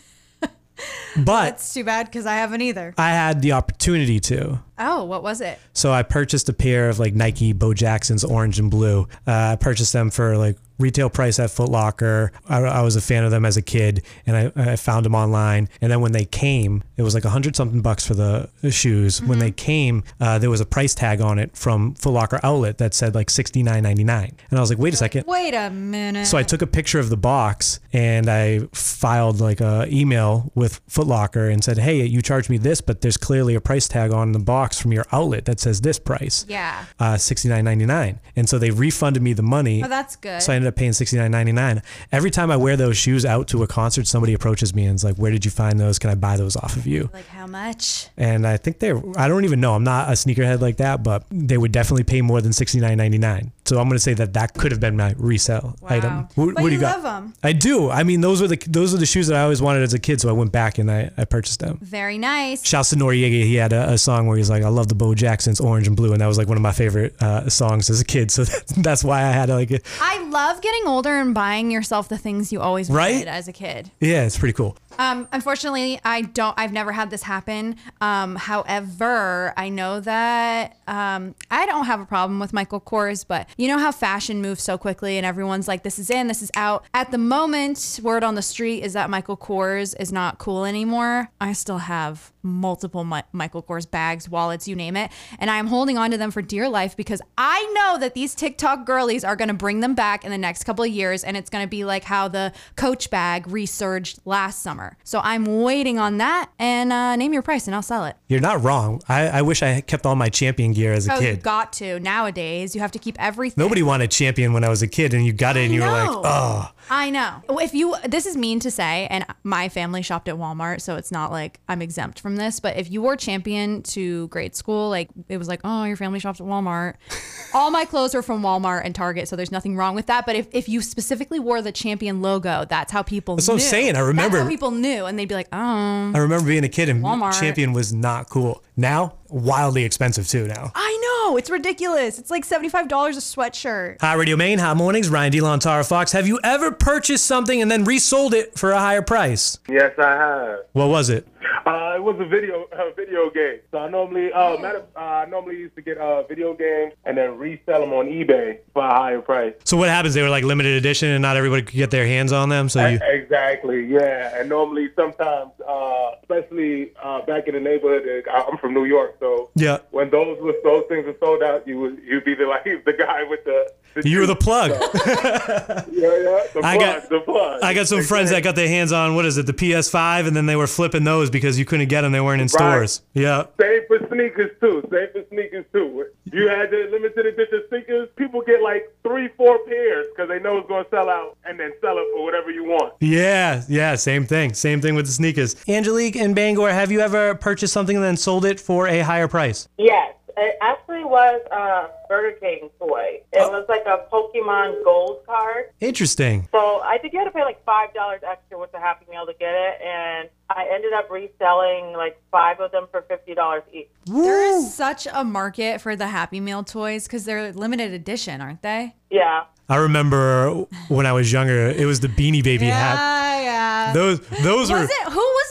That's 1.16 1.74
too 1.74 1.84
bad 1.84 2.08
because 2.08 2.26
I 2.26 2.36
haven't 2.36 2.62
either. 2.62 2.94
I 2.98 3.10
had 3.10 3.42
the 3.42 3.52
opportunity 3.52 4.20
to. 4.22 4.60
Oh, 4.78 5.04
what 5.04 5.24
was 5.24 5.42
it? 5.42 5.60
So 5.74 5.92
I 5.92 6.04
purchased 6.04 6.50
a 6.50 6.54
pair 6.54 6.90
of 6.90 7.00
like 7.00 7.14
Nike 7.14 7.54
Bo 7.54 7.74
Jacksons 7.74 8.24
orange 8.24 8.60
and 8.60 8.72
blue. 8.72 9.08
Uh, 9.28 9.52
I 9.54 9.58
purchased 9.60 9.94
them 9.94 10.10
for 10.10 10.38
like 10.38 10.58
retail 10.80 11.10
price 11.10 11.38
at 11.40 11.52
Foot 11.52 11.70
Locker. 11.70 12.32
I, 12.48 12.60
I 12.62 12.82
was 12.82 12.96
a 12.96 13.02
fan 13.02 13.24
of 13.24 13.32
them 13.32 13.46
as 13.46 13.58
a 13.58 13.62
kid 13.62 14.04
and 14.26 14.36
I, 14.56 14.72
I 14.72 14.76
found 14.76 15.06
them 15.06 15.14
online. 15.16 15.70
And 15.82 15.92
then 15.92 16.02
when 16.02 16.12
they 16.14 16.26
came, 16.26 16.84
it 16.98 17.02
was 17.04 17.14
like 17.14 17.26
a 17.26 17.30
hundred 17.30 17.56
something 17.56 17.82
bucks 17.82 18.06
for 18.08 18.14
the 18.14 18.50
shoes. 18.72 19.22
When 19.22 19.40
they 19.40 19.52
came, 19.52 20.04
uh, 20.20 20.40
there 20.40 20.50
was 20.50 20.62
a 20.62 20.66
price 20.66 20.96
tag 20.96 21.22
on 21.22 21.38
it 21.40 21.56
from 21.56 21.94
Foot 21.96 22.12
Locker 22.12 22.40
outlet 22.44 22.78
that 22.80 22.94
said 22.94 23.14
like 23.16 23.30
sixty 23.30 23.62
nine 23.64 23.84
ninety 23.84 24.04
nine. 24.04 24.36
And 24.50 24.58
I 24.58 24.62
was 24.62 24.70
like, 24.70 24.80
wait 24.80 24.94
a 24.94 24.98
second. 24.98 25.26
Wait 25.28 25.54
a 25.54 25.70
minute. 25.70 26.26
So 26.26 26.38
I 26.38 26.44
took 26.44 26.62
a 26.62 26.68
picture 26.68 27.00
of 27.00 27.10
the 27.10 27.18
box 27.18 27.80
and 27.94 28.30
I 28.30 28.60
filed 28.74 29.42
like 29.42 29.62
a 29.62 29.88
email 29.90 30.52
with 30.56 30.80
Foot 30.88 31.08
Locker 31.08 31.50
and 31.50 31.64
said, 31.64 31.78
"Hey, 31.78 32.06
you 32.06 32.22
charged 32.22 32.50
me 32.50 32.58
this, 32.58 32.82
but 32.82 33.02
there's 33.02 33.18
clearly 33.18 33.56
a 33.56 33.62
price 33.62 33.88
tag 33.88 34.12
on 34.12 34.32
the 34.32 34.40
box 34.40 34.80
from 34.80 34.92
your 34.94 35.06
outlet 35.12 35.46
that 35.46 35.60
says 35.60 35.82
this 35.82 36.00
price, 36.00 36.46
Yeah. 36.48 36.86
uh, 37.00 37.18
sixty 37.18 37.50
nine 37.50 37.66
ninety 37.66 37.86
nine. 37.86 38.20
And 38.36 38.48
so 38.48 38.58
they 38.60 38.72
refunded 38.72 39.22
me 39.24 39.34
the 39.34 39.44
money. 39.44 39.84
Oh, 39.84 39.88
that's 39.88 40.16
good. 40.16 40.42
So 40.42 40.54
I 40.54 40.56
ended 40.56 40.69
up 40.70 40.76
paying 40.76 40.94
sixty 40.94 41.18
nine 41.18 41.32
ninety 41.32 41.52
nine. 41.52 41.82
Every 42.12 42.32
time 42.32 42.50
I 42.50 42.56
wear 42.58 42.78
those 42.78 42.96
shoes 42.98 43.26
out 43.26 43.48
to 43.50 43.64
a 43.64 43.68
concert, 43.68 44.08
somebody 44.08 44.34
approaches 44.34 44.74
me 44.74 44.86
and 44.86 44.96
is 44.96 45.04
like, 45.04 45.16
"Where 45.18 45.32
did 45.32 45.44
you 45.44 45.52
find 45.52 45.80
those? 45.80 46.00
Can 46.00 46.10
I 46.10 46.16
buy 46.16 46.38
those 46.38 46.56
off 46.56 46.78
of 46.78 46.88
you?" 46.88 47.10
Like 47.14 47.28
how 47.28 47.48
much? 47.48 48.08
And 48.18 48.48
I 48.48 48.58
think 48.58 48.80
they're, 48.80 49.02
I 49.18 49.28
don't 49.28 49.44
even 49.44 49.60
know. 49.60 49.76
I'm 49.76 49.84
not 49.84 50.10
a 50.10 50.14
sneakerhead 50.14 50.62
like 50.62 50.78
that, 50.78 51.04
but 51.04 51.26
they 51.30 51.58
would 51.58 51.72
definitely 51.72 52.04
pay 52.04 52.22
more 52.22 52.42
than 52.42 52.52
$69.99. 52.52 53.52
So 53.70 53.80
I'm 53.80 53.88
going 53.88 53.96
to 53.96 54.00
say 54.04 54.14
that 54.16 54.34
that 54.34 54.54
could 54.56 54.72
have 54.72 54.82
been 54.82 54.98
my 54.98 55.14
resale 55.18 55.76
item. 55.88 56.28
What, 56.36 56.56
But 56.56 56.64
what 56.64 56.64
do 56.64 56.66
you 56.66 56.72
you 56.74 56.80
got? 56.80 57.02
love 57.04 57.24
'em. 57.24 57.34
I 57.44 57.54
do. 57.54 57.90
I 57.90 58.04
mean, 58.04 58.22
those 58.22 58.42
were 58.42 58.48
the 58.48 58.58
those 58.68 58.94
are 58.94 58.98
the 58.98 59.06
shoes 59.06 59.28
that 59.28 59.38
I 59.38 59.44
always 59.44 59.62
wanted 59.62 59.84
as 59.84 59.94
a 59.94 60.00
kid. 60.00 60.20
So 60.22 60.28
I 60.30 60.34
went 60.34 60.52
back 60.52 60.78
and 60.78 60.92
I, 60.92 61.12
I 61.18 61.26
purchased 61.26 61.60
them. 61.62 61.78
Very 61.82 62.18
nice. 62.18 62.66
Shouts 62.66 62.90
to 62.90 62.96
Noreaga. 62.98 63.44
He 63.44 63.56
had 63.56 63.72
a, 63.74 63.92
a 63.92 63.98
song 63.98 64.28
where 64.28 64.38
he's 64.38 64.50
like, 64.50 64.64
"I 64.64 64.70
love 64.70 64.88
the 64.90 64.96
Bo 64.96 65.14
Jackson's 65.16 65.60
Orange 65.60 65.88
and 65.88 65.96
Blue," 65.96 66.12
and 66.12 66.20
that 66.22 66.28
was 66.28 66.38
like 66.38 66.48
one 66.48 66.58
of 66.58 66.64
my 66.64 66.72
favorite 66.74 67.16
uh, 67.22 67.48
songs 67.50 67.90
as 67.90 68.02
a 68.02 68.06
kid. 68.06 68.30
So 68.40 68.44
that's 68.78 69.04
why 69.04 69.20
I 69.24 69.32
had 69.32 69.50
like, 69.50 69.72
a, 69.72 69.80
I 70.02 70.24
love 70.30 70.62
getting 70.62 70.88
older 70.88 71.14
and 71.20 71.34
buying 71.34 71.72
yourself 71.72 72.08
the 72.10 72.18
things 72.18 72.52
you 72.54 72.60
always 72.62 72.90
Right? 72.90 73.14
wanted 73.14 73.28
as 73.28 73.48
a 73.48 73.54
kid. 73.54 73.92
yeah, 74.00 74.24
it's 74.26 74.38
pretty 74.38 74.54
cool. 74.54 74.78
Um, 74.98 75.28
unfortunately, 75.32 76.00
I 76.04 76.22
don't. 76.24 76.54
I've 76.58 76.74
never 76.74 76.92
had 76.92 77.10
this 77.10 77.24
happen. 77.24 77.76
Um, 78.02 78.36
however, 78.36 79.54
I 79.58 79.70
know 79.70 80.00
that 80.02 80.78
um, 80.88 81.36
I 81.52 81.66
don't 81.66 81.86
have 81.86 82.00
a 82.02 82.06
problem 82.06 82.40
with 82.40 82.54
Michael 82.54 82.82
Kors, 82.82 83.26
but 83.28 83.48
you 83.60 83.68
know 83.68 83.78
how 83.78 83.92
fashion 83.92 84.42
moves 84.42 84.64
so 84.64 84.78
quickly, 84.78 85.18
and 85.18 85.26
everyone's 85.26 85.68
like, 85.68 85.84
"This 85.84 86.00
is 86.00 86.10
in, 86.10 86.28
this 86.28 86.42
is 86.42 86.50
out." 86.56 86.86
At 86.94 87.12
the 87.12 87.18
moment, 87.18 88.00
word 88.02 88.24
on 88.24 88.36
the 88.36 88.42
street 88.42 88.84
is 88.84 88.94
that 88.94 89.10
Michael 89.10 89.36
Kors 89.38 89.94
is 90.00 90.14
not 90.14 90.38
cool 90.38 90.64
anymore. 90.64 91.30
I 91.42 91.52
still 91.52 91.80
have 91.80 92.32
multiple 92.42 93.04
Mi- 93.04 93.24
Michael 93.34 93.62
Kors 93.62 93.90
bags, 93.90 94.30
wallets, 94.30 94.66
you 94.66 94.76
name 94.76 94.96
it, 94.96 95.12
and 95.40 95.52
I 95.52 95.58
am 95.58 95.68
holding 95.68 95.98
on 95.98 96.10
to 96.12 96.18
them 96.18 96.32
for 96.32 96.42
dear 96.42 96.70
life 96.70 96.96
because 96.96 97.22
I 97.38 97.70
know 97.76 98.00
that 98.00 98.14
these 98.14 98.34
TikTok 98.34 98.86
girlies 98.86 99.26
are 99.26 99.36
going 99.36 99.50
to 99.50 99.54
bring 99.54 99.82
them 99.82 99.94
back 99.94 100.24
in 100.24 100.32
the 100.32 100.38
next 100.38 100.64
couple 100.64 100.86
of 100.86 100.92
years, 100.92 101.26
and 101.26 101.36
it's 101.36 101.50
going 101.50 101.64
to 101.64 101.70
be 101.70 101.84
like 101.84 102.06
how 102.06 102.30
the 102.30 102.54
Coach 102.78 103.10
bag 103.10 103.46
resurged 103.48 104.20
last 104.24 104.64
summer. 104.64 104.98
So 105.04 105.20
I'm 105.22 105.44
waiting 105.62 106.00
on 106.00 106.18
that 106.20 106.50
and 106.58 106.94
uh, 106.94 107.18
name 107.18 107.34
your 107.34 107.42
price 107.42 107.68
and 107.68 107.76
I'll 107.76 107.82
sell 107.82 108.06
it. 108.06 108.16
You're 108.28 108.40
not 108.40 108.64
wrong. 108.64 109.02
I, 109.10 109.28
I 109.28 109.42
wish 109.42 109.62
I 109.62 109.70
had 109.70 109.88
kept 109.88 110.06
all 110.06 110.16
my 110.16 110.30
champion 110.30 110.72
gear 110.72 110.94
as 110.94 111.08
a 111.08 111.14
oh, 111.14 111.20
you 111.20 111.22
kid. 111.32 111.44
got 111.44 111.74
to. 111.74 112.00
Nowadays, 112.00 112.74
you 112.74 112.82
have 112.82 112.92
to 112.92 113.00
keep 113.00 113.20
everything. 113.52 113.64
Nobody 113.64 113.84
wanted 113.84 114.12
champion 114.12 114.54
when 114.54 114.64
I 114.64 114.70
was 114.70 114.82
a 114.82 114.88
kid, 114.88 115.14
and 115.14 115.26
you 115.26 115.34
got 115.34 115.58
it, 115.58 115.66
and 115.66 115.74
you 115.74 115.82
were 115.82 115.88
like, 115.88 116.10
oh. 116.12 116.72
I 116.92 117.12
know. 117.12 117.44
If 117.62 117.74
you, 117.76 117.96
this 118.08 118.26
is 118.26 118.36
mean 118.36 118.60
to 118.62 118.72
say, 118.72 119.06
and 119.12 119.24
my 119.44 119.70
family 119.70 120.02
shopped 120.02 120.28
at 120.28 120.36
Walmart, 120.36 120.82
so 120.82 120.96
it's 120.96 121.12
not 121.12 121.32
like 121.32 121.60
I'm 121.68 121.82
exempt 121.84 122.20
from 122.20 122.36
this. 122.36 122.60
But 122.60 122.78
if 122.78 122.90
you 122.90 123.02
wore 123.02 123.16
Champion 123.16 123.84
to 123.84 124.28
grade 124.30 124.56
school, 124.56 124.90
like 124.90 125.10
it 125.28 125.38
was 125.38 125.48
like, 125.48 125.62
oh, 125.64 125.84
your 125.84 125.98
family 125.98 126.20
shopped 126.20 126.42
at 126.42 126.48
Walmart. 126.48 126.96
All 127.54 127.70
my 127.70 127.86
clothes 127.86 128.16
are 128.16 128.22
from 128.24 128.42
Walmart 128.42 128.82
and 128.86 128.96
Target, 128.96 129.28
so 129.28 129.36
there's 129.36 129.52
nothing 129.52 129.76
wrong 129.78 129.94
with 129.94 130.08
that. 130.08 130.26
But 130.26 130.36
if, 130.36 130.48
if 130.52 130.68
you 130.68 130.82
specifically 130.82 131.40
wore 131.40 131.62
the 131.62 131.72
Champion 131.72 132.22
logo, 132.24 132.66
that's 132.68 132.92
how 132.92 133.04
people 133.04 133.36
That's 133.36 133.48
knew. 133.48 133.54
what 133.56 133.62
I'm 133.62 133.68
saying. 133.70 133.96
I 133.96 134.00
remember- 134.00 134.38
That's 134.38 134.44
how 134.46 134.50
people 134.50 134.72
knew, 134.72 135.06
and 135.06 135.18
they'd 135.18 135.28
be 135.30 135.36
like, 135.36 135.48
oh. 135.54 136.12
I 136.16 136.18
remember 136.18 136.48
being 136.48 136.64
a 136.64 136.70
kid, 136.70 136.90
and 136.90 137.04
Walmart. 137.04 137.40
champion 137.40 137.74
was 137.74 137.94
not 137.94 138.30
cool. 138.30 138.64
Now, 138.76 139.16
wildly 139.30 139.84
expensive 139.84 140.28
too. 140.28 140.48
Now. 140.48 140.72
I 140.74 140.98
know. 141.02 141.09
It's 141.28 141.50
ridiculous. 141.50 142.18
It's 142.20 142.32
like 142.32 142.46
$75 142.46 142.86
a 142.88 143.12
sweatshirt. 143.22 143.98
Hi, 144.02 144.14
Radio 144.14 144.36
Maine. 144.36 144.60
Hot 144.60 144.76
mornings. 144.76 145.10
Ryan 145.10 145.32
DeLon, 145.32 145.60
Tara 145.60 145.84
Fox. 145.84 146.12
Have 146.12 146.28
you 146.28 146.40
ever 146.44 146.72
purchased 146.72 147.26
something 147.26 147.62
and 147.62 147.70
then 147.70 147.84
resold 147.84 148.34
it 148.34 148.58
for 148.58 148.72
a 148.72 148.80
higher 148.80 149.02
price? 149.02 149.60
Yes, 149.70 149.94
I 150.00 150.12
have. 150.12 150.60
What 150.74 150.88
was 150.88 151.10
it? 151.10 151.28
Uh, 151.66 151.94
it 151.96 152.04
was 152.04 152.16
a 152.20 152.26
video 152.26 152.66
a 152.72 152.94
video 152.96 153.30
game. 153.30 153.60
So 153.72 153.78
I 153.80 153.90
normally 153.90 154.32
uh, 154.34 154.58
matter, 154.58 154.84
uh, 154.96 155.00
I 155.00 155.26
normally 155.26 155.58
used 155.58 155.76
to 155.76 155.82
get 155.82 155.98
uh, 155.98 156.24
video 156.24 156.54
games 156.54 156.94
and 157.06 157.18
then 157.18 157.38
resell 157.38 157.82
them 157.82 157.94
on 157.94 158.08
eBay 158.08 158.60
for 158.74 158.84
a 158.84 158.90
higher 158.94 159.22
price. 159.22 159.54
So 159.66 159.78
what 159.78 159.90
happens? 159.90 160.14
They 160.14 160.22
were 160.22 160.30
like 160.30 160.44
limited 160.44 160.74
edition, 160.74 161.10
and 161.10 161.22
not 161.22 161.38
everybody 161.38 161.62
could 161.64 161.76
get 161.76 161.92
their 161.92 162.08
hands 162.08 162.32
on 162.32 162.50
them. 162.50 162.70
So 162.70 162.86
you. 162.88 163.00
Exactly, 163.02 163.86
yeah. 163.86 164.40
And 164.40 164.50
normally, 164.50 164.90
sometimes, 164.96 165.52
uh, 165.68 166.12
especially 166.22 166.92
uh, 167.02 167.22
back 167.26 167.48
in 167.48 167.54
the 167.54 167.60
neighborhood, 167.62 168.26
uh, 168.28 168.46
I'm 168.50 168.58
from 168.58 168.74
New 168.74 168.86
York, 168.86 169.16
so 169.20 169.50
Yeah. 169.56 169.80
when 169.92 170.10
those 170.10 170.40
was, 170.42 170.56
those 170.64 170.86
things 170.90 171.06
were 171.06 171.16
sold 171.20 171.44
out, 171.44 171.68
you 171.68 171.80
would 171.80 172.00
you'd 172.04 172.26
be 172.26 172.36
the 172.36 172.46
like 172.46 172.64
the 172.86 172.94
guy 172.94 173.24
with 173.24 173.44
the. 173.46 173.72
The 173.96 174.08
You 174.10 174.20
were 174.20 174.26
the 174.28 174.36
plug. 174.36 174.72
yeah, 174.72 175.86
yeah. 175.92 176.44
The 176.54 176.62
I 176.64 176.78
plug, 176.78 176.80
got- 176.80 177.10
the 177.10 177.20
plug. 177.22 177.62
I 177.64 177.74
got 177.74 177.88
some 177.88 178.04
friends 178.04 178.30
that 178.32 178.44
got 178.44 178.56
their 178.56 178.68
hands 178.68 178.92
on 178.92 179.16
what 179.16 179.26
is 179.26 179.38
it, 179.38 179.46
the 179.46 179.54
PS5, 179.54 180.28
and 180.28 180.36
then 180.36 180.46
they 180.46 180.56
were 180.56 180.68
flipping 180.68 181.04
those 181.04 181.30
because 181.30 181.58
you 181.60 181.66
couldn't 181.66 181.88
get 181.90 182.02
them; 182.02 182.12
they 182.12 182.22
weren't 182.22 182.42
in 182.42 182.46
Right. 182.46 182.52
stores. 182.90 183.02
Yeah. 183.14 183.46
Same 183.60 183.82
for 183.88 184.00
sneakers 184.12 184.52
too. 184.62 184.82
Same 184.92 185.08
for 185.14 185.24
sneakers 185.30 185.66
too. 185.74 186.06
You 186.32 186.48
had 186.48 186.70
the 186.72 186.88
limited 186.92 187.26
edition 187.26 187.64
sneakers. 187.70 188.08
People 188.16 188.42
get 188.42 188.62
like 188.62 188.92
three, 189.04 189.30
four 189.38 189.60
pairs 189.68 190.06
because 190.16 190.30
they 190.30 190.40
know 190.40 190.58
it's 190.60 190.68
going 190.68 190.84
to 190.84 190.90
sell 190.90 191.10
out, 191.10 191.38
and 191.46 191.60
then 191.60 191.72
sell 191.82 191.98
it 191.98 192.06
for 192.16 192.24
whatever 192.24 192.52
you 192.52 192.64
want. 192.66 192.94
Yeah, 193.00 193.64
yeah, 193.68 193.96
same 193.96 194.26
thing. 194.26 194.54
Same 194.54 194.82
thing 194.82 194.96
with 194.96 195.06
the 195.06 195.12
sneakers. 195.12 195.56
Angelique 195.68 196.16
and 196.16 196.36
Bangor, 196.36 196.70
have 196.70 196.92
you 196.92 197.00
ever 197.02 197.36
purchased 197.36 197.74
something 197.74 197.96
and 197.96 198.06
then 198.06 198.18
sold 198.18 198.46
it 198.46 198.60
for 198.60 198.88
a 198.88 199.00
higher 199.02 199.28
price? 199.28 199.68
Yes, 199.78 200.09
it 200.40 200.58
actually 200.62 201.04
was 201.04 201.42
a 201.52 201.90
Burger 202.08 202.38
King 202.40 202.70
toy. 202.80 203.22
It 203.32 203.40
oh. 203.40 203.52
was 203.52 203.66
like 203.70 203.86
a 203.86 204.06
Pokemon 204.12 204.84
Gold 204.84 205.26
card. 205.26 205.66
Interesting. 205.80 206.48
So 206.52 206.82
I 206.82 206.98
think 206.98 207.14
you 207.14 207.20
had 207.20 207.26
to 207.26 207.32
pay 207.32 207.44
like 207.44 207.64
five 207.66 207.94
dollars 207.94 208.22
extra 208.28 208.60
with 208.60 208.72
the 208.72 208.80
Happy 208.80 209.06
Meal 209.10 209.26
to 209.26 209.34
get 209.34 209.54
it, 209.54 209.82
and 209.82 210.30
I 210.50 210.68
ended 210.72 210.94
up 210.94 211.10
reselling 211.10 211.94
like 211.94 212.20
five 212.32 212.60
of 212.60 212.72
them 212.72 212.88
for 212.92 213.02
fifty 213.04 213.34
dollars 213.36 213.64
each. 213.74 213.90
There 214.06 214.44
is 214.58 214.74
such 214.74 215.08
a 215.12 215.24
market 215.24 215.82
for 215.82 215.96
the 215.96 216.08
Happy 216.08 216.40
Meal 216.40 216.64
toys 216.64 217.06
because 217.06 217.26
they're 217.26 217.52
limited 217.54 217.94
edition, 217.94 218.42
aren't 218.42 218.62
they? 218.62 218.96
Yeah. 219.10 219.44
I 219.70 219.76
remember 219.76 220.66
when 220.88 221.06
I 221.06 221.14
was 221.14 221.32
younger, 221.32 221.68
it 221.68 221.86
was 221.86 222.00
the 222.00 222.08
Beanie 222.08 222.44
Baby 222.44 222.66
hat. 222.66 222.96
Yeah, 222.96 223.42
yeah. 223.44 223.94
Those 223.94 224.20
those 224.42 224.72
was 224.72 224.72
were 224.72 224.84
it? 224.84 225.12
Who 225.12 225.20
was 225.20 225.20
who 225.20 225.20
from 225.20 225.40
your 225.40 225.49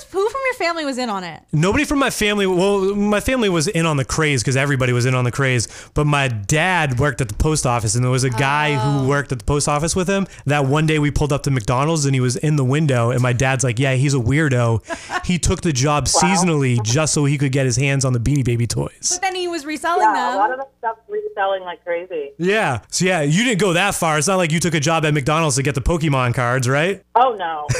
family 0.58 0.84
was 0.84 0.98
in 0.98 1.08
on 1.08 1.24
it? 1.24 1.40
nobody 1.52 1.84
from 1.84 1.98
my 1.98 2.10
family. 2.10 2.46
Well, 2.46 2.94
my 2.94 3.20
family 3.20 3.48
was 3.48 3.68
in 3.68 3.86
on 3.86 3.96
the 3.96 4.04
craze 4.04 4.42
because 4.42 4.56
everybody 4.56 4.92
was 4.92 5.06
in 5.06 5.14
on 5.14 5.24
the 5.24 5.30
craze. 5.32 5.68
But 5.94 6.06
my 6.06 6.28
dad 6.28 6.98
worked 6.98 7.20
at 7.20 7.28
the 7.28 7.34
post 7.34 7.64
office, 7.66 7.94
and 7.94 8.04
there 8.04 8.10
was 8.10 8.24
a 8.24 8.30
guy 8.30 8.74
Oh. 8.74 8.78
who 9.02 9.08
worked 9.08 9.32
at 9.32 9.38
the 9.38 9.44
post 9.44 9.68
office 9.68 9.94
with 9.96 10.08
him. 10.08 10.26
That 10.46 10.66
one 10.66 10.86
day 10.86 10.98
we 10.98 11.10
pulled 11.10 11.32
up 11.32 11.42
to 11.44 11.50
McDonald's, 11.50 12.04
and 12.04 12.14
he 12.14 12.20
was 12.20 12.36
in 12.36 12.56
the 12.56 12.64
window, 12.64 13.10
and 13.10 13.22
my 13.22 13.32
dad's 13.32 13.64
like, 13.64 13.78
"Yeah, 13.78 13.94
he's 13.94 14.14
a 14.14 14.18
weirdo. 14.18 14.82
he 15.24 15.38
took 15.38 15.60
the 15.62 15.72
job 15.72 16.06
seasonally 16.06 16.82
just 16.82 17.14
so 17.14 17.24
he 17.24 17.38
could 17.38 17.52
get 17.52 17.64
his 17.64 17.76
hands 17.76 18.04
on 18.04 18.12
the 18.12 18.20
Beanie 18.20 18.44
Baby 18.44 18.66
toys." 18.66 19.10
But 19.12 19.22
then 19.22 19.34
he 19.34 19.48
was 19.48 19.64
reselling 19.64 20.02
Yeah, 20.02 20.12
them. 20.30 20.34
a 20.34 20.38
lot 20.38 20.50
of 20.52 20.58
the 20.58 20.66
stuff 20.78 20.96
reselling 21.08 21.62
like 21.62 21.84
crazy. 21.84 22.32
Yeah. 22.38 22.80
So 22.90 23.04
yeah, 23.04 23.22
you 23.22 23.44
didn't 23.44 23.60
go 23.60 23.72
that 23.74 23.94
far. 23.94 24.18
It's 24.18 24.26
not 24.28 24.36
like 24.36 24.50
you 24.52 24.60
took 24.60 24.74
a 24.74 24.80
job 24.80 25.04
at 25.04 25.14
McDonald's 25.14 25.56
to 25.56 25.62
get 25.62 25.74
the 25.74 25.80
Pokemon 25.80 26.34
cards, 26.34 26.68
right? 26.68 27.02
Oh 27.14 27.34
no. 27.38 27.66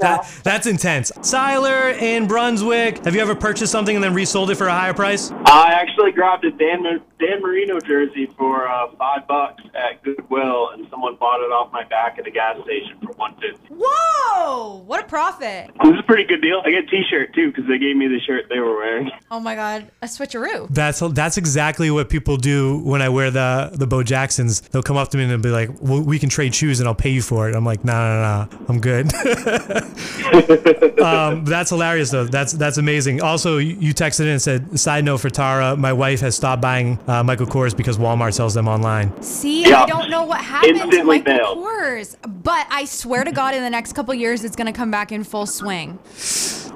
That 0.00 0.28
that's 0.42 0.66
intense. 0.66 1.12
Siler 1.38 1.96
in 2.02 2.26
Brunswick, 2.26 3.04
have 3.04 3.14
you 3.14 3.20
ever 3.20 3.36
purchased 3.36 3.70
something 3.70 3.94
and 3.94 4.02
then 4.02 4.12
resold 4.12 4.50
it 4.50 4.56
for 4.56 4.66
a 4.66 4.72
higher 4.72 4.92
price? 4.92 5.30
I 5.30 5.68
actually 5.72 6.10
grabbed 6.10 6.44
a 6.44 6.50
Dan, 6.50 6.82
Dan 6.82 7.40
Marino 7.40 7.78
jersey 7.78 8.26
for 8.36 8.66
uh, 8.66 8.90
five 8.98 9.28
bucks 9.28 9.62
at 9.72 10.02
Goodwill, 10.02 10.70
and 10.70 10.88
someone 10.90 11.14
bought 11.14 11.38
it 11.38 11.52
off 11.52 11.72
my 11.72 11.84
back 11.84 12.18
at 12.18 12.26
a 12.26 12.32
gas 12.32 12.56
station 12.64 12.98
for 13.00 13.12
one 13.12 13.34
fifty. 13.34 13.72
Whoa! 13.72 14.82
What 14.84 15.04
a 15.04 15.06
profit! 15.06 15.70
This 15.80 15.92
is 15.92 16.00
a 16.00 16.02
pretty 16.02 16.24
good 16.24 16.42
deal. 16.42 16.60
I 16.64 16.70
get 16.70 16.84
a 16.84 16.86
T-shirt 16.88 17.32
too 17.36 17.52
because 17.52 17.68
they 17.68 17.78
gave 17.78 17.94
me 17.94 18.08
the 18.08 18.18
shirt 18.26 18.46
they 18.48 18.58
were 18.58 18.74
wearing. 18.74 19.08
Oh 19.30 19.38
my 19.38 19.54
god, 19.54 19.92
a 20.02 20.06
switcheroo. 20.06 20.66
That's 20.70 20.98
that's 21.12 21.36
exactly 21.36 21.88
what 21.92 22.08
people 22.08 22.36
do 22.36 22.78
when 22.80 23.00
I 23.00 23.10
wear 23.10 23.30
the 23.30 23.70
the 23.74 23.86
Bo 23.86 24.02
Jacksons. 24.02 24.60
They'll 24.60 24.82
come 24.82 24.96
up 24.96 25.10
to 25.10 25.16
me 25.16 25.22
and 25.22 25.30
they'll 25.30 25.38
be 25.38 25.50
like, 25.50 25.70
well, 25.80 26.02
"We 26.02 26.18
can 26.18 26.30
trade 26.30 26.52
shoes 26.52 26.80
and 26.80 26.88
I'll 26.88 26.96
pay 26.96 27.10
you 27.10 27.22
for 27.22 27.48
it." 27.48 27.54
I'm 27.54 27.64
like, 27.64 27.84
"No, 27.84 27.92
no, 27.92 28.48
no, 28.50 28.66
I'm 28.68 28.80
good." 28.80 29.14
um, 31.00 31.27
that's 31.44 31.70
hilarious 31.70 32.10
though. 32.10 32.24
That's 32.24 32.52
that's 32.52 32.78
amazing. 32.78 33.22
Also, 33.22 33.58
you 33.58 33.76
you 33.78 33.94
texted 33.94 34.20
in 34.20 34.28
and 34.28 34.42
said, 34.42 34.78
"Side 34.78 35.04
note 35.04 35.18
for 35.18 35.30
Tara, 35.30 35.76
my 35.76 35.92
wife 35.92 36.20
has 36.20 36.34
stopped 36.36 36.62
buying 36.62 36.98
uh, 37.06 37.22
Michael 37.22 37.46
Kors 37.46 37.76
because 37.76 37.98
Walmart 37.98 38.34
sells 38.34 38.54
them 38.54 38.68
online." 38.68 39.10
See, 39.22 39.68
Yeah. 39.68 39.82
I 39.82 39.86
don't 39.86 40.10
know 40.10 40.24
what 40.24 40.40
happened 40.40 40.90
to 40.92 41.04
Michael 41.04 41.24
bailed. 41.24 41.58
Kors, 41.58 42.16
but 42.42 42.66
I 42.70 42.84
swear 42.84 43.24
to 43.24 43.32
God, 43.32 43.54
in 43.54 43.62
the 43.62 43.70
next 43.70 43.92
couple 43.94 44.14
years, 44.14 44.44
it's 44.44 44.56
gonna 44.56 44.72
come 44.72 44.90
back 44.90 45.12
in 45.12 45.24
full 45.24 45.46
swing. 45.46 45.98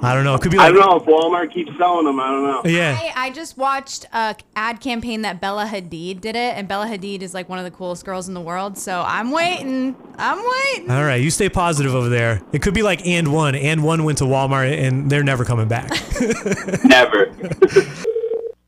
I 0.02 0.14
don't 0.14 0.24
know. 0.24 0.34
It 0.34 0.42
could 0.42 0.50
be 0.50 0.56
like. 0.58 0.68
I 0.68 0.72
don't 0.72 0.80
know 0.80 0.96
if 0.96 1.04
Walmart 1.04 1.52
keeps 1.54 1.70
selling 1.78 2.06
them. 2.06 2.18
I 2.18 2.28
don't 2.28 2.42
know. 2.42 2.70
Yeah. 2.70 2.98
I, 3.00 3.26
I 3.26 3.30
just 3.30 3.56
watched 3.56 4.04
a 4.12 4.34
ad 4.56 4.80
campaign 4.80 5.22
that 5.22 5.40
Bella 5.40 5.64
Hadid 5.64 6.20
did 6.20 6.34
it, 6.34 6.56
and 6.56 6.66
Bella 6.66 6.86
Hadid 6.86 7.22
is 7.22 7.34
like 7.34 7.48
one 7.48 7.58
of 7.58 7.64
the 7.64 7.70
coolest 7.70 8.04
girls 8.04 8.26
in 8.26 8.34
the 8.34 8.40
world. 8.40 8.76
So 8.76 9.04
I'm 9.06 9.30
waiting. 9.30 9.94
I'm 10.18 10.38
waiting. 10.38 10.90
All 10.90 11.04
right, 11.04 11.22
you 11.22 11.30
stay 11.30 11.48
positive 11.48 11.94
over 11.94 12.08
there. 12.08 12.42
It 12.52 12.62
could 12.62 12.74
be 12.74 12.82
like 12.82 13.06
and 13.06 13.32
one. 13.32 13.54
And 13.54 13.84
one 13.84 14.02
went 14.04 14.18
to 14.18 14.24
Walmart 14.24 14.76
and 14.76 15.08
they're 15.08 15.22
never 15.22 15.44
coming 15.44 15.68
back. 15.68 15.90
Never. 16.84 17.32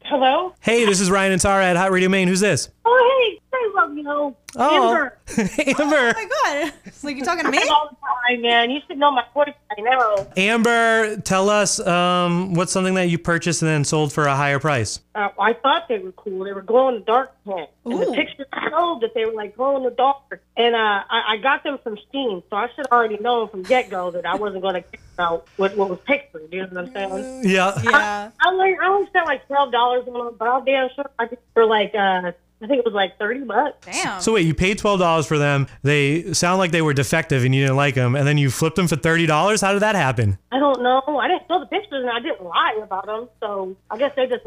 Hello? 0.07 0.55
hey, 0.61 0.85
this 0.85 1.01
is 1.01 1.11
Ryan 1.11 1.33
and 1.33 1.40
Tara 1.40 1.64
at 1.64 1.77
Hot 1.77 1.90
Radio 1.90 2.09
Maine. 2.09 2.29
Who's 2.29 2.38
this? 2.40 2.68
Oh, 2.87 3.31
hey, 3.31 3.40
I 3.53 3.73
love 3.75 3.97
you. 3.97 4.37
Oh. 4.57 4.90
Amber. 4.90 5.18
Amber. 5.38 5.44
Oh 5.57 6.12
my 6.14 6.29
God. 6.44 6.73
It's 6.85 7.03
like 7.03 7.16
you're 7.16 7.25
talking 7.25 7.44
to 7.44 7.51
me? 7.51 7.59
All 7.70 7.88
the 7.88 7.97
time, 8.29 8.42
man. 8.42 8.70
You 8.70 8.81
should 8.87 8.99
know 8.99 9.11
my 9.11 9.25
voice 9.33 9.55
by 9.70 9.83
now. 9.83 10.27
Amber, 10.37 11.16
tell 11.23 11.49
us 11.49 11.81
um, 11.81 12.55
what's 12.55 12.73
something 12.73 12.94
that 12.94 13.09
you 13.09 13.18
purchased 13.18 13.62
and 13.62 13.68
then 13.68 13.85
sold 13.85 14.12
for 14.12 14.27
a 14.27 14.37
higher 14.37 14.59
price. 14.59 15.01
Uh, 15.14 15.29
I 15.40 15.55
thought 15.55 15.88
they 15.88 15.99
were 15.99 16.12
cool. 16.12 16.44
They 16.44 16.53
were 16.53 16.62
glow 16.62 16.88
in 16.88 16.97
the 16.97 17.01
dark 17.01 17.33
pants. 17.44 17.73
And 17.85 18.01
the 18.01 18.07
picture 18.12 18.44
pictures 18.44 18.70
showed 18.70 19.01
that 19.01 19.14
they 19.14 19.25
were 19.25 19.33
like 19.33 19.57
glow 19.57 19.77
in 19.77 19.83
the 19.83 19.90
dark. 19.90 20.42
And 20.57 20.75
uh, 20.75 20.79
I, 20.79 21.35
I 21.35 21.37
got 21.38 21.64
them 21.64 21.79
from 21.83 21.99
Steam, 22.09 22.42
so 22.51 22.57
I 22.57 22.68
should 22.75 22.87
already 22.87 23.18
know 23.18 23.47
from 23.47 23.62
get 23.62 23.90
go 23.90 24.11
that 24.11 24.27
I 24.27 24.35
wasn't 24.37 24.62
going 24.62 24.75
to 24.75 24.83
care 24.83 25.01
about 25.14 25.47
what, 25.57 25.77
what 25.77 25.88
was 25.90 25.99
pictured. 26.07 26.49
You 26.53 26.62
know 26.66 26.68
what 26.68 26.79
I'm 26.79 26.92
saying? 26.92 27.42
Yeah. 27.44 27.81
Yeah. 27.83 28.31
I, 28.40 28.49
only, 28.49 28.77
I 28.81 28.87
only 28.87 29.07
spent 29.09 29.27
like 29.27 29.47
twelve 29.47 29.73
dollars 29.73 30.07
on 30.07 30.25
them, 30.27 30.37
but 30.38 30.49
I'm 30.49 30.64
damn 30.64 30.88
sure 30.94 31.11
I 31.18 31.27
did 31.27 31.38
for 31.55 31.64
like 31.64 31.94
uh, 31.94 32.33
I 32.64 32.66
think 32.66 32.79
it 32.79 32.85
was 32.85 32.94
like 32.94 33.18
thirty 33.18 33.40
bucks. 33.40 33.87
Damn. 33.87 34.20
So 34.22 34.33
wait, 34.33 34.46
you 34.46 34.55
paid 34.55 34.79
twelve 34.79 34.98
dollars 35.00 35.27
for 35.27 35.37
them. 35.37 35.66
They 35.83 36.33
sound 36.33 36.59
like 36.59 36.70
they 36.70 36.81
were 36.83 36.94
defective 36.94 37.44
and 37.44 37.55
you 37.55 37.61
didn't 37.62 37.77
like 37.77 37.94
them, 37.94 38.16
and 38.16 38.27
then 38.27 38.38
you 38.38 38.50
flipped 38.50 38.77
them 38.77 38.88
for 38.88 38.96
thirty 38.96 39.27
dollars. 39.27 39.61
How 39.61 39.72
did 39.72 39.83
that 39.83 39.94
happen? 39.94 40.38
I 40.50 40.59
don't 40.59 40.83
know. 40.83 41.03
I 41.07 41.29
didn't 41.29 41.42
show 41.46 41.61
the 41.61 41.66
pictures 41.66 42.03
and 42.03 42.11
I 42.11 42.20
didn't 42.20 42.42
lie 42.42 42.81
about 42.83 43.07
them, 43.07 43.29
so 43.40 43.77
I 43.90 43.98
guess 43.98 44.12
they 44.16 44.27
just. 44.27 44.46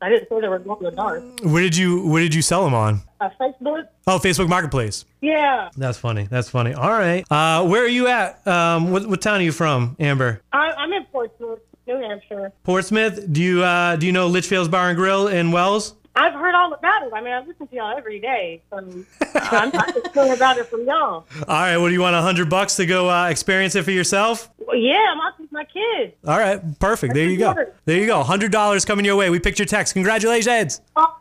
I 0.00 0.10
didn't 0.10 0.28
say 0.28 0.40
they 0.40 0.48
were 0.48 0.58
glow 0.58 0.76
in 0.76 0.84
the 0.84 0.90
dark. 0.92 1.22
Where 1.42 1.62
did 1.62 1.76
you 1.76 2.06
Where 2.06 2.22
did 2.22 2.34
you 2.34 2.42
sell 2.42 2.62
them 2.64 2.74
on? 2.74 3.00
Uh, 3.20 3.30
Facebook. 3.40 3.88
Oh, 4.06 4.18
Facebook 4.18 4.48
Marketplace. 4.48 5.04
Yeah. 5.22 5.70
That's 5.76 5.98
funny. 5.98 6.24
That's 6.30 6.50
funny. 6.50 6.74
All 6.74 6.90
right. 6.90 7.24
Uh, 7.30 7.66
where 7.66 7.82
are 7.82 7.88
you 7.88 8.06
at? 8.06 8.46
Um, 8.46 8.92
what, 8.92 9.06
what 9.08 9.22
town 9.22 9.40
are 9.40 9.42
you 9.42 9.52
from, 9.52 9.96
Amber? 9.98 10.42
I, 10.52 10.70
I'm 10.72 10.92
in 10.92 11.04
Portsmouth, 11.06 11.60
New 11.88 11.96
Hampshire. 11.96 12.52
Portsmouth. 12.62 13.32
Do 13.32 13.42
you 13.42 13.64
uh, 13.64 13.96
Do 13.96 14.04
you 14.06 14.12
know 14.12 14.28
Litchfield's 14.28 14.68
Bar 14.68 14.90
and 14.90 14.96
Grill 14.96 15.28
in 15.28 15.50
Wells? 15.50 15.94
I've 16.16 16.32
heard 16.32 16.54
all 16.54 16.72
about 16.72 17.02
it. 17.02 17.12
I 17.12 17.20
mean, 17.20 17.34
I 17.34 17.40
listen 17.40 17.66
to 17.66 17.76
y'all 17.76 17.96
every 17.96 18.18
day, 18.18 18.62
so 18.70 18.78
I'm 19.34 19.70
not 19.70 19.94
just 19.94 20.14
hearing 20.14 20.32
about 20.32 20.56
it 20.56 20.66
from 20.66 20.86
y'all. 20.86 21.26
All 21.48 21.54
right. 21.60 21.76
What 21.76 21.88
do 21.88 21.94
you 21.94 22.00
want? 22.00 22.16
A 22.16 22.22
hundred 22.22 22.48
bucks 22.48 22.76
to 22.76 22.86
go 22.86 23.10
uh, 23.10 23.28
experience 23.28 23.74
it 23.74 23.84
for 23.84 23.90
yourself? 23.90 24.50
Well, 24.58 24.76
yeah, 24.76 25.12
I'm 25.12 25.20
out 25.20 25.38
with 25.38 25.52
my 25.52 25.64
kids. 25.64 26.14
All 26.26 26.38
right. 26.38 26.60
Perfect. 26.80 27.12
There 27.12 27.28
you 27.28 27.36
go. 27.36 27.54
There 27.84 27.98
you 27.98 28.06
go. 28.06 28.22
Hundred 28.22 28.50
dollars 28.50 28.84
coming 28.86 29.04
your 29.04 29.16
way. 29.16 29.28
We 29.28 29.38
picked 29.38 29.58
your 29.58 29.66
text. 29.66 29.92
Congratulations. 29.92 30.80
Oh, 30.96 31.14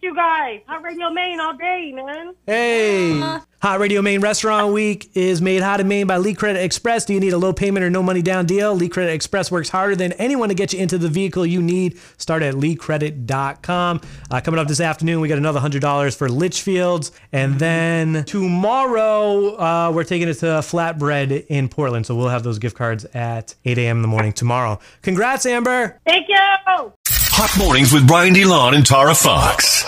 You 0.00 0.14
guys. 0.14 0.60
Hot 0.66 0.82
Radio 0.82 1.10
Maine 1.10 1.40
all 1.40 1.56
day, 1.56 1.92
man. 1.92 2.34
Hey. 2.46 3.20
Hot 3.60 3.80
Radio 3.80 4.00
Maine 4.00 4.20
Restaurant 4.20 4.72
Week 4.72 5.10
is 5.14 5.42
made 5.42 5.62
hot 5.62 5.80
in 5.80 5.88
Maine 5.88 6.06
by 6.06 6.16
Lee 6.18 6.34
Credit 6.34 6.62
Express. 6.62 7.04
Do 7.04 7.14
you 7.14 7.18
need 7.18 7.32
a 7.32 7.38
low 7.38 7.52
payment 7.52 7.84
or 7.84 7.90
no 7.90 8.02
money 8.02 8.22
down 8.22 8.46
deal? 8.46 8.72
Lee 8.74 8.88
Credit 8.88 9.12
Express 9.12 9.50
works 9.50 9.68
harder 9.68 9.96
than 9.96 10.12
anyone 10.12 10.48
to 10.50 10.54
get 10.54 10.72
you 10.72 10.78
into 10.78 10.96
the 10.96 11.08
vehicle 11.08 11.44
you 11.44 11.60
need. 11.60 11.98
Start 12.18 12.42
at 12.42 12.54
leecredit.com. 12.54 14.00
Uh, 14.30 14.40
coming 14.40 14.60
up 14.60 14.68
this 14.68 14.80
afternoon, 14.80 15.20
we 15.20 15.26
got 15.26 15.38
another 15.38 15.58
$100 15.58 16.16
for 16.16 16.28
Litchfields. 16.28 17.10
And 17.32 17.58
then 17.58 18.24
tomorrow, 18.24 19.56
uh, 19.56 19.90
we're 19.92 20.04
taking 20.04 20.28
it 20.28 20.34
to 20.34 20.46
Flatbread 20.46 21.46
in 21.48 21.68
Portland. 21.68 22.06
So 22.06 22.14
we'll 22.14 22.28
have 22.28 22.44
those 22.44 22.60
gift 22.60 22.76
cards 22.76 23.04
at 23.06 23.56
8 23.64 23.78
a.m. 23.78 23.96
in 23.96 24.02
the 24.02 24.08
morning 24.08 24.32
tomorrow. 24.32 24.78
Congrats, 25.02 25.44
Amber. 25.46 26.00
Thank 26.06 26.28
you. 26.28 26.92
Hot 27.40 27.56
mornings 27.56 27.92
with 27.92 28.10
Ryan 28.10 28.34
DeLon 28.34 28.74
and 28.74 28.84
Tara 28.84 29.14
Fox. 29.14 29.84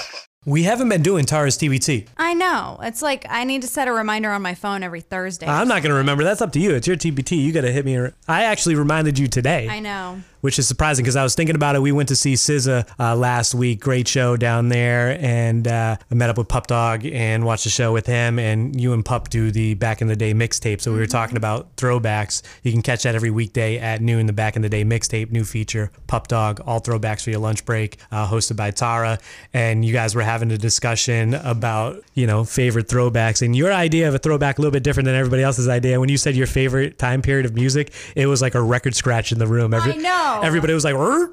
We 0.47 0.63
haven't 0.63 0.89
been 0.89 1.03
doing 1.03 1.25
Tara's 1.25 1.59
TBT. 1.59 2.07
I 2.17 2.33
know. 2.33 2.79
It's 2.81 3.03
like 3.03 3.27
I 3.29 3.43
need 3.43 3.63
to 3.63 3.67
set 3.69 3.89
a 3.89 3.93
reminder 3.93 4.31
on 4.31 4.41
my 4.41 4.55
phone 4.55 4.85
every 4.85 5.01
Thursday. 5.01 5.49
I'm 5.49 5.67
not 5.67 5.83
going 5.83 5.91
to 5.91 5.97
remember. 5.97 6.23
That's 6.23 6.41
up 6.41 6.53
to 6.53 6.61
you. 6.61 6.77
It's 6.77 6.87
your 6.87 6.97
TBT. 6.97 7.37
You 7.43 7.51
got 7.51 7.63
to 7.63 7.73
hit 7.73 7.85
me. 7.85 7.99
I 8.29 8.45
actually 8.45 8.77
reminded 8.77 9.19
you 9.19 9.27
today. 9.27 9.69
I 9.69 9.81
know. 9.81 10.23
Which 10.41 10.59
is 10.59 10.67
surprising 10.67 11.03
because 11.03 11.17
I 11.17 11.23
was 11.23 11.35
thinking 11.35 11.55
about 11.55 11.77
it. 11.77 11.83
We 11.83 11.93
went 11.93 12.09
to 12.09 12.17
see 12.17 12.35
SZA 12.35 12.89
uh, 12.99 13.17
last 13.17 13.55
week, 13.55 13.81
great 13.81 14.09
show 14.09 14.37
down 14.37 14.69
there, 14.69 15.19
and 15.21 15.67
uh, 15.67 15.97
I 16.11 16.15
met 16.15 16.31
up 16.31 16.39
with 16.39 16.49
Pup 16.49 16.67
Dog 16.67 17.05
and 17.05 17.45
watched 17.45 17.65
the 17.65 17.71
show 17.71 17.93
with 17.93 18.07
him. 18.07 18.39
And 18.39 18.81
you 18.81 18.93
and 18.93 19.05
Pup 19.05 19.29
do 19.29 19.51
the 19.51 19.75
back 19.75 20.01
in 20.01 20.09
the 20.09 20.17
day 20.17 20.35
mixtape, 20.35 20.81
so 20.81 20.93
we 20.93 20.99
were 20.99 21.07
talking 21.07 21.37
about 21.37 21.75
throwbacks. 21.77 22.43
You 22.63 22.73
can 22.73 22.83
catch 22.83 23.03
that 23.05 23.15
every 23.15 23.31
weekday 23.31 23.79
at 23.79 24.01
noon. 24.01 24.27
The 24.27 24.33
back 24.33 24.57
in 24.57 24.63
the 24.63 24.69
day 24.69 24.85
mixtape, 24.85 25.31
new 25.31 25.45
feature, 25.45 25.91
Pup 26.07 26.29
Dog, 26.29 26.61
all 26.67 26.81
throwbacks 26.81 27.25
for 27.25 27.31
your 27.31 27.41
lunch 27.41 27.65
break, 27.65 27.99
uh, 28.11 28.29
hosted 28.29 28.57
by 28.57 28.71
Tara. 28.71 29.19
And 29.53 29.85
you 29.85 29.93
guys 29.93 30.15
were 30.15 30.23
having 30.23 30.51
a 30.53 30.59
discussion 30.59 31.35
about 31.35 32.03
you 32.15 32.27
know 32.27 32.45
favorite 32.45 32.89
throwbacks, 32.89 33.43
and 33.43 33.55
your 33.57 33.73
idea 33.73 34.09
of 34.09 34.15
a 34.15 34.19
throwback 34.19 34.59
a 34.59 34.61
little 34.61 34.73
bit 34.73 34.83
different 34.83 35.07
than 35.07 35.15
everybody 35.15 35.43
else's 35.43 35.69
idea. 35.69 36.01
When 36.01 36.09
you 36.09 36.17
said 36.17 36.37
your 36.37 36.47
favorite 36.47 36.99
time 36.99 37.23
period 37.23 37.47
of 37.47 37.55
music, 37.55 37.93
it 38.17 38.27
was 38.27 38.43
like 38.43 38.55
a 38.55 38.63
record 38.63 38.95
scratch 38.95 39.33
in 39.33 39.39
the 39.39 39.47
room. 39.47 39.75
Every, 39.75 39.93
I 39.93 39.97
know. 39.97 40.30
Everybody 40.43 40.73
was 40.73 40.85
like, 40.85 40.95
"Er?" 40.95 41.33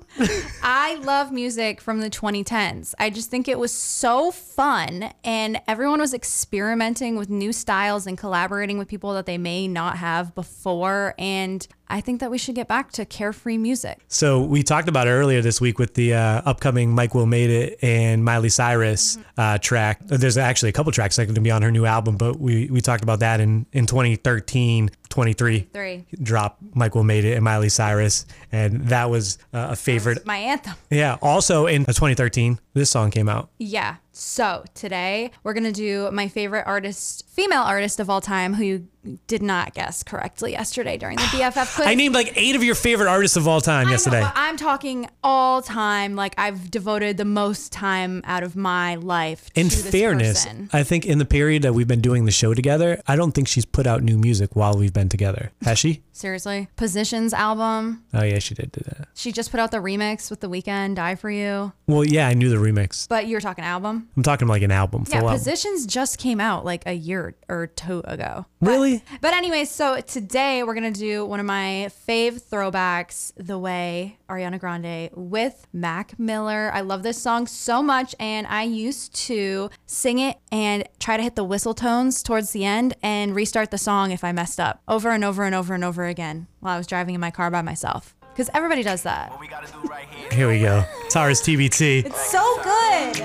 I 0.64 0.96
love 0.96 1.32
music 1.32 1.82
from 1.82 2.02
the 2.02 2.10
2010s. 2.10 2.94
I 3.00 3.10
just 3.10 3.30
think 3.30 3.48
it 3.48 3.60
was 3.60 3.72
so 3.72 4.32
fun, 4.32 5.12
and 5.24 5.62
everyone 5.68 6.00
was 6.00 6.14
experimenting 6.14 7.16
with 7.16 7.30
new 7.30 7.54
styles 7.54 8.08
and 8.08 8.18
collaborating 8.18 8.78
with 8.78 8.88
people 8.88 9.14
that 9.14 9.26
they 9.26 9.38
may 9.38 9.68
not 9.68 9.98
have 9.98 10.34
before. 10.36 11.14
And 11.18 11.66
I 11.90 12.02
think 12.02 12.20
that 12.20 12.30
we 12.30 12.38
should 12.38 12.56
get 12.56 12.68
back 12.68 12.92
to 12.94 13.06
carefree 13.06 13.58
music. 13.58 14.04
So 14.08 14.42
we 14.42 14.62
talked 14.62 14.90
about 14.90 15.08
it 15.08 15.12
earlier 15.12 15.42
this 15.42 15.62
week 15.62 15.80
with 15.80 15.94
the 15.94 16.16
uh, 16.16 16.42
upcoming 16.46 16.94
Mike 16.94 17.16
Will 17.16 17.26
Made 17.26 17.50
It 17.50 17.80
and 17.82 18.26
Miley 18.26 18.50
Cyrus 18.50 19.18
uh, 19.38 19.58
track. 19.58 20.00
There's 20.06 20.38
actually 20.38 20.70
a 20.70 20.74
couple 20.74 20.92
tracks 20.92 21.16
that 21.16 21.24
are 21.24 21.26
going 21.26 21.36
to 21.36 21.42
be 21.42 21.52
on 21.52 21.62
her 21.62 21.72
new 21.72 21.86
album, 21.86 22.18
but 22.18 22.40
we, 22.40 22.70
we 22.70 22.82
talked 22.82 23.04
about 23.04 23.20
that 23.20 23.40
in, 23.40 23.66
in 23.72 23.86
2013, 23.86 24.90
23. 25.18 25.68
Three. 25.74 26.06
Drop 26.22 26.60
Mike 26.76 26.94
Will 26.94 27.04
Made 27.04 27.26
It 27.26 27.34
and 27.34 27.44
Miley 27.44 27.70
Cyrus. 27.70 28.28
And 28.52 28.88
that 28.90 29.10
was 29.10 29.40
uh, 29.52 29.70
a 29.72 29.76
favorite. 29.76 30.24
My 30.28 30.38
anthem. 30.38 30.76
Yeah. 30.92 31.18
Also 31.24 31.66
in 31.66 31.86
2013, 31.86 32.60
this 32.76 32.92
song 32.92 33.10
came 33.10 33.28
out. 33.28 33.50
Yeah. 33.58 33.96
So 34.12 34.64
today 34.76 35.32
we're 35.44 35.54
gonna 35.54 35.72
do 35.72 36.12
my 36.12 36.28
favorite 36.28 36.66
artist, 36.68 37.28
female 37.30 37.64
artist 37.64 38.00
of 38.00 38.12
all 38.12 38.22
time, 38.22 38.54
who 38.54 38.64
you 38.64 38.88
did 39.28 39.42
not 39.42 39.74
guess 39.74 40.04
correctly 40.04 40.52
yesterday 40.52 40.98
during 40.98 41.18
the 41.18 41.24
BFF 41.24 41.76
quiz. 41.76 41.88
I 41.88 41.96
named 41.96 42.16
like 42.16 42.34
eight 42.36 42.56
of 42.56 42.64
your 42.64 42.76
favorite 42.76 43.08
artists 43.08 43.38
of 43.38 43.48
all 43.48 43.62
time 43.62 43.90
yesterday. 43.90 44.22
But 44.22 44.34
I'm 44.36 44.58
talking 44.58 45.10
all 45.24 45.62
time. 45.62 46.16
Like 46.16 46.36
I've 46.38 46.70
devoted 46.70 47.18
the 47.18 47.26
most 47.26 47.72
time 47.72 48.22
out 48.26 48.44
of 48.44 48.56
my 48.56 48.96
life. 48.96 49.50
To 49.54 49.62
In 49.62 49.70
fairness, 49.70 50.46
person. 50.46 50.70
I 50.74 50.84
think 50.84 51.06
in 51.06 51.18
the 51.18 51.26
period 51.26 51.64
that 51.64 51.74
we've 51.74 51.88
been 51.88 52.02
doing 52.02 52.26
the 52.26 52.32
show 52.32 52.54
together, 52.54 53.02
I 53.08 53.16
don't 53.16 53.32
think 53.32 53.48
she's 53.48 53.66
put 53.66 53.88
out 53.88 54.04
new 54.04 54.18
music 54.18 54.56
while 54.56 54.78
we've 54.78 54.94
been 54.94 55.10
together. 55.10 55.52
Has 55.64 55.80
she? 55.80 56.04
seriously, 56.12 56.68
Positions 56.76 57.34
album. 57.34 58.04
Oh 58.14 58.24
yeah, 58.24 58.40
she 58.40 58.56
did 58.56 58.72
do 58.72 58.82
that. 58.86 59.08
She 59.14 59.32
just 59.32 59.52
put 59.52 59.60
out 59.60 59.72
the 59.72 59.78
remix 59.78 60.30
with 60.30 60.42
The 60.42 60.50
Weeknd 60.50 60.96
"Die 60.96 61.16
for 61.16 61.30
You." 61.30 61.72
Well, 61.88 62.04
yeah, 62.04 62.28
I 62.28 62.34
knew 62.34 62.50
the 62.50 62.56
remix. 62.58 63.08
But 63.08 63.28
you're 63.28 63.42
talking 63.42 63.64
album. 63.64 64.10
I'm 64.18 64.24
talking 64.24 64.48
like 64.48 64.62
an 64.64 64.72
album. 64.72 65.06
Yeah, 65.08 65.20
full 65.20 65.30
album. 65.30 65.40
Positions 65.40 65.86
just 65.86 66.18
came 66.18 66.42
out 66.42 66.66
like 66.66 66.84
a 66.86 66.94
year 66.94 67.36
or 67.48 67.68
two 67.68 68.02
ago. 68.06 68.46
Really? 68.62 68.97
But 69.22 69.34
anyways, 69.34 69.70
so 69.72 70.00
today 70.02 70.64
we're 70.64 70.74
gonna 70.74 70.92
do 70.92 71.26
one 71.26 71.40
of 71.40 71.46
my 71.46 71.90
fave 72.08 72.42
throwbacks, 72.42 73.32
"The 73.38 73.58
Way," 73.58 74.18
Ariana 74.30 74.60
Grande 74.60 75.10
with 75.14 75.68
Mac 75.74 76.18
Miller. 76.20 76.72
I 76.74 76.82
love 76.82 77.04
this 77.04 77.22
song 77.22 77.48
so 77.48 77.82
much, 77.82 78.16
and 78.20 78.48
I 78.48 78.64
used 78.64 79.16
to 79.28 79.70
sing 79.86 80.20
it 80.20 80.38
and 80.52 80.88
try 81.00 81.18
to 81.18 81.24
hit 81.24 81.36
the 81.36 81.44
whistle 81.44 81.74
tones 81.74 82.24
towards 82.24 82.52
the 82.52 82.66
end 82.66 82.96
and 83.02 83.36
restart 83.36 83.72
the 83.72 83.78
song 83.78 84.12
if 84.12 84.24
I 84.24 84.32
messed 84.32 84.60
up 84.60 84.82
over 84.88 85.12
and 85.12 85.24
over 85.24 85.44
and 85.44 85.56
over 85.56 85.74
and 85.74 85.84
over 85.84 86.06
again 86.06 86.48
while 86.60 86.76
I 86.76 86.78
was 86.78 86.88
driving 86.88 87.16
in 87.16 87.22
my 87.22 87.32
car 87.32 87.50
by 87.52 87.62
myself. 87.62 88.16
Because 88.34 88.50
everybody 88.54 88.84
does 88.84 89.02
that. 89.02 89.32
Here 90.32 90.48
we 90.48 90.60
go. 90.60 90.84
Tara's 91.10 91.42
TBT. 91.42 92.06
It's 92.06 92.32
so 92.32 92.60
good. 92.64 93.24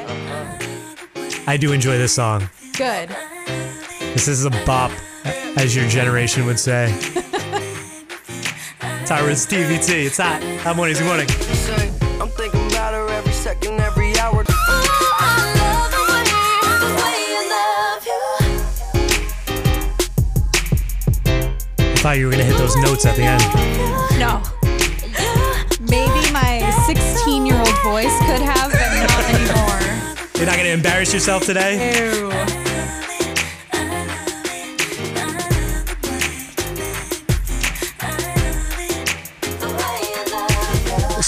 I 1.47 1.59
do 1.59 1.73
enjoy 1.73 1.99
this 1.99 2.14
song. 2.14 2.49
Good. 2.79 3.14
This 4.14 4.29
is 4.29 4.45
a 4.47 4.51
bop, 4.64 4.91
as 5.25 5.75
your 5.75 5.89
generation 5.89 6.47
would 6.47 6.59
say. 6.59 6.87
Tara's 9.07 9.47
TBT. 9.47 10.07
It's 10.07 10.16
hot. 10.18 10.43
Hot 10.61 10.77
mornings. 10.77 10.99
Good 10.99 11.07
morning. 11.07 11.29
I'm 12.20 12.29
thinking 12.29 12.66
about 12.68 12.95
her 12.95 13.09
every 13.09 13.33
second, 13.33 13.81
every 13.81 14.16
hour. 14.18 14.45
I 21.79 22.05
thought 22.05 22.18
you 22.18 22.27
were 22.27 22.33
gonna 22.33 22.45
hit 22.45 22.57
those 22.59 22.75
notes 22.77 23.07
at 23.07 23.16
the 23.16 23.23
end. 23.23 23.43
No. 24.18 24.43
Maybe 25.81 26.33
my 26.33 26.59
16 26.87 27.47
year 27.47 27.59
old 27.59 27.83
voice 27.83 28.16
could 28.27 28.43
have, 28.43 28.73
but 28.73 28.91
not 29.07 29.25
anymore. 29.35 29.81
You're 30.37 30.47
not 30.47 30.57
gonna 30.57 30.70
embarrass 30.70 31.12
yourself 31.12 31.45
today. 31.45 32.01
Ew. 32.01 32.72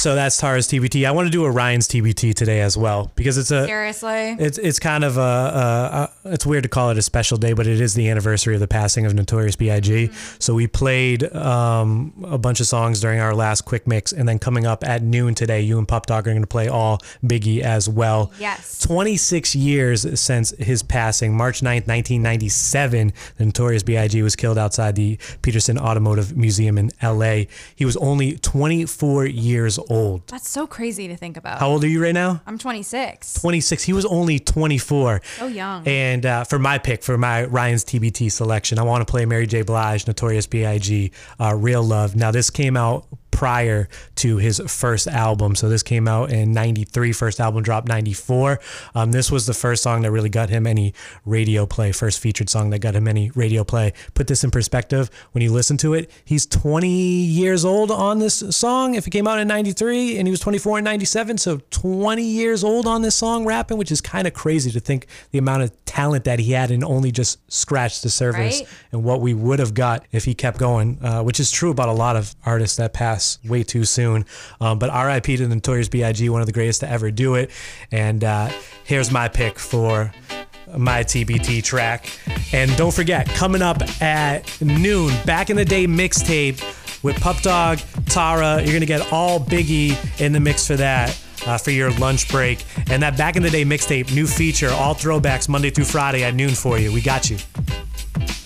So 0.04 0.14
that's 0.14 0.36
Tara's 0.36 0.68
TBT. 0.68 1.06
I 1.06 1.12
want 1.12 1.28
to 1.28 1.30
do 1.30 1.46
a 1.46 1.50
Ryan's 1.50 1.88
TBT 1.88 2.34
today 2.34 2.60
as 2.60 2.76
well 2.76 3.10
because 3.14 3.38
it's 3.38 3.50
a 3.50 3.64
Seriously? 3.64 4.36
It's 4.38 4.58
it's 4.58 4.78
kind 4.78 5.02
of 5.02 5.16
a, 5.16 5.20
a, 5.22 6.26
a 6.26 6.32
it's 6.34 6.44
weird 6.44 6.64
to 6.64 6.68
call 6.68 6.90
it 6.90 6.98
a 6.98 7.02
special 7.02 7.38
day, 7.38 7.54
but 7.54 7.66
it 7.66 7.80
is 7.80 7.94
the 7.94 8.10
anniversary 8.10 8.52
of 8.52 8.60
the 8.60 8.68
passing 8.68 9.06
of 9.06 9.14
Notorious 9.14 9.56
B.I.G. 9.56 10.10
So 10.38 10.52
we 10.52 10.66
played 10.66 11.34
um, 11.34 12.12
a 12.22 12.36
bunch 12.36 12.60
of 12.60 12.66
songs 12.66 13.00
during 13.00 13.18
our 13.18 13.34
last 13.34 13.62
quick 13.62 13.86
mix, 13.86 14.12
and 14.12 14.28
then 14.28 14.38
coming 14.38 14.66
up 14.66 14.84
at 14.84 15.02
noon 15.02 15.34
today, 15.34 15.62
you 15.62 15.78
and 15.78 15.88
Pup 15.88 16.04
Dog 16.04 16.28
are 16.28 16.32
going 16.32 16.42
to 16.42 16.46
play 16.46 16.68
all 16.68 16.98
Biggie 17.24 17.60
as 17.62 17.88
well. 17.88 18.30
Yes. 18.38 18.80
26 18.80 19.54
years 19.54 20.20
since 20.20 20.50
his 20.58 20.82
passing, 20.82 21.34
March 21.34 21.60
9th, 21.60 21.88
1997, 21.88 23.14
the 23.38 23.46
Notorious 23.46 23.82
B.I.G. 23.82 24.20
was 24.20 24.36
killed 24.36 24.58
outside 24.58 24.96
the 24.96 25.18
Petersen 25.40 25.78
Automotive 25.78 26.36
Museum 26.36 26.76
in 26.76 26.90
L.A. 27.00 27.48
He 27.74 27.86
was 27.86 27.96
only 27.96 28.36
24 28.36 29.24
years 29.24 29.78
old. 29.78 29.93
That's 30.26 30.48
so 30.48 30.66
crazy 30.66 31.08
to 31.08 31.16
think 31.16 31.36
about. 31.36 31.58
How 31.58 31.68
old 31.68 31.84
are 31.84 31.88
you 31.88 32.02
right 32.02 32.14
now? 32.14 32.42
I'm 32.46 32.58
26. 32.58 33.34
26. 33.34 33.82
He 33.82 33.92
was 33.92 34.04
only 34.04 34.38
24. 34.38 35.20
So 35.38 35.46
young. 35.46 35.86
And 35.86 36.26
uh, 36.26 36.44
for 36.44 36.58
my 36.58 36.78
pick, 36.78 37.02
for 37.02 37.16
my 37.18 37.44
Ryan's 37.44 37.84
TBT 37.84 38.30
selection, 38.30 38.78
I 38.78 38.82
want 38.82 39.06
to 39.06 39.10
play 39.10 39.24
Mary 39.26 39.46
J. 39.46 39.62
Blige, 39.62 40.06
Notorious 40.06 40.46
B.I.G., 40.46 41.10
uh, 41.40 41.54
Real 41.54 41.82
Love. 41.82 42.16
Now, 42.16 42.30
this 42.30 42.50
came 42.50 42.76
out 42.76 43.06
prior 43.34 43.88
to 44.16 44.36
his 44.38 44.60
first 44.66 45.06
album. 45.08 45.54
So 45.54 45.68
this 45.68 45.82
came 45.82 46.08
out 46.08 46.30
in 46.30 46.52
93, 46.52 47.12
first 47.12 47.40
album 47.40 47.62
dropped 47.62 47.88
94. 47.88 48.60
Um, 48.94 49.12
this 49.12 49.30
was 49.30 49.46
the 49.46 49.52
first 49.54 49.82
song 49.82 50.02
that 50.02 50.10
really 50.12 50.28
got 50.30 50.48
him 50.48 50.66
any 50.66 50.94
radio 51.26 51.66
play, 51.66 51.92
first 51.92 52.20
featured 52.20 52.48
song 52.48 52.70
that 52.70 52.78
got 52.78 52.94
him 52.94 53.06
any 53.08 53.30
radio 53.34 53.64
play. 53.64 53.92
Put 54.14 54.28
this 54.28 54.44
in 54.44 54.50
perspective, 54.50 55.10
when 55.32 55.42
you 55.42 55.52
listen 55.52 55.76
to 55.78 55.94
it, 55.94 56.10
he's 56.24 56.46
20 56.46 56.88
years 56.88 57.64
old 57.64 57.90
on 57.90 58.20
this 58.20 58.42
song. 58.56 58.94
If 58.94 59.06
it 59.06 59.10
came 59.10 59.26
out 59.26 59.38
in 59.40 59.48
93 59.48 60.16
and 60.18 60.26
he 60.26 60.30
was 60.30 60.40
24 60.40 60.78
in 60.78 60.84
97, 60.84 61.38
so 61.38 61.60
20 61.70 62.22
years 62.22 62.62
old 62.64 62.86
on 62.86 63.02
this 63.02 63.14
song 63.16 63.44
rapping, 63.44 63.76
which 63.78 63.90
is 63.92 64.00
kind 64.00 64.26
of 64.26 64.32
crazy 64.32 64.70
to 64.70 64.80
think 64.80 65.06
the 65.32 65.38
amount 65.38 65.62
of 65.62 65.84
talent 65.84 66.24
that 66.24 66.38
he 66.38 66.52
had 66.52 66.70
and 66.70 66.84
only 66.84 67.10
just 67.10 67.38
scratched 67.52 68.02
the 68.02 68.10
surface 68.10 68.34
Right? 68.60 68.68
and 68.92 69.04
what 69.04 69.20
we 69.20 69.34
would 69.34 69.58
have 69.58 69.74
got 69.74 70.04
if 70.12 70.24
he 70.24 70.34
kept 70.34 70.58
going, 70.58 70.98
uh, 71.02 71.22
which 71.22 71.40
is 71.40 71.50
true 71.50 71.70
about 71.70 71.88
a 71.88 71.92
lot 71.92 72.16
of 72.16 72.34
artists 72.44 72.76
that 72.78 72.92
way 73.44 73.62
too 73.62 73.84
soon. 73.84 74.24
Um, 74.60 74.78
but 74.78 74.90
RIP 74.90 75.38
to 75.38 75.46
the 75.46 75.54
Notorious 75.54 75.88
B.I.G., 75.88 76.28
one 76.28 76.40
of 76.40 76.46
the 76.46 76.52
greatest 76.52 76.80
to 76.80 76.90
ever 76.90 77.10
do 77.10 77.34
it. 77.34 77.50
And 77.90 78.22
uh, 78.24 78.50
here's 78.84 79.10
my 79.10 79.28
pick 79.28 79.58
for 79.58 80.12
my 80.76 81.04
TBT 81.04 81.62
track. 81.62 82.08
And 82.52 82.74
don't 82.76 82.94
forget, 82.94 83.28
coming 83.28 83.62
up 83.62 83.82
at 84.02 84.60
noon, 84.60 85.12
back 85.24 85.50
in 85.50 85.56
the 85.56 85.64
day 85.64 85.86
mixtape 85.86 86.62
with 87.02 87.20
Pup 87.20 87.40
Dog, 87.42 87.78
Tara. 88.06 88.56
You're 88.56 88.68
going 88.68 88.80
to 88.80 88.86
get 88.86 89.12
all 89.12 89.38
Biggie 89.38 90.20
in 90.20 90.32
the 90.32 90.40
mix 90.40 90.66
for 90.66 90.76
that. 90.76 91.18
Uh, 91.46 91.58
for 91.58 91.72
your 91.72 91.90
lunch 91.98 92.26
break. 92.30 92.64
And 92.88 93.02
that 93.02 93.18
back 93.18 93.36
in 93.36 93.42
the 93.42 93.50
day 93.50 93.66
mixtape, 93.66 94.14
new 94.14 94.26
feature, 94.26 94.70
all 94.70 94.94
throwbacks 94.94 95.46
Monday 95.46 95.68
through 95.68 95.84
Friday 95.84 96.24
at 96.24 96.34
noon 96.34 96.54
for 96.54 96.78
you. 96.78 96.90
We 96.90 97.02
got 97.02 97.28
you. 97.28 97.36